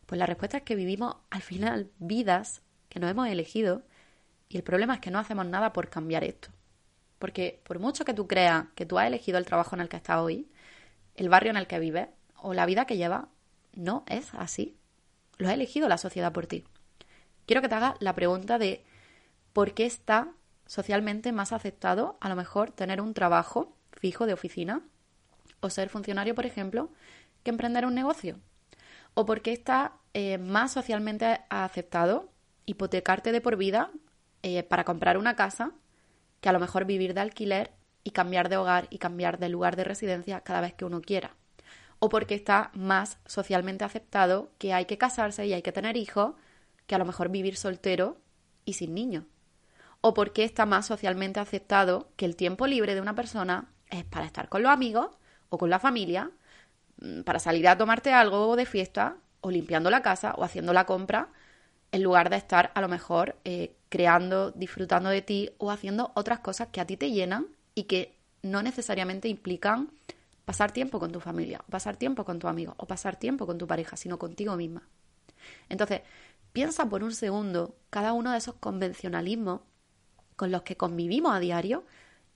Pues 0.07 0.19
la 0.19 0.27
respuesta 0.27 0.59
es 0.59 0.63
que 0.63 0.75
vivimos 0.75 1.17
al 1.31 1.43
final 1.43 1.91
vidas 1.99 2.63
que 2.89 3.01
no 3.01 3.09
hemos 3.09 3.29
elegido 3.29 3.83
y 4.49 4.57
el 4.57 4.63
problema 4.63 4.95
es 4.95 5.01
que 5.01 5.11
no 5.11 5.19
hacemos 5.19 5.47
nada 5.47 5.73
por 5.73 5.89
cambiar 5.89 6.25
esto. 6.25 6.51
Porque 7.19 7.61
por 7.65 7.79
mucho 7.79 8.05
que 8.05 8.15
tú 8.15 8.27
creas 8.27 8.67
que 8.75 8.87
tú 8.87 8.99
has 8.99 9.07
elegido 9.07 9.39
el 9.39 9.47
trabajo 9.47 9.77
en 9.77 9.83
el 9.83 9.89
que 9.89 9.97
estás 9.97 10.19
hoy, 10.19 10.51
el 11.15 11.29
barrio 11.29 11.51
en 11.51 11.57
el 11.57 11.67
que 11.67 11.79
vives 11.79 12.09
o 12.37 12.55
la 12.55 12.67
vida 12.67 12.87
que 12.87 12.97
llevas, 12.97 13.27
no 13.75 14.05
es 14.09 14.35
así. 14.35 14.77
Lo 15.39 15.49
ha 15.49 15.55
elegido 15.55 15.89
la 15.89 15.99
sociedad 15.99 16.33
por 16.33 16.47
ti. 16.47 16.65
Quiero 17.47 17.63
que 17.63 17.69
te 17.69 17.75
hagas 17.75 17.95
la 18.01 18.15
pregunta 18.15 18.59
de 18.59 18.85
por 19.53 19.75
qué 19.75 19.87
está 19.87 20.33
socialmente 20.67 21.33
más 21.33 21.53
aceptado 21.53 22.17
a 22.21 22.29
lo 22.29 22.37
mejor 22.37 22.71
tener 22.71 23.01
un 23.01 23.15
trabajo 23.15 23.77
fijo 23.93 24.27
de 24.27 24.33
oficina 24.33 24.83
o 25.61 25.69
ser 25.69 25.89
funcionario, 25.89 26.35
por 26.35 26.47
ejemplo, 26.47 26.91
que 27.43 27.51
emprender 27.51 27.87
un 27.87 27.95
negocio. 27.95 28.39
O 29.15 29.27
por 29.27 29.43
qué 29.43 29.53
está 29.53 29.93
eh, 30.15 30.39
más 30.39 30.73
socialmente 30.73 31.41
aceptado 31.51 32.31
hipotecarte 32.67 33.33
de 33.33 33.41
por 33.41 33.57
vida 33.57 33.91
eh, 34.43 34.63
para 34.63 34.85
comprar 34.85 35.19
una 35.19 35.37
casa 35.37 35.73
que 36.41 36.49
a 36.49 36.53
lo 36.53 36.61
mejor 36.61 36.85
vivir 36.85 37.15
de 37.15 37.21
alquiler 37.21 37.73
y 38.05 38.13
cambiar 38.13 38.49
de 38.49 38.57
hogar 38.57 38.87
y 38.91 38.99
cambiar 38.99 39.39
de 39.39 39.49
lugar 39.49 39.77
de 39.77 39.85
residencia 39.85 40.41
cada 40.41 40.61
vez 40.61 40.75
que 40.75 40.85
uno 40.85 41.01
quiera. 41.01 41.37
O 41.99 42.09
porque 42.09 42.35
está 42.35 42.71
más 42.73 43.19
socialmente 43.27 43.85
aceptado 43.85 44.53
que 44.59 44.73
hay 44.73 44.87
que 44.87 44.99
casarse 44.99 45.47
y 45.47 45.53
hay 45.53 45.63
que 45.63 45.73
tener 45.73 45.97
hijos 45.97 46.35
que 46.87 46.95
a 46.95 46.99
lo 46.99 47.05
mejor 47.05 47.29
vivir 47.29 47.57
soltero 47.57 48.17
y 48.65 48.73
sin 48.75 48.95
niños. 48.95 49.25
O 50.01 50.15
porque 50.15 50.45
está 50.45 50.65
más 50.65 50.87
socialmente 50.87 51.41
aceptado 51.41 52.09
que 52.17 52.25
el 52.25 52.37
tiempo 52.37 52.67
libre 52.67 52.95
de 52.95 53.03
una 53.03 53.15
persona 53.15 53.71
es 53.91 54.05
para 54.05 54.25
estar 54.25 54.49
con 54.49 54.63
los 54.63 54.73
amigos 54.73 55.11
o 55.51 55.59
con 55.59 55.69
la 55.69 55.79
familia, 55.79 56.31
para 57.25 57.39
salir 57.39 57.67
a 57.69 57.79
tomarte 57.79 58.13
algo 58.13 58.57
de 58.57 58.67
fiesta 58.67 59.17
o 59.41 59.51
limpiando 59.51 59.91
la 59.91 60.03
casa 60.03 60.35
o 60.37 60.45
haciendo 60.45 60.73
la 60.73 60.85
compra 60.85 61.29
en 61.93 62.03
lugar 62.03 62.31
de 62.31 62.37
estar 62.37 62.71
a 62.75 62.81
lo 62.81 62.89
mejor 62.89 63.37
eh, 63.45 63.75
creando, 63.89 64.53
disfrutando 64.53 65.11
de 65.11 65.23
ti 65.23 65.51
o 65.59 65.71
haciendo 65.71 66.13
otras 66.15 66.41
cosas 66.41 66.69
que 66.69 66.81
a 66.81 66.87
ti 66.87 66.97
te 66.97 67.11
llenan 67.11 67.47
y 67.75 67.85
que 67.85 68.17
no 68.43 68.63
necesariamente 68.63 69.29
implican 69.29 69.91
pasar 70.45 70.73
tiempo 70.73 70.99
con 70.99 71.13
tu 71.13 71.21
familia, 71.21 71.63
o 71.67 71.71
pasar 71.71 71.97
tiempo 71.97 72.25
con 72.25 72.39
tu 72.39 72.49
amigo, 72.49 72.75
o 72.77 72.87
pasar 72.87 73.17
tiempo 73.17 73.47
con 73.47 73.59
tu 73.59 73.67
pareja, 73.67 73.97
sino 73.97 74.19
contigo 74.19 74.57
misma. 74.57 74.83
Entonces, 75.69 76.03
piensa 76.53 76.89
por 76.89 77.03
un 77.03 77.13
segundo 77.13 77.77
cada 77.91 78.13
uno 78.13 78.33
de 78.33 78.39
esos 78.39 78.55
convencionalismos 78.57 79.61
con 80.37 80.51
los 80.51 80.63
que 80.63 80.77
convivimos 80.77 81.35
a 81.35 81.41
diario 81.41 81.85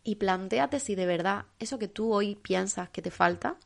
y 0.04 0.16
planteate 0.16 0.78
si 0.78 0.94
de 0.94 1.06
verdad 1.06 1.46
eso 1.58 1.78
que 1.78 1.88
tú 1.88 2.12
hoy 2.12 2.34
piensas 2.36 2.88
que 2.90 3.02
te 3.02 3.10
falta 3.10 3.56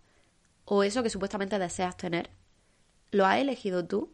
o 0.71 0.83
eso 0.83 1.03
que 1.03 1.09
supuestamente 1.09 1.59
deseas 1.59 1.97
tener, 1.97 2.29
¿lo 3.11 3.25
has 3.25 3.39
elegido 3.39 3.87
tú 3.87 4.13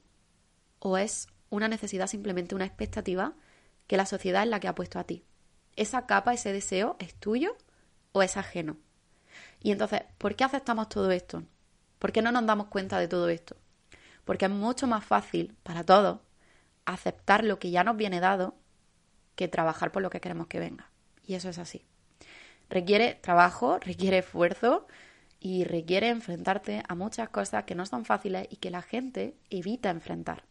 o 0.79 0.97
es 0.97 1.27
una 1.51 1.67
necesidad 1.67 2.07
simplemente 2.07 2.55
una 2.55 2.65
expectativa 2.65 3.35
que 3.89 3.97
la 3.97 4.07
sociedad 4.07 4.45
es 4.45 4.49
la 4.49 4.61
que 4.61 4.69
ha 4.69 4.75
puesto 4.77 5.01
a 5.01 5.05
ti? 5.05 5.25
¿Esa 5.75 6.07
capa, 6.07 6.33
ese 6.33 6.53
deseo 6.53 6.95
es 7.01 7.17
tuyo 7.17 7.57
o 8.13 8.23
es 8.23 8.37
ajeno? 8.37 8.77
Y 9.61 9.73
entonces, 9.73 10.03
¿por 10.17 10.37
qué 10.37 10.45
aceptamos 10.45 10.89
todo 10.89 11.11
esto? 11.11 11.43
¿Por 11.99 12.13
qué 12.13 12.23
no 12.23 12.31
nos 12.31 12.47
damos 12.47 12.69
cuenta 12.69 13.01
de 13.01 13.09
todo 13.09 13.29
esto? 13.31 13.57
Porque 14.25 14.45
es 14.45 14.51
mucho 14.53 14.87
más 14.87 15.05
fácil 15.05 15.57
para 15.65 15.83
todos 15.83 16.21
aceptar 16.85 17.43
lo 17.43 17.59
que 17.59 17.73
ya 17.73 17.83
nos 17.83 17.97
viene 17.97 18.21
dado 18.21 18.55
que 19.35 19.49
trabajar 19.49 19.91
por 19.91 20.03
lo 20.03 20.11
que 20.11 20.21
queremos 20.21 20.47
que 20.47 20.61
venga. 20.61 20.89
Y 21.27 21.35
eso 21.35 21.49
es 21.49 21.59
así. 21.59 21.85
Requiere 22.71 23.19
trabajo, 23.21 23.81
requiere 23.81 24.19
esfuerzo 24.19 24.87
y 25.45 25.65
requiere 25.65 26.09
enfrentarte 26.09 26.83
a 26.89 26.95
muchas 26.95 27.29
cosas 27.29 27.65
que 27.65 27.75
no 27.75 27.85
son 27.85 28.07
fáciles 28.07 28.49
y 28.49 28.57
que 28.57 28.71
la 28.71 28.81
gente 28.81 29.37
evita 29.51 29.91
enfrentar. 29.91 30.45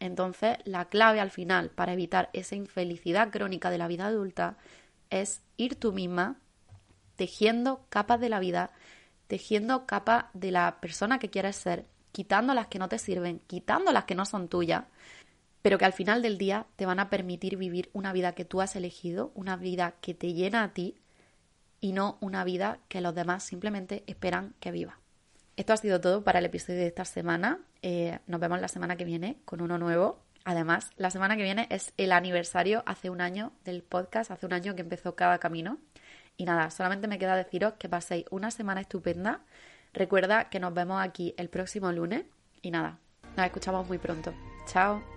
Entonces, 0.00 0.56
la 0.64 0.86
clave 0.86 1.20
al 1.20 1.30
final 1.30 1.68
para 1.68 1.92
evitar 1.92 2.30
esa 2.32 2.56
infelicidad 2.56 3.30
crónica 3.30 3.68
de 3.68 3.76
la 3.76 3.86
vida 3.86 4.06
adulta 4.06 4.56
es 5.10 5.42
ir 5.58 5.74
tú 5.74 5.92
misma 5.92 6.38
tejiendo 7.16 7.84
capas 7.90 8.18
de 8.18 8.30
la 8.30 8.40
vida, 8.40 8.70
tejiendo 9.26 9.84
capas 9.84 10.24
de 10.32 10.52
la 10.52 10.78
persona 10.80 11.18
que 11.18 11.28
quieres 11.28 11.56
ser, 11.56 11.84
quitando 12.10 12.54
las 12.54 12.68
que 12.68 12.78
no 12.78 12.88
te 12.88 12.98
sirven, 12.98 13.42
quitando 13.46 13.92
las 13.92 14.04
que 14.04 14.14
no 14.14 14.24
son 14.24 14.48
tuyas, 14.48 14.84
pero 15.60 15.76
que 15.76 15.84
al 15.84 15.92
final 15.92 16.22
del 16.22 16.38
día 16.38 16.66
te 16.76 16.86
van 16.86 16.98
a 16.98 17.10
permitir 17.10 17.58
vivir 17.58 17.90
una 17.92 18.14
vida 18.14 18.32
que 18.32 18.46
tú 18.46 18.62
has 18.62 18.74
elegido, 18.74 19.32
una 19.34 19.56
vida 19.56 19.96
que 20.00 20.14
te 20.14 20.32
llena 20.32 20.62
a 20.62 20.72
ti 20.72 20.96
y 21.84 21.92
no 21.92 22.16
una 22.22 22.44
vida 22.44 22.78
que 22.88 23.02
los 23.02 23.14
demás 23.14 23.42
simplemente 23.42 24.04
esperan 24.06 24.54
que 24.58 24.70
viva. 24.70 25.00
Esto 25.54 25.74
ha 25.74 25.76
sido 25.76 26.00
todo 26.00 26.24
para 26.24 26.38
el 26.38 26.46
episodio 26.46 26.78
de 26.78 26.86
esta 26.86 27.04
semana. 27.04 27.60
Eh, 27.82 28.20
nos 28.26 28.40
vemos 28.40 28.58
la 28.58 28.68
semana 28.68 28.96
que 28.96 29.04
viene 29.04 29.36
con 29.44 29.60
uno 29.60 29.76
nuevo. 29.76 30.24
Además, 30.46 30.92
la 30.96 31.10
semana 31.10 31.36
que 31.36 31.42
viene 31.42 31.66
es 31.68 31.92
el 31.98 32.12
aniversario 32.12 32.82
hace 32.86 33.10
un 33.10 33.20
año 33.20 33.52
del 33.66 33.82
podcast, 33.82 34.30
hace 34.30 34.46
un 34.46 34.54
año 34.54 34.74
que 34.74 34.80
empezó 34.80 35.14
cada 35.14 35.36
camino. 35.36 35.76
Y 36.38 36.46
nada, 36.46 36.70
solamente 36.70 37.06
me 37.06 37.18
queda 37.18 37.36
deciros 37.36 37.74
que 37.74 37.90
paséis 37.90 38.24
una 38.30 38.50
semana 38.50 38.80
estupenda. 38.80 39.42
Recuerda 39.92 40.48
que 40.48 40.60
nos 40.60 40.72
vemos 40.72 41.02
aquí 41.02 41.34
el 41.36 41.50
próximo 41.50 41.92
lunes. 41.92 42.24
Y 42.62 42.70
nada, 42.70 42.98
nos 43.36 43.44
escuchamos 43.44 43.86
muy 43.86 43.98
pronto. 43.98 44.32
Chao. 44.66 45.13